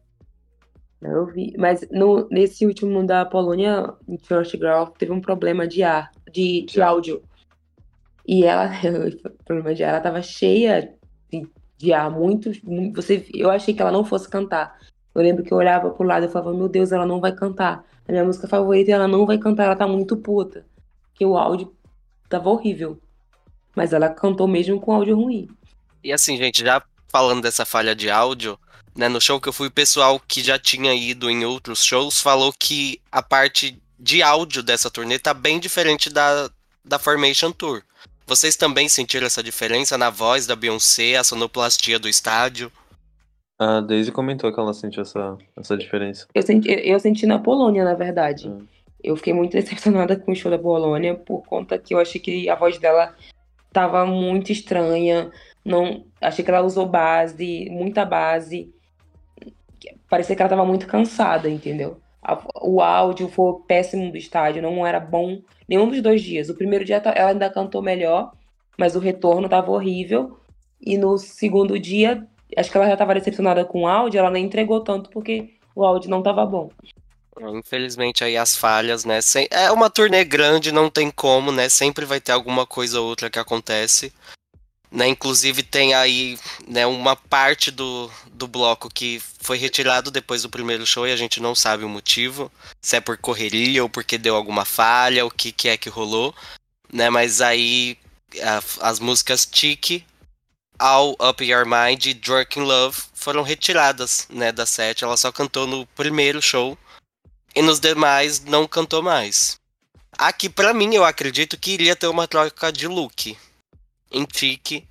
[1.03, 1.53] Eu vi.
[1.57, 6.65] Mas no, nesse último da Polônia, em Church Girl, teve um problema de ar, de,
[6.65, 7.21] de áudio.
[8.25, 8.69] E ela,
[9.45, 10.93] problema de ar, ela tava cheia
[11.31, 11.47] de,
[11.77, 14.80] de ar, muito, muito- você, eu achei que ela não fosse cantar.
[15.13, 17.85] Eu lembro que eu olhava pro lado e falava, meu Deus, ela não vai cantar.
[18.07, 20.65] A minha música favorita, ela não vai cantar, ela tá muito puta.
[21.11, 21.73] Porque o áudio
[22.27, 22.99] tava horrível.
[23.75, 25.47] Mas ela cantou mesmo com áudio ruim.
[26.03, 28.57] E assim, gente, já falando dessa falha de áudio,
[28.95, 32.22] né, no show que eu fui, o pessoal que já tinha ido em outros shows
[32.22, 36.49] falou que a parte de áudio dessa turnê tá bem diferente da,
[36.84, 37.82] da Formation Tour.
[38.26, 42.72] Vocês também sentiram essa diferença na voz da Beyoncé, a sonoplastia do estádio?
[43.60, 46.28] A Daisy comentou que ela sentiu essa, essa diferença.
[46.34, 48.48] Eu senti, eu senti na Polônia, na verdade.
[48.48, 48.65] Hum.
[49.03, 52.49] Eu fiquei muito decepcionada com o show da Polônia, por conta que eu achei que
[52.49, 53.15] a voz dela
[53.72, 55.32] tava muito estranha.
[55.64, 58.74] Não, achei que ela usou base, muita base.
[60.10, 61.97] Parecia que ela tava muito cansada, entendeu?
[62.61, 66.49] O áudio foi péssimo do estádio, não era bom nenhum dos dois dias.
[66.49, 68.31] O primeiro dia ela ainda cantou melhor,
[68.77, 70.39] mas o retorno tava horrível.
[70.80, 72.26] E no segundo dia,
[72.57, 75.84] acho que ela já tava decepcionada com o áudio, ela nem entregou tanto porque o
[75.84, 76.69] áudio não tava bom.
[77.41, 79.19] Infelizmente aí as falhas, né?
[79.49, 81.68] É uma turnê grande, não tem como, né?
[81.68, 84.14] Sempre vai ter alguma coisa ou outra que acontece.
[84.91, 85.07] Né?
[85.07, 86.38] Inclusive tem aí
[86.68, 91.15] né, uma parte do, do bloco que foi retirado depois do primeiro show e a
[91.15, 92.51] gente não sabe o motivo.
[92.81, 96.34] Se é por correria ou porque deu alguma falha, o que, que é que rolou.
[96.91, 97.10] Né?
[97.10, 97.97] Mas aí
[98.41, 100.05] a- as músicas Tiki,
[100.80, 105.03] All Up Your Mind e Drunk in Love foram retiradas né, da set.
[105.03, 106.77] Ela só cantou no primeiro show.
[107.55, 109.57] E nos demais não cantou mais.
[110.18, 113.38] Aqui, pra mim, eu acredito que iria ter uma troca de look.
[114.11, 114.88] Em tique.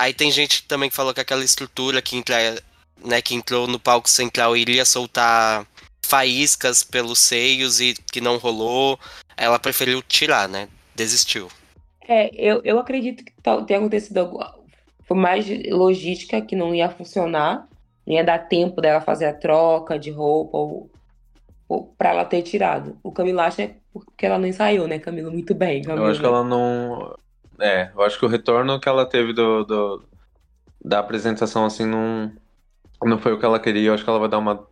[0.00, 2.34] Aí tem gente também que falou que aquela estrutura que, entra,
[3.04, 5.66] né, que entrou no palco central iria soltar
[6.02, 8.98] faíscas pelos seios e que não rolou.
[9.36, 10.68] Ela preferiu tirar, né?
[10.94, 11.48] Desistiu.
[12.08, 14.42] É, eu, eu acredito que tal- tenha acontecido algo.
[15.06, 17.68] Foi mais logística que não ia funcionar.
[18.06, 20.90] Não ia dar tempo dela fazer a troca de roupa ou,
[21.68, 22.98] ou para ela ter tirado.
[23.02, 25.30] O Camilo acha é porque ela não ensaiou, né, Camilo?
[25.30, 26.06] Muito bem, Camilo.
[26.06, 27.14] Eu acho que ela não.
[27.60, 30.04] É, eu acho que o retorno que ela teve do, do-
[30.84, 32.32] da apresentação, assim, não,
[33.02, 33.88] não foi o que ela queria.
[33.88, 34.66] Eu acho que ela vai dar uma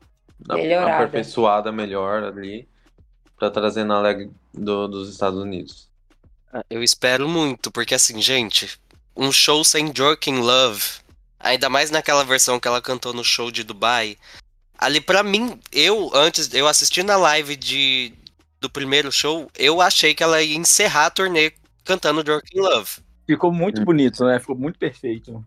[0.49, 1.05] Melhorada.
[1.05, 2.67] aperfeiçoada melhor ali
[3.39, 5.89] pra trazer na leg do- dos Estados Unidos.
[6.71, 8.79] Eu espero muito, porque assim, gente,
[9.15, 10.83] um show sem Jorkin Love,
[11.39, 14.17] ainda mais naquela versão que ela cantou no show de Dubai,
[14.79, 18.15] ali pra mim, eu antes, eu assisti na live de
[18.61, 21.53] do primeiro show, eu achei que ela ia encerrar a turnê
[21.89, 22.91] cantando Jorkin Love.
[23.27, 23.85] Ficou muito Hum.
[23.85, 24.39] bonito, né?
[24.39, 25.43] Ficou muito perfeito.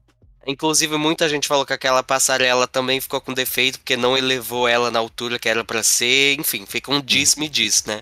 [0.46, 4.90] Inclusive, muita gente falou que aquela passarela também ficou com defeito, porque não elevou ela
[4.90, 6.40] na altura que era pra ser.
[6.40, 8.02] Enfim, fica um diz-me-diz, né?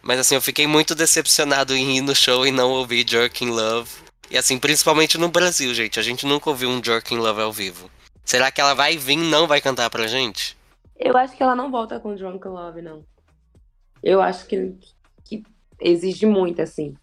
[0.00, 3.90] Mas assim, eu fiquei muito decepcionado em ir no show e não ouvir Jerking Love.
[4.30, 5.98] E assim, principalmente no Brasil, gente.
[5.98, 7.90] A gente nunca ouviu um Jerking Love ao vivo.
[8.24, 10.56] Será que ela vai vir e não vai cantar pra gente?
[10.96, 13.04] Eu acho que ela não volta com Drunk Love, não.
[14.02, 14.74] Eu acho que,
[15.24, 15.42] que
[15.80, 16.94] exige muito, assim.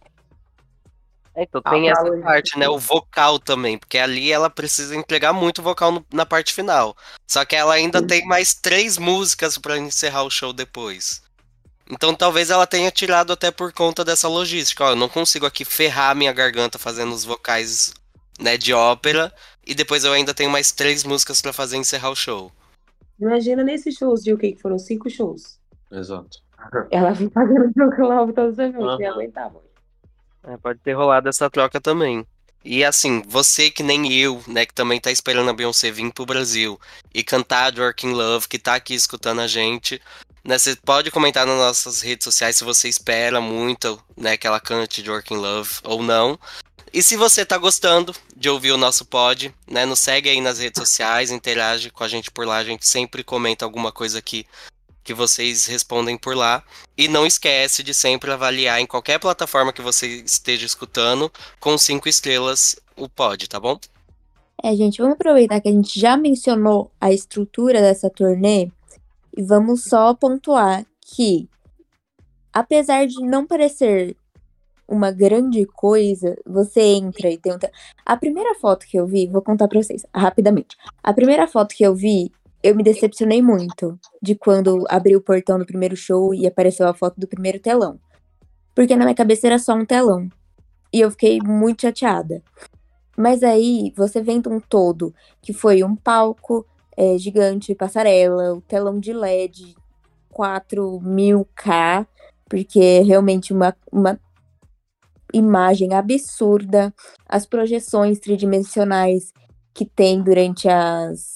[1.38, 2.70] Então Ah, tem pra essa parte, né?
[2.70, 6.96] O vocal também, porque ali ela precisa entregar muito vocal no- na parte final.
[7.28, 8.08] Só que ela ainda Sim.
[8.08, 11.22] tem mais três músicas pra encerrar o show depois.
[11.92, 14.84] Então talvez ela tenha tirado até por conta dessa logística.
[14.84, 17.94] Ó, eu não consigo aqui ferrar minha garganta fazendo os vocais,
[18.40, 19.32] né, de ópera.
[19.68, 22.52] E depois eu ainda tenho mais três músicas pra fazer encerrar o show.
[23.20, 25.60] Imagina nesses shows de UK, que foram cinco shows.
[25.92, 26.40] Exato.
[26.92, 28.98] Ela vem fazendo Drunk Love todos os eventos, Aham.
[28.98, 29.62] nem aguentava.
[30.48, 32.26] É, pode ter rolado essa troca também.
[32.64, 36.26] E assim, você que nem eu, né, que também tá esperando a Beyoncé vir pro
[36.26, 36.80] Brasil
[37.14, 40.02] e cantar Working Love, que tá aqui escutando a gente,
[40.44, 44.60] né, você pode comentar nas nossas redes sociais se você espera muito, né, que ela
[44.60, 46.40] cante Working Love ou não.
[46.92, 50.58] E se você tá gostando de ouvir o nosso pod, né, nos segue aí nas
[50.58, 54.46] redes sociais, interage com a gente por lá, a gente sempre comenta alguma coisa aqui
[55.06, 56.64] que vocês respondem por lá.
[56.98, 62.10] E não esquece de sempre avaliar em qualquer plataforma que você esteja escutando com cinco
[62.10, 63.80] estrelas o pod, tá bom?
[64.64, 68.72] É, gente, vamos aproveitar que a gente já mencionou a estrutura dessa turnê
[69.38, 71.48] e vamos só pontuar que
[72.52, 74.16] apesar de não parecer
[74.88, 77.58] uma grande coisa, você entra e tem um.
[78.06, 80.78] A primeira foto que eu vi, vou contar pra vocês rapidamente.
[81.04, 82.32] A primeira foto que eu vi,
[82.66, 86.96] eu me decepcionei muito de quando abri o portão do primeiro show e apareceu a
[86.96, 88.00] foto do primeiro telão.
[88.74, 90.28] Porque na minha cabeça era só um telão.
[90.92, 92.42] E eu fiquei muito chateada.
[93.16, 95.14] Mas aí você vendo um todo,
[95.44, 96.66] que foi um palco
[96.98, 99.76] é, gigante, passarela, o telão de LED
[100.34, 102.08] 4000K,
[102.50, 104.20] porque é realmente uma, uma
[105.32, 106.92] imagem absurda,
[107.30, 109.32] as projeções tridimensionais
[109.72, 111.35] que tem durante as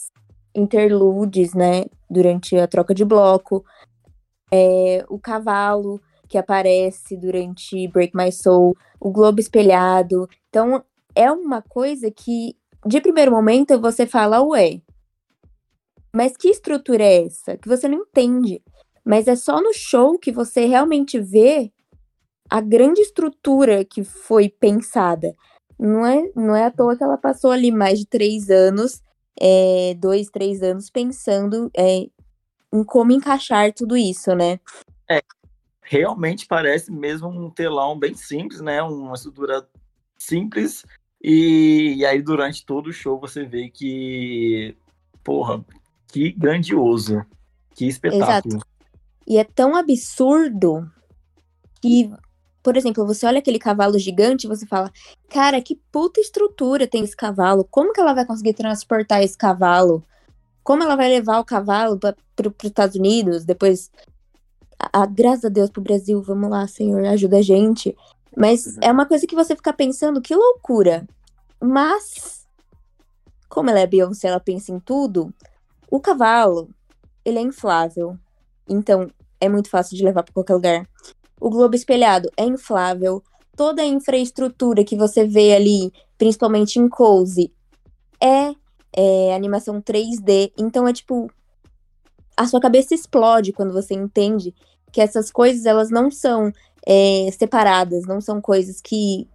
[0.60, 1.86] interludes, né?
[2.10, 3.64] Durante a troca de bloco,
[4.52, 10.28] é, o cavalo que aparece durante Break My Soul, o globo espelhado.
[10.50, 10.84] Então,
[11.16, 12.56] é uma coisa que,
[12.86, 14.82] de primeiro momento, você fala, ué,
[16.14, 17.58] mas que estrutura é essa?
[17.58, 18.62] Que você não entende.
[19.04, 21.72] Mas é só no show que você realmente vê
[22.50, 25.36] a grande estrutura que foi pensada.
[25.80, 29.02] Não é, não é à toa que ela passou ali mais de três anos,
[29.40, 32.08] é, dois, três anos, pensando é,
[32.72, 34.60] em como encaixar tudo isso, né?
[35.10, 35.22] É,
[35.82, 38.82] realmente parece mesmo um telão bem simples, né?
[38.84, 39.68] Uma estrutura
[40.18, 40.86] simples.
[41.22, 44.76] E, e aí, durante todo o show, você vê que,
[45.24, 45.64] porra,
[46.08, 47.26] que grandioso,
[47.76, 48.56] que espetáculo.
[48.56, 48.68] Exato.
[49.28, 50.90] E é tão absurdo
[51.82, 52.12] que
[52.62, 54.92] por exemplo, você olha aquele cavalo gigante e você fala,
[55.30, 57.66] cara, que puta estrutura tem esse cavalo.
[57.70, 60.04] Como que ela vai conseguir transportar esse cavalo?
[60.64, 63.46] Como ela vai levar o cavalo para os Estados Unidos?
[63.46, 63.90] Depois,
[64.78, 67.96] a, a, graças a Deus pro Brasil, vamos lá, Senhor, ajuda a gente.
[68.36, 68.78] Mas uhum.
[68.82, 71.08] é uma coisa que você fica pensando, que loucura.
[71.62, 72.46] Mas,
[73.48, 75.34] como ela é Beyoncé, ela pensa em tudo.
[75.90, 76.70] O cavalo,
[77.24, 78.18] ele é inflável.
[78.68, 79.10] Então,
[79.40, 80.90] é muito fácil de levar para qualquer lugar.
[81.40, 83.24] O globo espelhado é inflável.
[83.56, 87.52] Toda a infraestrutura que você vê ali, principalmente em Cozy,
[88.22, 88.54] é,
[88.94, 90.52] é animação 3D.
[90.58, 91.32] Então é tipo.
[92.36, 94.56] A sua cabeça explode quando você entende
[94.94, 96.54] que essas coisas elas não são
[96.88, 99.28] é, separadas, não são coisas que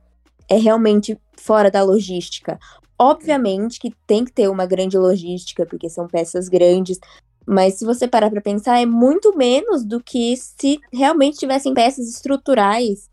[0.49, 2.59] é realmente fora da logística.
[2.99, 6.99] Obviamente que tem que ter uma grande logística, porque são peças grandes,
[7.47, 12.09] mas se você parar para pensar, é muito menos do que se realmente tivessem peças
[12.09, 13.09] estruturais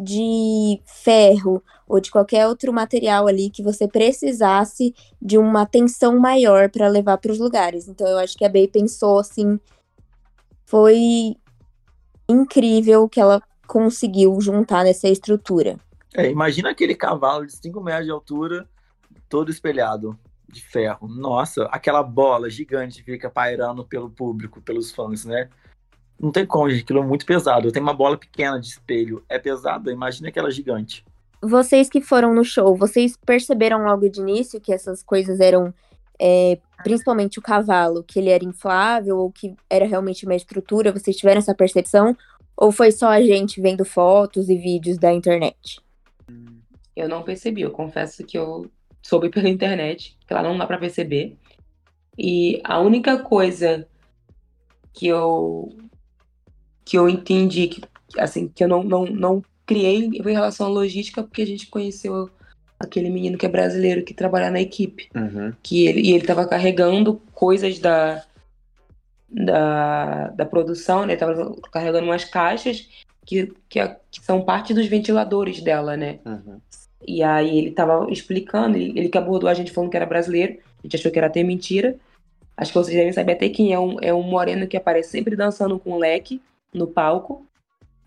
[0.00, 6.70] de ferro ou de qualquer outro material ali que você precisasse de uma atenção maior
[6.70, 7.88] para levar para os lugares.
[7.88, 9.58] Então eu acho que a Bey pensou assim,
[10.64, 11.36] foi
[12.28, 15.78] incrível que ela conseguiu juntar nessa estrutura.
[16.14, 18.68] É, imagina aquele cavalo de 5 metros de altura,
[19.28, 20.18] todo espelhado
[20.48, 21.06] de ferro.
[21.08, 25.48] Nossa, aquela bola gigante fica pairando pelo público, pelos fãs, né?
[26.18, 27.70] Não tem como, gente, aquilo é muito pesado.
[27.70, 31.04] Tem uma bola pequena de espelho, é pesada, imagina aquela gigante.
[31.40, 35.72] Vocês que foram no show, vocês perceberam logo de início que essas coisas eram,
[36.18, 40.90] é, principalmente o cavalo, que ele era inflável ou que era realmente uma estrutura?
[40.90, 42.16] Vocês tiveram essa percepção?
[42.56, 45.80] Ou foi só a gente vendo fotos e vídeos da internet?
[46.96, 48.68] Eu não percebi, eu confesso que eu
[49.08, 51.34] soube pela internet, que lá não dá para perceber.
[52.16, 53.88] E a única coisa
[54.92, 55.74] que eu
[56.84, 57.82] que eu entendi que
[58.18, 61.68] assim que eu não, não, não criei foi em relação à logística porque a gente
[61.68, 62.28] conheceu
[62.78, 65.52] aquele menino que é brasileiro que trabalha na equipe uhum.
[65.62, 68.24] que ele e ele estava carregando coisas da
[69.30, 72.88] da, da produção né estava carregando umas caixas
[73.24, 76.60] que, que, que, são parte dos ventiladores dela né uhum.
[77.06, 80.58] E aí ele tava explicando, ele, ele que abordou a gente falando que era brasileiro,
[80.78, 81.96] a gente achou que era até mentira.
[82.56, 85.36] Acho que vocês devem saber até quem é um, é um moreno que aparece sempre
[85.36, 86.42] dançando com leque
[86.74, 87.46] no palco.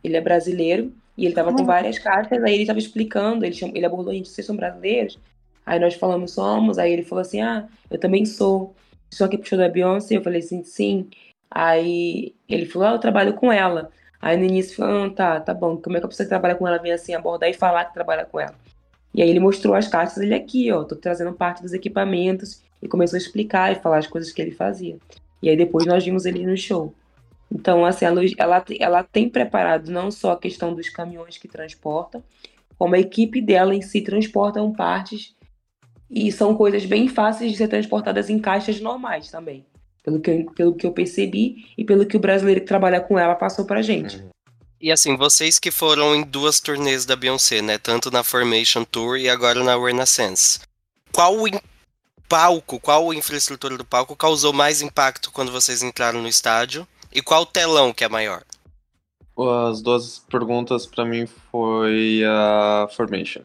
[0.04, 3.86] Ele é brasileiro e ele tava com várias cartas, aí ele tava explicando, ele, ele
[3.86, 5.20] abordou a gente, vocês são brasileiros?
[5.66, 8.76] Aí nós falamos, somos, aí ele falou assim, ah, eu também sou.
[9.10, 11.10] Só que puxou da Beyoncé, eu falei assim, sim.
[11.50, 13.92] Aí ele falou, ah, eu trabalho com ela.
[14.22, 16.56] Aí no início falou, ah, tá, tá bom, como é que a pessoa que trabalha
[16.56, 18.56] com ela vem assim abordar e falar que trabalha com ela?
[19.14, 22.88] E aí ele mostrou as cartas, ele aqui, ó, tô trazendo parte dos equipamentos, e
[22.88, 24.98] começou a explicar e falar as coisas que ele fazia.
[25.42, 26.94] E aí depois nós vimos ele no show.
[27.52, 32.24] Então, assim, ela, ela, ela tem preparado não só a questão dos caminhões que transportam,
[32.78, 35.36] como a equipe dela em si transportam partes
[36.10, 39.66] e são coisas bem fáceis de ser transportadas em caixas normais também.
[40.04, 43.20] Pelo que eu, pelo que eu percebi e pelo que o brasileiro que trabalha com
[43.20, 44.18] ela passou pra gente.
[44.18, 44.30] Uhum.
[44.82, 47.78] E assim, vocês que foram em duas turnês da Beyoncé, né?
[47.78, 50.60] Tanto na Formation Tour e agora na Renaissance.
[51.12, 51.48] Qual o
[52.28, 56.88] palco, qual infraestrutura do palco causou mais impacto quando vocês entraram no estádio?
[57.14, 58.44] E qual telão que é maior?
[59.70, 63.42] as duas perguntas para mim foi a Formation.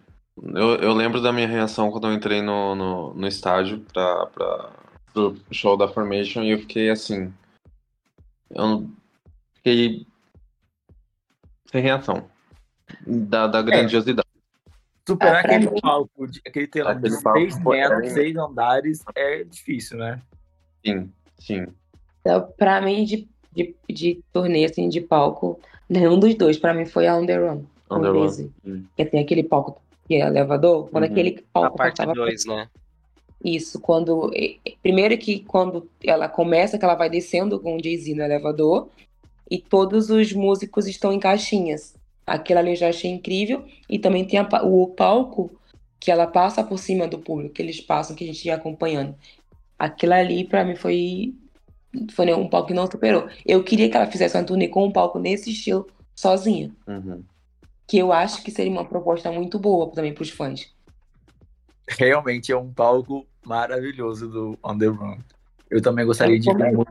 [0.54, 4.70] Eu, eu lembro da minha reação quando eu entrei no, no, no estádio para
[5.14, 7.32] o show da Formation e eu fiquei assim.
[8.50, 8.88] Eu
[9.56, 10.06] fiquei
[11.76, 12.24] sem reação
[13.06, 13.62] da, da é.
[13.62, 14.26] grandiosidade.
[15.06, 15.80] Superar ah, aquele mim...
[15.80, 20.20] palco, aquele telão de seis metros, seis andares, é difícil, né?
[20.84, 21.66] Sim, sim.
[22.20, 26.86] Então, pra mim, de, de, de turnê, assim, de palco, nenhum dos dois, pra mim,
[26.86, 27.64] foi a Underrun.
[27.88, 28.48] Underrun.
[28.96, 31.10] Que tem aquele palco que é elevador, quando uhum.
[31.10, 32.68] aquele palco a parte 2, né?
[33.44, 34.32] Isso, quando.
[34.82, 38.88] Primeiro que quando ela começa, que ela vai descendo com o Jay-Z no elevador,
[39.50, 41.94] e todos os músicos estão em caixinhas.
[42.26, 43.64] Aquilo ali eu já achei incrível.
[43.88, 45.50] E também tem a, o palco
[46.00, 49.14] que ela passa por cima do público, que eles passam, que a gente ia acompanhando.
[49.78, 51.34] Aquilo ali, para mim, foi,
[52.12, 53.28] foi um palco que não superou.
[53.44, 56.70] Eu queria que ela fizesse uma turnê com um palco nesse estilo, sozinha.
[56.86, 57.22] Uhum.
[57.86, 60.74] Que eu acho que seria uma proposta muito boa também para os fãs.
[61.88, 65.20] Realmente é um palco maravilhoso do Underground.
[65.70, 66.90] Eu também gostaria de ver muito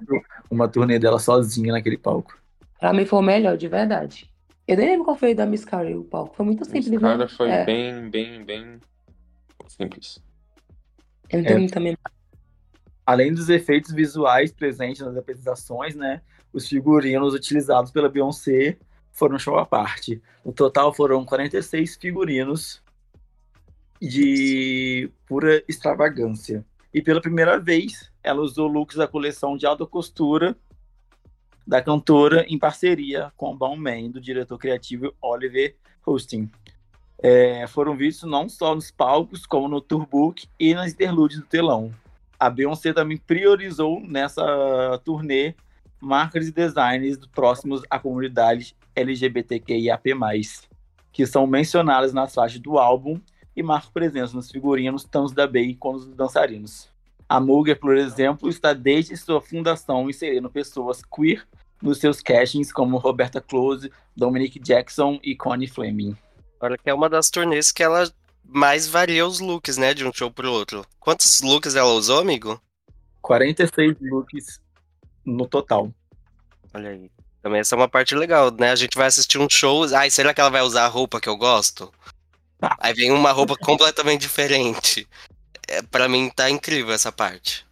[0.49, 2.38] uma turnê dela sozinha naquele palco.
[2.80, 4.30] Pra mim foi o melhor, de verdade.
[4.68, 6.35] Eu nem lembro qual foi da Miss Carey, o palco.
[6.35, 7.27] Foi muito simples, Miss né?
[7.27, 7.65] foi é.
[7.65, 8.80] bem, bem, bem
[9.68, 10.23] simples.
[11.30, 11.68] Eu não tenho é.
[11.68, 11.97] também.
[13.06, 16.22] Além dos efeitos visuais presentes nas apresentações, né?
[16.52, 18.77] Os figurinos utilizados pela Beyoncé
[19.11, 20.22] foram show à parte.
[20.43, 22.81] No total foram 46 figurinos
[24.02, 26.65] de pura extravagância.
[26.93, 30.57] E pela primeira vez, ela usou looks da coleção de alta costura
[31.66, 35.76] da cantora em parceria com Bauman, do diretor criativo Oliver
[36.06, 36.50] Husting.
[37.18, 41.92] É, foram vistos não só nos palcos, como no tourbook e nas interludes do telão.
[42.40, 45.56] A Beyoncé também priorizou nessa turnê
[46.00, 50.12] marcas e designs próximos à comunidade LGBTQIAP+,
[51.12, 53.20] que são mencionadas nas faixas do álbum
[53.56, 56.90] e marcam presença nos figurinos tanto da Bey quanto dos dançarinos.
[57.27, 61.45] A Muger, por exemplo, está desde sua fundação inserindo pessoas queer
[61.81, 66.15] nos seus castings, como Roberta Close, Dominic Jackson e Connie Fleming.
[66.60, 68.10] Olha que é uma das turnês que ela
[68.43, 70.85] mais varia os looks, né, de um show pro outro.
[70.99, 72.61] Quantos looks ela usou, amigo?
[73.22, 74.61] 46 looks
[75.26, 75.91] no total.
[76.73, 77.10] Olha aí.
[77.41, 78.72] Também essa é uma parte legal, né?
[78.72, 79.84] A gente vai assistir um show.
[79.95, 81.91] Ai, será que ela vai usar a roupa que eu gosto?
[82.61, 82.76] Ah.
[82.80, 85.07] Aí vem uma roupa completamente diferente
[85.68, 87.66] é, para mim tá incrível essa parte.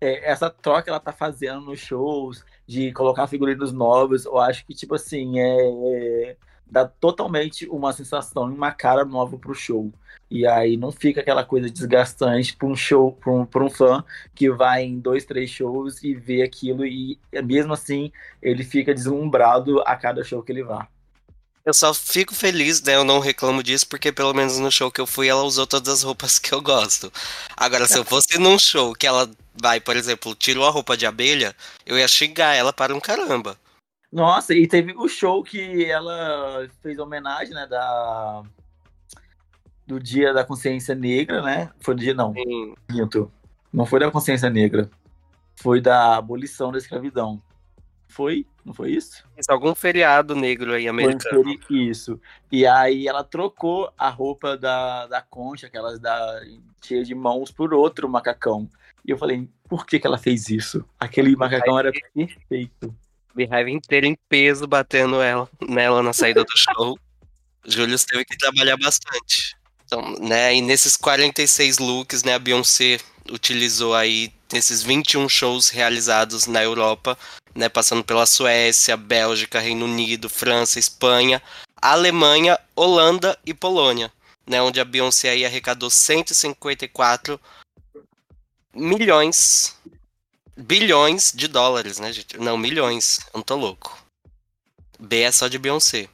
[0.00, 4.74] É, essa troca ela tá fazendo nos shows, de colocar figurinos novos, eu acho que,
[4.74, 6.36] tipo assim, é, é
[6.66, 9.92] dá totalmente uma sensação, uma cara nova pro show.
[10.28, 14.04] E aí não fica aquela coisa desgastante para um show, para um, um fã
[14.34, 18.10] que vai em dois, três shows e vê aquilo e mesmo assim
[18.42, 20.88] ele fica deslumbrado a cada show que ele vá.
[21.66, 22.94] Eu só fico feliz, né?
[22.94, 25.92] Eu não reclamo disso, porque pelo menos no show que eu fui, ela usou todas
[25.92, 27.12] as roupas que eu gosto.
[27.56, 29.28] Agora, se eu fosse num show que ela
[29.60, 33.58] vai, por exemplo, tirou a roupa de abelha, eu ia xingar ela para um caramba.
[34.12, 38.44] Nossa, e teve o show que ela fez homenagem, né, da
[39.84, 41.70] do Dia da Consciência Negra, né?
[41.80, 42.32] Foi do dia não.
[42.88, 43.30] Minto.
[43.72, 44.88] Não foi da Consciência Negra.
[45.56, 47.42] Foi da abolição da escravidão.
[48.16, 48.46] Foi?
[48.64, 49.22] Não foi isso?
[49.36, 51.54] isso algum feriado negro aí americano.
[51.68, 52.18] Isso.
[52.50, 56.42] E aí ela trocou a roupa da, da concha, aquelas da
[56.82, 58.70] cheia de mãos, por outro macacão.
[59.04, 60.82] E eu falei, por que, que ela fez isso?
[60.98, 62.96] Aquele macacão era perfeito.
[63.34, 66.98] Beehive inteiro em peso batendo ela, nela na saída do show.
[67.66, 69.54] Júlio teve que trabalhar bastante.
[69.86, 72.98] Então, né, e nesses 46 looks, né, a Beyoncé
[73.30, 77.16] utilizou aí nesses 21 shows realizados na Europa,
[77.54, 81.40] né, passando pela Suécia, Bélgica, Reino Unido, França, Espanha,
[81.80, 84.12] Alemanha, Holanda e Polônia,
[84.44, 87.40] né, onde a Beyoncé aí arrecadou 154
[88.74, 89.76] milhões,
[90.56, 92.36] bilhões de dólares, né, gente?
[92.38, 93.96] Não, milhões, eu não tô louco.
[94.98, 96.08] B é só de Beyoncé.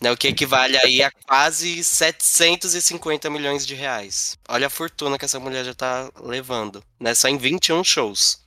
[0.00, 4.38] Né, o que equivale aí a quase 750 milhões de reais.
[4.48, 7.14] Olha a fortuna que essa mulher já tá levando, né?
[7.14, 8.40] Só em 21 shows.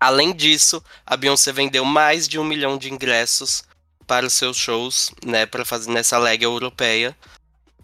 [0.00, 3.62] Além disso, a Beyoncé vendeu mais de um milhão de ingressos
[4.06, 7.16] para os seus shows, né, para fazer nessa leg europeia.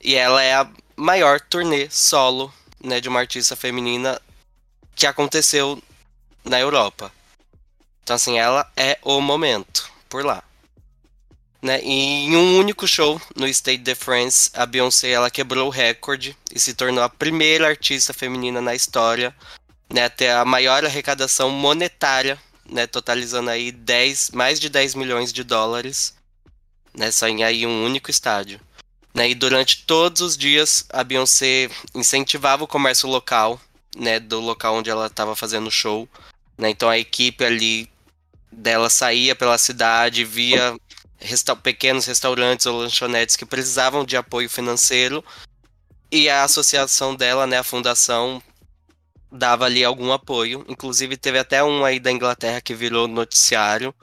[0.03, 2.53] E ela é a maior turnê solo,
[2.83, 4.21] né, de uma artista feminina
[4.95, 5.81] que aconteceu
[6.43, 7.13] na Europa.
[8.03, 10.43] Então assim, ela é o momento por lá.
[11.67, 11.81] Né?
[11.81, 16.61] Em um único show no State de France, a Beyoncé ela quebrou o recorde e
[16.61, 19.35] se tornou a primeira artista feminina na história
[19.93, 22.39] né, a a maior arrecadação monetária
[22.71, 26.15] né, totalizando aí 10, mais de 10 milhões de dólares,
[26.95, 28.61] né, só em aí um único estádio.
[29.13, 33.61] Né, e durante todos os dias a Beyoncé incentivava o comércio local,
[33.97, 36.09] né, do local onde ela estava fazendo o show.
[36.57, 37.91] Né, então a equipe ali
[38.53, 40.79] dela saía pela cidade, via
[41.19, 45.25] resta pequenos restaurantes ou lanchonetes que precisavam de apoio financeiro
[46.11, 48.43] e a associação dela, né, a fundação,
[49.31, 50.65] dava ali algum apoio.
[50.69, 53.95] Inclusive teve até um aí da Inglaterra que virou noticiário.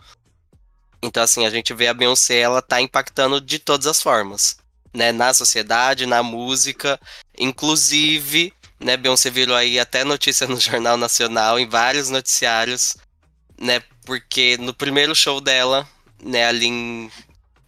[1.01, 4.57] Então assim, a gente vê a Beyoncé, ela tá impactando de todas as formas
[4.93, 6.99] né, na sociedade, na música,
[7.37, 12.95] inclusive, né, Beyoncé virou aí até notícia no Jornal Nacional, em vários noticiários,
[13.59, 15.87] né, porque no primeiro show dela,
[16.23, 17.11] né, ali em,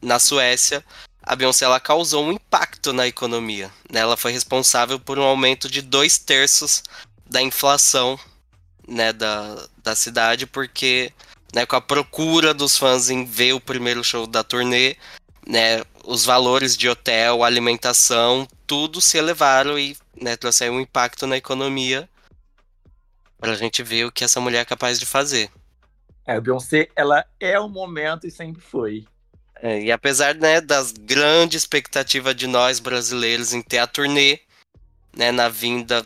[0.01, 0.83] na Suécia,
[1.21, 5.69] a Beyoncé ela causou um impacto na economia, né, ela foi responsável por um aumento
[5.69, 6.83] de dois terços
[7.25, 8.19] da inflação,
[8.87, 11.11] né, da, da cidade, porque
[11.53, 14.95] né, com a procura dos fãs em ver o primeiro show da turnê,
[15.47, 21.37] né, os valores de hotel, alimentação, tudo se elevaram e né, trouxe um impacto na
[21.37, 22.09] economia
[23.39, 25.49] para a gente ver o que essa mulher é capaz de fazer.
[26.25, 29.05] É, a Beyoncé, ela é o momento e sempre foi.
[29.61, 34.39] É, e apesar né, das grandes expectativas de nós brasileiros em ter a turnê,
[35.15, 36.05] né, na vinda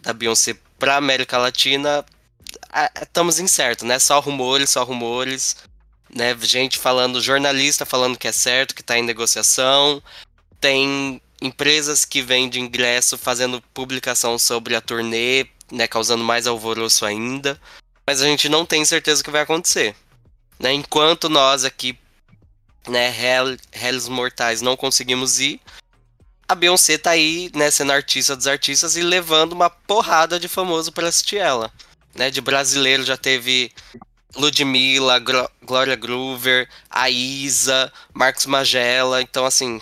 [0.00, 2.04] da Beyoncé para América Latina,
[3.00, 3.98] estamos incertos, né?
[3.98, 5.56] Só rumores, só rumores
[6.14, 6.36] né?
[6.40, 10.02] Gente falando, jornalista falando que é certo, que está em negociação.
[10.60, 15.86] Tem empresas que vendem ingresso fazendo publicação sobre a turnê, né?
[15.86, 17.60] Causando mais alvoroço ainda.
[18.06, 19.94] Mas a gente não tem certeza o que vai acontecer.
[20.58, 20.72] Né?
[20.72, 21.98] Enquanto nós aqui,
[22.88, 23.08] né,
[23.72, 25.60] réis mortais, não conseguimos ir,
[26.48, 30.90] a Beyoncé tá aí, né, sendo artista dos artistas e levando uma porrada de famoso
[30.90, 31.72] para assistir ela.
[32.14, 33.72] Né, de brasileiro já teve
[34.36, 35.22] Ludmilla,
[35.62, 39.80] Glória Groover, a Isa, Marcos Magela, então assim,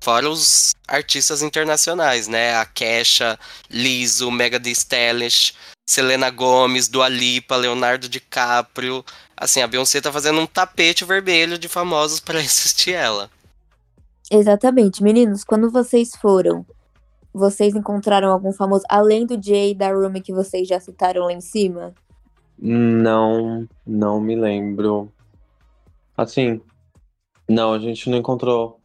[0.00, 2.56] fora os artistas internacionais, né?
[2.56, 3.38] A Kesha,
[3.70, 5.28] Liso, Mega Thee Stallion,
[5.88, 9.02] Selena Gomes, Dua Lipa, Leonardo DiCaprio.
[9.34, 13.30] Assim, a Beyoncé tá fazendo um tapete vermelho de famosos para assistir ela.
[14.30, 15.02] Exatamente.
[15.02, 16.66] Meninos, quando vocês foram,
[17.32, 21.40] vocês encontraram algum famoso, além do Jay da Rumi que vocês já citaram lá em
[21.40, 21.94] cima?
[22.58, 25.10] Não, não me lembro.
[26.14, 26.60] Assim,
[27.48, 28.78] não, a gente não encontrou.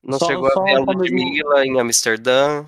[0.00, 2.64] Não só, chegou só a ver a Ludmilla em Amsterdã?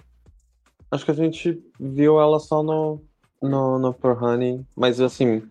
[0.91, 3.01] Acho que a gente viu ela só no,
[3.43, 5.43] no, no For Honey, mas assim,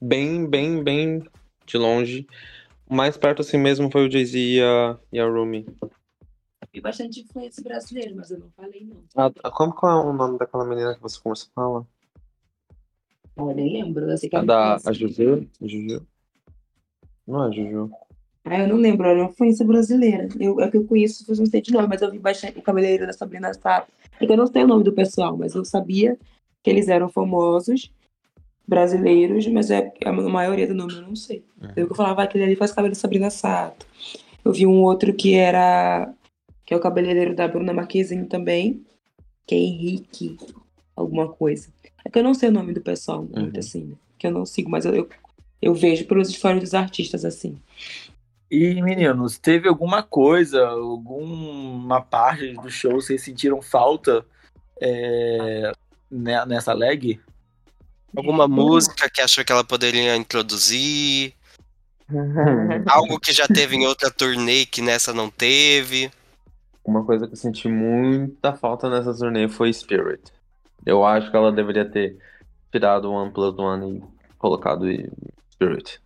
[0.00, 1.22] bem, bem, bem
[1.66, 2.26] de longe.
[2.88, 5.66] Mais perto assim mesmo foi o Jay-Z e a, e a Rumi.
[6.72, 9.02] Vi bastante influência brasileira, mas eu não falei não.
[9.16, 11.84] Ah, como qual é o nome daquela menina que você começou a falar?
[13.36, 14.10] Eu nem lembro.
[14.10, 15.48] Eu sei que a da a Juju?
[15.60, 16.06] Juju?
[17.26, 17.90] Não é Juju.
[18.44, 20.28] Ah, eu não lembro, era uma influência brasileira.
[20.38, 23.06] Eu, é que eu conheço, não sei de nome, mas eu vi bastante o cabeleireiro
[23.06, 23.90] da Sabrina Sato.
[24.20, 26.18] É que eu não sei o nome do pessoal, mas eu sabia
[26.64, 27.92] que eles eram famosos,
[28.66, 31.44] brasileiros, mas é, a maioria do nome eu não sei.
[31.60, 31.68] Uhum.
[31.76, 33.86] Eu falava, ah, aquele ali faz cabelo da Sabrina Sato.
[34.42, 36.10] Eu vi um outro que era.
[36.64, 38.82] que é o cabeleireiro da Bruna Marquezine também,
[39.46, 40.38] que é Henrique,
[40.96, 41.68] alguma coisa.
[42.02, 43.42] É que eu não sei o nome do pessoal uhum.
[43.42, 43.94] muito assim, né?
[44.18, 45.08] Que eu não sigo, mas eu, eu,
[45.60, 47.58] eu vejo pelos histórias dos artistas assim.
[48.50, 54.24] E, meninos, teve alguma coisa, alguma parte do show vocês sentiram falta
[54.80, 55.72] é,
[56.46, 57.20] nessa leg?
[58.16, 61.34] Alguma música que achou que ela poderia introduzir?
[62.86, 66.10] Algo que já teve em outra turnê que nessa não teve?
[66.84, 70.22] Uma coisa que eu senti muita falta nessa turnê foi Spirit.
[70.86, 72.18] Eu acho que ela deveria ter
[72.70, 74.86] tirado o OnePlus One e colocado
[75.52, 76.00] Spirit.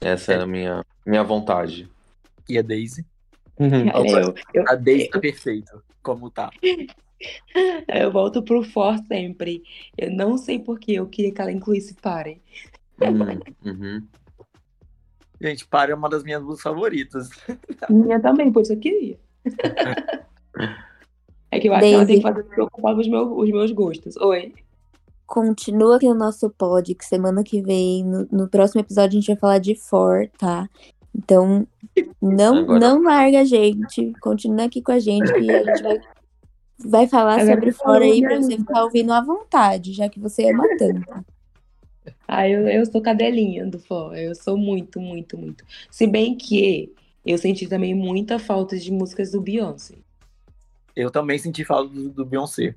[0.00, 1.88] Essa é, é a minha, minha vontade.
[2.48, 3.04] E a Daisy?
[3.60, 3.88] Uhum.
[3.88, 6.48] Eu, eu, a Daisy tá perfeita, como tá.
[7.88, 9.62] Eu volto pro For sempre.
[9.96, 12.40] Eu não sei porque eu queria que ela incluísse Pare.
[13.00, 13.40] Uhum.
[13.64, 14.06] uhum.
[15.40, 17.28] Gente, Pare é uma das minhas músicas favoritas.
[17.88, 19.18] Minha também, por isso eu queria.
[21.50, 21.94] É que eu acho Daisy.
[21.94, 24.16] que ela tem que fazer que ocupava os meus, os meus gostos.
[24.18, 24.52] Oi.
[25.26, 29.26] Continua aqui no nosso pod, que semana que vem, no, no próximo episódio, a gente
[29.28, 30.68] vai falar de For, tá?
[31.14, 31.66] Então,
[32.20, 32.80] não, Agora...
[32.80, 34.12] não larga a gente.
[34.20, 36.00] Continua aqui com a gente, que a gente vai,
[36.78, 40.64] vai falar sobre For aí pra você ficar ouvindo à vontade, já que você ama
[40.78, 41.24] tanto.
[42.26, 44.16] Ah, eu, eu sou cadelinha do For.
[44.16, 45.64] Eu sou muito, muito, muito.
[45.90, 46.92] Se bem que
[47.24, 49.94] eu senti também muita falta de músicas do Beyoncé
[50.98, 52.74] eu também senti falta do, do Beyoncé.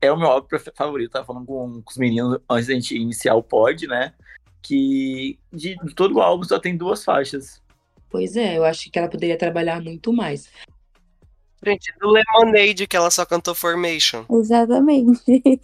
[0.00, 3.34] É o meu álbum favorito, tava falando com, com, os meninos antes da gente iniciar
[3.34, 4.14] o pod, né?
[4.62, 7.62] que de, de todo o álbum só tem duas faixas.
[8.10, 10.50] Pois é, eu acho que ela poderia trabalhar muito mais.
[11.66, 14.24] Gente, do Lemonade que ela só cantou Formation.
[14.30, 15.20] Exatamente.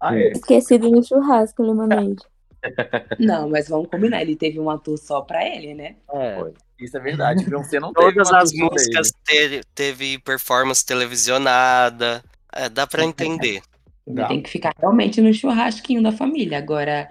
[0.00, 0.32] Ah, é?
[0.32, 2.16] Esquecido no churrasco, Lemonade.
[3.16, 5.94] Não, mas vamos combinar, ele teve um ator só pra ele, né?
[6.12, 6.50] É.
[6.80, 7.44] Isso é verdade.
[7.44, 12.24] Beyoncé não teve Todas as músicas teve, teve performance televisionada.
[12.52, 13.62] É, dá pra entender.
[14.04, 16.58] Ele tem que ficar realmente no churrasquinho da família.
[16.58, 17.08] Agora,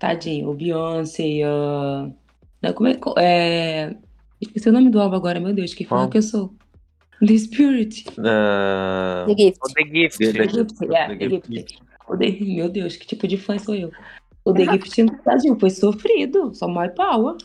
[0.00, 1.42] tadinho, o Beyoncé,
[2.60, 3.94] não, como é, que- é...
[4.40, 6.52] Esqueci o nome do álbum agora, meu Deus, que fã que eu sou.
[7.24, 8.04] The Spirit.
[8.18, 9.58] Ah, The Gift.
[9.62, 10.18] O The Gift.
[10.18, 11.52] The- The Gift, é, The The Gift.
[11.54, 11.78] Gift.
[12.08, 13.90] O The- Meu Deus, que tipo de fã sou eu?
[14.44, 16.54] O The Gift, tadinho, foi sofrido.
[16.54, 17.36] Só my power.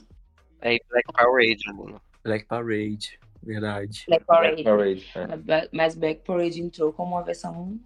[0.61, 2.01] É Black Parade, Bruno.
[2.23, 4.03] Black Parade, verdade.
[4.07, 4.63] Black Black Parade.
[5.13, 5.69] Parade, é.
[5.71, 7.79] Mas Black Parade entrou como uma versão,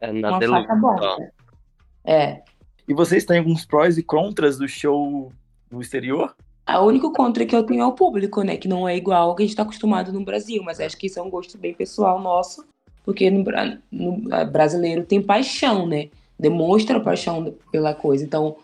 [0.00, 0.96] É na uma faca bom.
[1.00, 1.18] ó.
[2.04, 2.42] É.
[2.86, 5.32] E vocês têm alguns prós e contras do show
[5.70, 6.36] no exterior?
[6.70, 8.56] A único contra que eu tenho é o público, né?
[8.56, 11.08] Que não é igual ao que a gente tá acostumado no Brasil, mas acho que
[11.08, 12.64] isso é um gosto bem pessoal nosso,
[13.04, 13.44] porque no,
[13.90, 16.10] no- a brasileiro tem paixão, né?
[16.38, 18.24] Demonstra paixão pela coisa.
[18.24, 18.56] Então,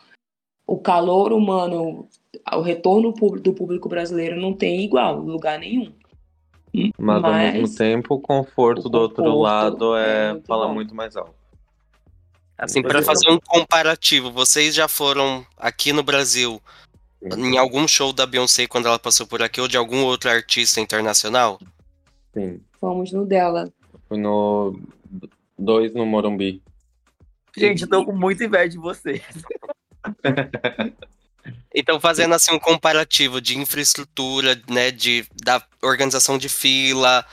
[0.65, 2.09] o calor humano,
[2.53, 5.93] o retorno do público brasileiro não tem igual, em lugar nenhum.
[6.99, 10.69] Mas, ao mesmo tempo, o conforto o do outro conforto lado é é, muito fala
[10.69, 10.75] bom.
[10.75, 11.35] muito mais alto.
[12.59, 13.03] Assim, é.
[13.03, 16.61] fazer um comparativo, vocês já foram aqui no Brasil
[17.23, 20.81] em algum show da Beyoncé quando ela passou por aqui ou de algum outro artista
[20.81, 21.59] internacional?
[22.33, 22.61] Sim.
[22.81, 23.73] Fomos no dela.
[24.09, 24.79] Fui no
[25.59, 26.63] 2 no Morumbi.
[27.57, 29.23] Gente, eu tô com muita inveja de vocês.
[31.75, 37.25] Então, fazendo assim um comparativo de infraestrutura, né, de da organização de fila,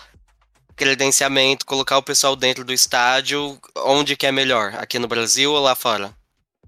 [0.75, 5.61] credenciamento, colocar o pessoal dentro do estádio, onde que é melhor, aqui no Brasil ou
[5.61, 6.11] lá fora?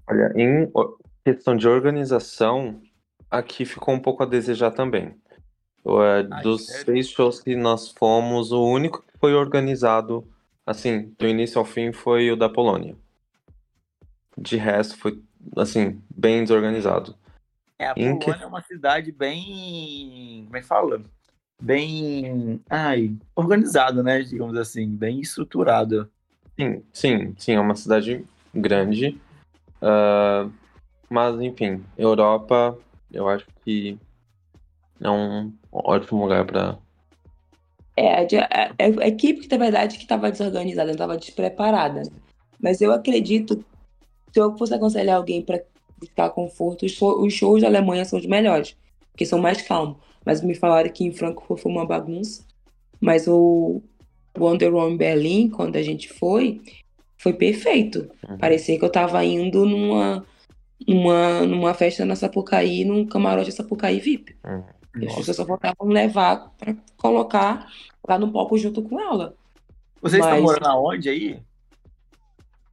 [0.08, 0.66] Olha, em
[1.24, 2.80] questão de organização,
[3.38, 5.14] aqui ficou um pouco a desejar também.
[5.86, 6.84] É, Ai, dos sério?
[6.86, 10.26] seis shows que nós fomos, o único que foi organizado,
[10.66, 12.96] assim, do início ao fim, foi o da Polônia.
[14.36, 15.22] De resto, foi,
[15.56, 17.14] assim, bem desorganizado.
[17.78, 20.42] É, a Em que- Polônia é uma cidade bem.
[20.46, 21.00] Como é que fala?
[21.62, 22.60] Bem.
[22.68, 24.22] Ai, organizada, né?
[24.22, 26.10] Digamos assim, bem estruturada.
[26.58, 29.20] Sim, sim, sim, é uma cidade grande.
[29.80, 30.48] Ah,
[31.08, 32.76] mas, enfim, Europa,
[33.12, 33.98] eu acho que
[35.00, 36.78] é um ótimo lugar para
[37.96, 42.02] É, a, a- a equipe que, na verdade, que estava desorganizada, estava despreparada.
[42.60, 43.64] Mas eu acredito,
[44.32, 45.62] se eu fosse aconselhar alguém para
[45.98, 48.76] buscar conforto, os, os shows da Alemanha são os melhores,
[49.12, 49.98] porque são mais calmos.
[50.24, 52.44] Mas me falaram que em Frankfurt foi uma bagunça.
[53.00, 53.82] Mas o
[54.38, 56.60] Wonderwall em Berlim, quando a gente foi,
[57.18, 58.10] foi perfeito.
[58.28, 58.38] Uhum.
[58.38, 60.26] Parecia que eu estava indo numa,
[60.86, 64.36] numa, numa festa na Sapucaí, num camarote Sapucaí VIP.
[64.42, 65.16] As Nossa.
[65.16, 67.70] pessoas só faltavam levar pra colocar
[68.06, 69.34] lá no palco junto com ela.
[70.00, 71.40] Vocês estão Mas- morando aonde aí?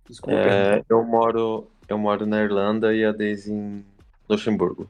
[0.10, 0.38] Desculpa.
[0.40, 3.86] É, eu moro, eu moro na Irlanda e a Daisy em
[4.30, 4.90] Luxemburgo.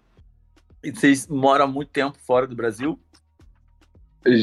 [0.83, 2.99] E Vocês moram há muito tempo fora do Brasil?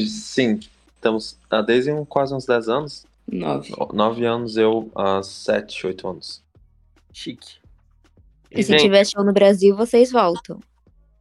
[0.07, 0.59] Sim,
[0.95, 3.05] estamos a Daisy em quase uns 10 anos.
[3.31, 3.73] Nove.
[3.93, 6.43] 9 anos, eu há 7, 8 anos.
[7.13, 7.60] Chique.
[8.51, 10.59] E se gente, tiver show no Brasil, vocês voltam.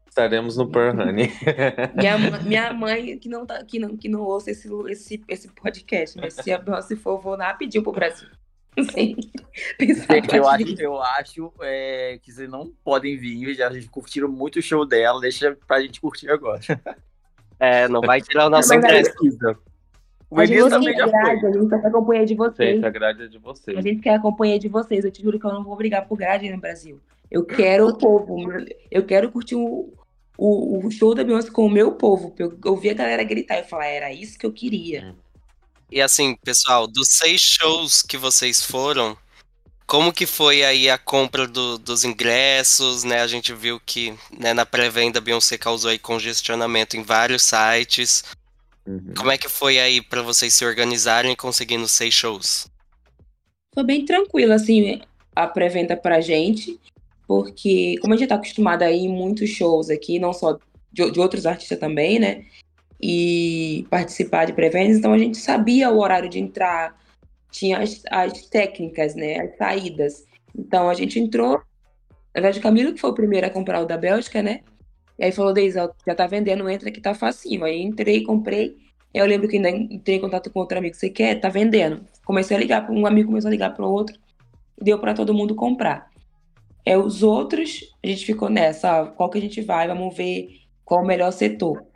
[0.09, 1.31] Estaremos no Pearl Honey.
[1.97, 5.49] Minha, mãe- minha mãe, que não, tá, que não, que não ouça esse, esse, esse
[5.53, 8.29] podcast, mas se a Beyoncé for, vou lá pedir pro Brasil.
[8.93, 9.17] Sim.
[9.79, 13.55] Pensar Gente, eu acho, eu acho é, que vocês não podem vir.
[13.55, 15.21] Já curtiram muito o show dela.
[15.21, 16.61] Deixa pra gente curtir agora.
[17.59, 19.13] é, não vai tirar o nosso aí- ingresso.
[20.29, 21.31] O A gente Elias também quer já foi.
[21.31, 22.75] a gente quer a companhia de vocês.
[22.77, 23.77] Gente, a grade é de vocês.
[23.77, 25.05] A gente quer a companhia de vocês.
[25.05, 27.01] Eu te juro que eu não vou brigar por grade no Brasil.
[27.31, 28.37] Eu quero o povo.
[28.91, 29.93] Eu quero curtir o,
[30.37, 32.35] o, o show da Beyoncé com o meu povo.
[32.39, 35.15] Eu ouvir a galera gritar e falar, era isso que eu queria.
[35.91, 39.17] E assim, pessoal, dos seis shows que vocês foram,
[39.87, 43.21] como que foi aí a compra do- dos ingressos, né?
[43.21, 48.25] A gente viu que né, na pré-venda a Beyoncé causou aí congestionamento em vários sites.
[48.87, 49.15] Uhum.
[49.17, 52.69] Como é que foi aí pra vocês se organizarem e conseguindo seis shows?
[53.75, 55.01] Foi bem tranquilo, assim,
[55.35, 56.79] a pré-venda pra gente,
[57.31, 60.59] porque como a gente tá acostumado a ir muitos shows aqui, não só
[60.93, 62.45] de, de outros artistas também, né?
[63.01, 67.01] E participar de pré-vendas, então a gente sabia o horário de entrar,
[67.49, 69.43] tinha as, as técnicas, né?
[69.43, 70.27] As saídas.
[70.59, 71.59] Então a gente entrou.
[72.35, 74.63] Na verdade, o Camilo que foi o primeiro a comprar o da Bélgica, né?
[75.17, 77.63] E aí falou, Deise, ó, já tá vendendo, entra que tá facinho.
[77.63, 78.77] Aí entrei, comprei.
[79.15, 81.41] Eu lembro que ainda entrei em contato com outro amigo, você quer?
[81.41, 82.05] Tá vendendo.
[82.25, 84.19] Comecei a ligar, um amigo começou a ligar para o outro,
[84.83, 86.10] deu para todo mundo comprar.
[86.91, 91.05] É, os outros, a gente ficou nessa, qual que a gente vai, vamos ver qual
[91.05, 91.87] o melhor setor.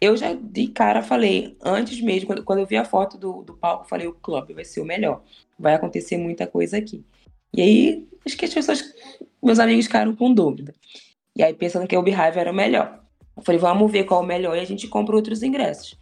[0.00, 3.54] Eu já de cara falei, antes mesmo, quando, quando eu vi a foto do, do
[3.54, 5.22] palco, falei, o clube vai ser o melhor.
[5.56, 7.04] Vai acontecer muita coisa aqui.
[7.54, 8.82] E aí, acho que as pessoas,
[9.40, 10.74] meus amigos ficaram com dúvida.
[11.36, 13.04] E aí, pensando que o Beehive era o melhor.
[13.36, 15.96] Eu falei, vamos ver qual é o melhor e a gente compra outros ingressos.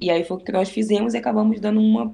[0.00, 2.12] E aí foi o que nós fizemos e acabamos dando uma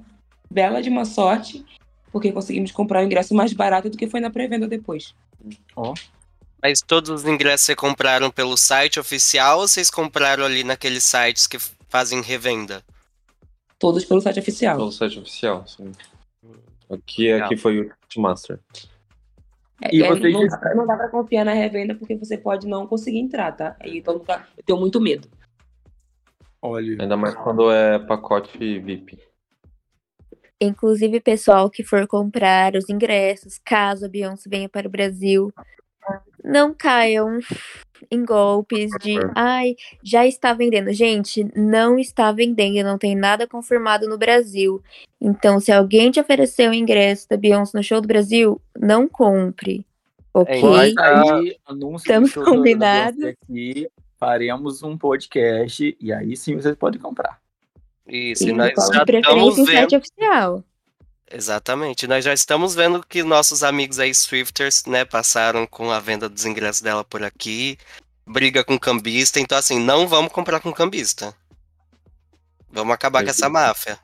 [0.50, 1.64] bela de uma sorte,
[2.12, 5.14] porque conseguimos comprar o ingresso mais barato do que foi na pré-venda depois.
[5.76, 5.92] Ó.
[5.92, 5.94] Oh.
[6.62, 11.46] Mas todos os ingressos vocês compraram pelo site oficial ou vocês compraram ali naqueles sites
[11.46, 11.58] que
[11.88, 12.82] fazem revenda?
[13.78, 14.76] Todos pelo site oficial.
[14.76, 15.90] Pelo site oficial, sim.
[16.90, 18.58] Aqui, aqui foi o Ticketmaster.
[19.82, 20.34] É, e é, vocês...
[20.34, 23.76] não, dá, não dá pra confiar na revenda porque você pode não conseguir entrar, tá?
[23.82, 25.28] Então eu tenho muito medo.
[26.60, 27.00] Olha.
[27.00, 29.18] Ainda mais quando é pacote VIP.
[30.60, 35.52] Inclusive, pessoal que for comprar os ingressos, caso a Beyoncé venha para o Brasil,
[36.44, 37.38] não caiam
[38.10, 40.92] em golpes de ai, já está vendendo.
[40.92, 44.82] Gente, não está vendendo, não tem nada confirmado no Brasil.
[45.20, 49.86] Então, se alguém te oferecer o ingresso da Beyoncé no show do Brasil, não compre.
[50.32, 50.54] Ok?
[50.54, 51.58] É, aí,
[51.96, 53.22] Estamos combinados.
[53.24, 53.88] Aqui,
[54.18, 57.40] faremos um podcast e aí sim vocês podem comprar.
[58.10, 59.66] Isso, e nós já estamos vendo...
[59.70, 60.64] site oficial.
[61.30, 62.08] Exatamente.
[62.08, 66.44] Nós já estamos vendo que nossos amigos aí, Swifters, né, passaram com a venda dos
[66.44, 67.78] ingressos dela por aqui,
[68.26, 71.32] briga com cambista, então assim, não vamos comprar com cambista.
[72.68, 73.32] Vamos acabar Evita.
[73.32, 73.98] com essa máfia.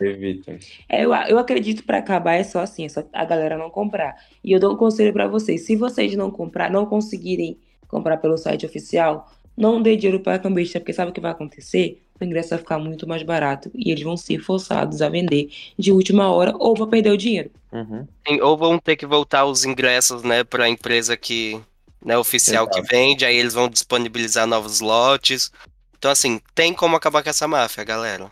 [0.00, 0.58] Evita.
[0.88, 4.16] É, eu, eu acredito para acabar é só assim, é só a galera não comprar.
[4.42, 8.38] E eu dou um conselho para vocês, se vocês não comprar, não conseguirem comprar pelo
[8.38, 12.02] site oficial, não dê dinheiro para cambista, porque sabe o que vai acontecer?
[12.20, 15.92] O ingresso vai ficar muito mais barato e eles vão ser forçados a vender de
[15.92, 17.50] última hora ou vão perder o dinheiro.
[17.72, 18.06] Uhum.
[18.42, 21.60] Ou vão ter que voltar os ingressos, né, para a empresa que,
[22.04, 22.82] né, oficial Exato.
[22.82, 25.50] que vende, aí eles vão disponibilizar novos lotes.
[25.98, 28.30] Então, assim, tem como acabar com essa máfia, galera.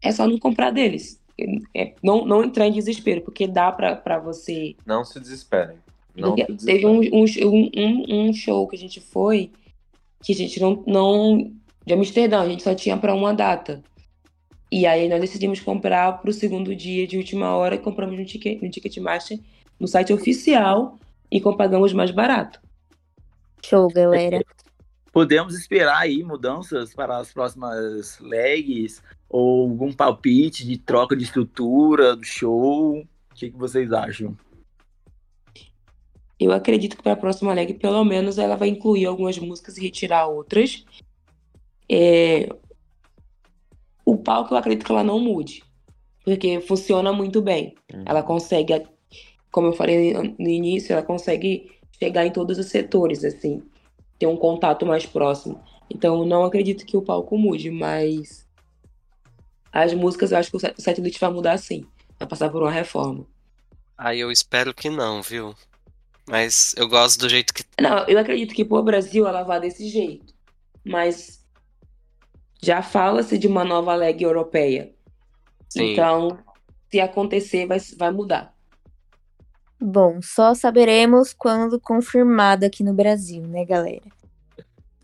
[0.00, 1.20] É só não comprar deles.
[1.74, 4.76] É, não, não entrar em desespero, porque dá para você.
[4.86, 5.76] Não se desesperem.
[6.14, 6.80] Não se desesperem.
[6.80, 9.50] Teve um, um, um, um show que a gente foi
[10.22, 11.52] que a gente não, não
[11.84, 13.82] de Amsterdã, a gente só tinha para uma data.
[14.70, 18.62] E aí nós decidimos comprar para o segundo dia de última hora, compramos no, ticket,
[18.62, 19.38] no Ticketmaster,
[19.78, 20.98] no site oficial,
[21.30, 22.60] e pagamos mais barato.
[23.64, 24.42] Show, galera.
[25.12, 32.16] Podemos esperar aí mudanças para as próximas legs ou algum palpite de troca de estrutura
[32.16, 32.98] do show?
[32.98, 34.36] O que, que vocês acham?
[36.40, 39.82] Eu acredito que para a próxima leg, pelo menos, ela vai incluir algumas músicas e
[39.82, 40.84] retirar outras.
[41.92, 42.48] É...
[44.04, 45.62] O palco eu acredito que ela não mude,
[46.24, 47.74] porque funciona muito bem.
[47.92, 48.04] Uhum.
[48.06, 48.82] Ela consegue,
[49.50, 53.62] como eu falei no início, ela consegue chegar em todos os setores, assim,
[54.18, 55.62] ter um contato mais próximo.
[55.90, 58.48] Então, não acredito que o palco mude, mas
[59.70, 61.84] as músicas eu acho que o setlist vai mudar sim,
[62.18, 63.26] vai passar por uma reforma.
[63.96, 65.54] Ah, eu espero que não, viu?
[66.26, 67.62] Mas eu gosto do jeito que.
[67.80, 70.32] Não, eu acredito que pro Brasil ela vá desse jeito.
[70.84, 71.41] Mas
[72.62, 74.92] já fala-se de uma nova leg europeia.
[75.68, 75.92] Sim.
[75.92, 76.38] Então,
[76.90, 78.54] se acontecer, vai, vai mudar.
[79.80, 84.02] Bom, só saberemos quando confirmado aqui no Brasil, né, galera?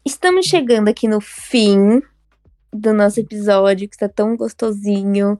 [0.04, 2.00] Estamos chegando aqui no fim
[2.72, 5.38] do nosso episódio, que está tão gostosinho,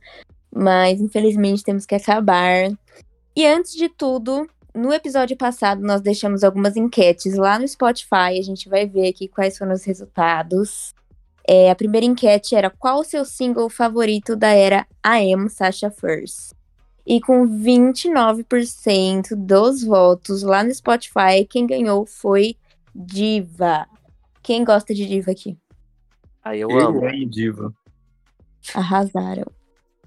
[0.52, 2.72] mas infelizmente temos que acabar.
[3.36, 8.42] E antes de tudo, no episódio passado nós deixamos algumas enquetes lá no Spotify, a
[8.42, 10.94] gente vai ver aqui quais foram os resultados.
[11.50, 16.52] É, a primeira enquete era qual o seu single favorito da era AM Sasha First?
[17.06, 22.54] E com 29% dos votos lá no Spotify, quem ganhou foi
[22.94, 23.86] Diva.
[24.42, 25.56] Quem gosta de Diva aqui?
[26.44, 27.00] Ah, eu, eu amo.
[27.30, 27.72] Diva.
[28.74, 29.46] Arrasaram.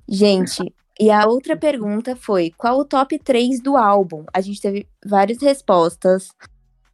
[0.07, 4.23] Gente, e a outra pergunta foi: qual o top 3 do álbum?
[4.31, 6.29] A gente teve várias respostas.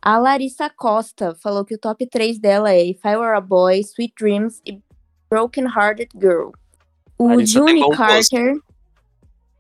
[0.08, 3.82] A Larissa Costa falou que o top 3 dela é If I Were a Boy,
[3.82, 4.82] Sweet Dreams e
[5.30, 6.52] Broken Hearted Girl.
[7.18, 8.54] O Juni Carter.
[8.54, 8.64] Posto.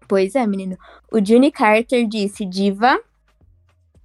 [0.08, 0.78] Pois é, menino.
[1.12, 2.98] O Juni Carter disse Diva,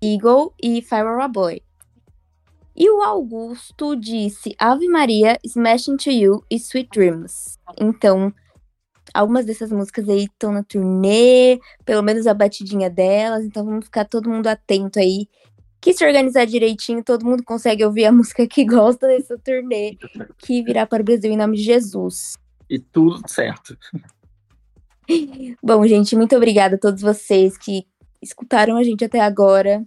[0.03, 1.63] Eagle e If I Were a Boy.
[2.75, 7.57] E o Augusto disse Ave Maria, Smashing to You e Sweet Dreams.
[7.79, 8.35] Então,
[9.15, 14.07] algumas dessas músicas aí estão na turnê, pelo menos a batidinha delas, então vamos ficar
[14.07, 15.29] todo mundo atento aí
[15.83, 19.99] que se organizar direitinho, todo mundo consegue ouvir a música que gosta dessa turnê,
[20.39, 22.39] que virá para o Brasil em nome de Jesus.
[22.71, 23.77] E tudo certo.
[25.61, 27.85] Bom, gente, muito obrigada a todos vocês que
[28.23, 29.85] escutaram a gente até agora.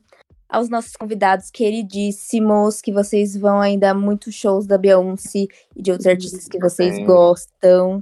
[0.49, 5.91] aos nossos convidados queridíssimos, que vocês vão ainda a muitos shows da Beyoncé e de
[5.91, 8.01] outros artistas que vocês gostam.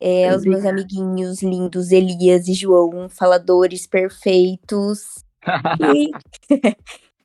[0.00, 5.24] É, aos meus amiguinhos lindos, Elias e João, faladores perfeitos.
[5.94, 6.10] e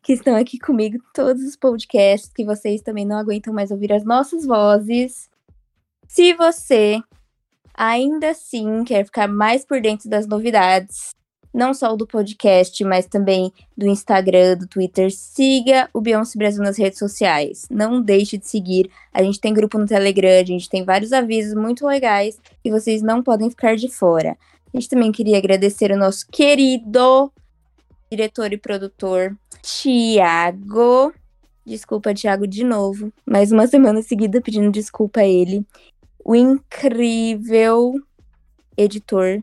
[0.06, 4.06] que estão aqui comigo todos os podcasts, que vocês também não aguentam mais ouvir as
[4.06, 5.28] nossas vozes.
[6.08, 7.02] Se você
[7.74, 11.16] ainda assim quer ficar mais por dentro das novidades,
[11.52, 15.12] não só do podcast, mas também do Instagram, do Twitter.
[15.12, 17.66] Siga o Beyoncé Brasil nas redes sociais.
[17.72, 18.92] Não deixe de seguir.
[19.12, 23.02] A gente tem grupo no Telegram, a gente tem vários avisos muito legais e vocês
[23.02, 24.38] não podem ficar de fora.
[24.72, 27.32] A gente também queria agradecer o nosso querido
[28.12, 31.12] diretor e produtor, Tiago.
[31.66, 33.12] Desculpa, Tiago, de novo.
[33.26, 35.66] Mais uma semana seguida pedindo desculpa a ele.
[36.24, 37.96] O incrível
[38.78, 39.42] editor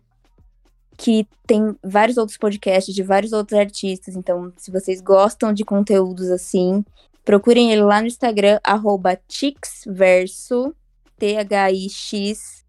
[0.96, 4.14] que tem vários outros podcasts de vários outros artistas.
[4.14, 6.84] Então, se vocês gostam de conteúdos assim,
[7.24, 10.72] procurem ele lá no Instagram, arroba Tixverso,
[11.18, 12.64] T-H-I-X-V-E-R-S-O.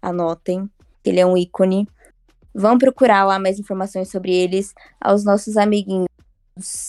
[0.00, 0.70] Anotem,
[1.04, 1.86] ele é um ícone.
[2.58, 6.08] Vão procurar lá mais informações sobre eles, aos nossos amiguinhos.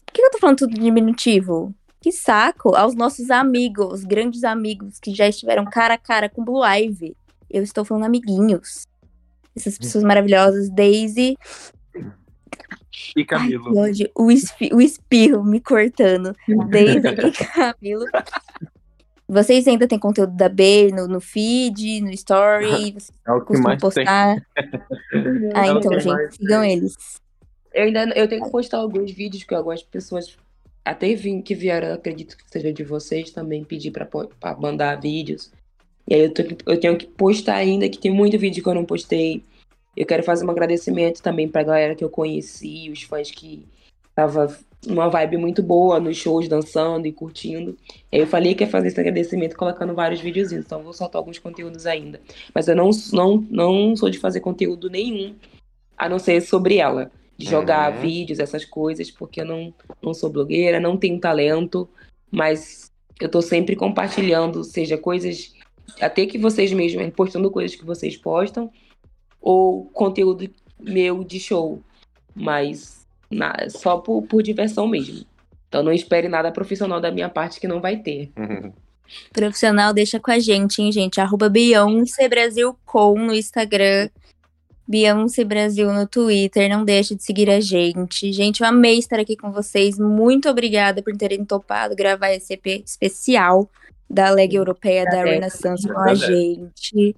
[0.06, 1.76] Por que eu tô falando tudo diminutivo?
[2.00, 2.74] Que saco!
[2.74, 7.18] Aos nossos amigos, grandes amigos que já estiveram cara a cara com Blue Ivy.
[7.50, 8.88] Eu estou falando amiguinhos.
[9.54, 11.38] Essas pessoas maravilhosas, Daisy.
[13.14, 13.78] E Camilo.
[13.78, 16.34] Ai, o, espi o espirro me cortando.
[16.70, 18.06] Daisy e Camilo.
[19.30, 22.94] Vocês ainda têm conteúdo da B no, no feed, no story?
[22.94, 24.38] Vocês é o que mais postar?
[25.12, 25.52] Tem.
[25.54, 26.96] ah, então, gente, sigam eles.
[27.74, 30.38] Eu ainda eu tenho que postar alguns vídeos que algumas pessoas
[30.84, 34.08] até vim, que vieram, acredito que seja de vocês, também pedir para
[34.58, 35.52] mandar vídeos.
[36.08, 38.74] E aí eu, tô, eu tenho que postar ainda, que tem muito vídeo que eu
[38.74, 39.44] não postei.
[39.96, 43.68] Eu quero fazer um agradecimento também pra galera que eu conheci, os fãs que
[44.16, 47.78] tava numa vibe muito boa nos shows, dançando e curtindo.
[48.12, 51.86] Eu falei que ia fazer esse agradecimento colocando vários videozinhos, então vou soltar alguns conteúdos
[51.86, 52.22] ainda.
[52.54, 55.36] Mas eu não, não, não sou de fazer conteúdo nenhum,
[55.98, 57.12] a não ser sobre ela.
[57.38, 58.02] De jogar uhum.
[58.02, 59.72] vídeos, essas coisas, porque eu não,
[60.02, 61.88] não sou blogueira, não tenho talento,
[62.32, 62.92] mas
[63.22, 65.54] eu tô sempre compartilhando, seja coisas
[66.02, 68.72] até que vocês mesmos postando coisas que vocês postam
[69.40, 70.50] ou conteúdo
[70.80, 71.82] meu de show,
[72.36, 72.97] mas
[73.30, 75.26] na, só por, por diversão mesmo.
[75.68, 78.32] Então não espere nada profissional da minha parte que não vai ter.
[79.32, 81.22] Profissional deixa com a gente, hein, gente?
[81.22, 84.10] Arroba Beyoncé Brasil com no Instagram.
[84.88, 86.70] Beyoncé Brasil no Twitter.
[86.70, 88.32] Não deixe de seguir a gente.
[88.34, 89.98] Gente, eu amei estar aqui com vocês.
[89.98, 93.70] Muito obrigada por terem topado gravar esse EP especial
[94.10, 97.16] da Leg Europeia da, da Renaissance com a gente.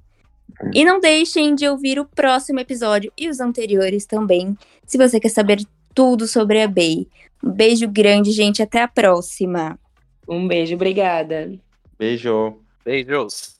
[0.73, 5.29] E não deixem de ouvir o próximo episódio e os anteriores também, se você quer
[5.29, 5.59] saber
[5.93, 7.07] tudo sobre a Bay.
[7.43, 8.61] Um beijo grande, gente.
[8.61, 9.79] Até a próxima.
[10.27, 11.51] Um beijo, obrigada.
[11.97, 12.57] Beijo.
[12.85, 13.58] Beijos.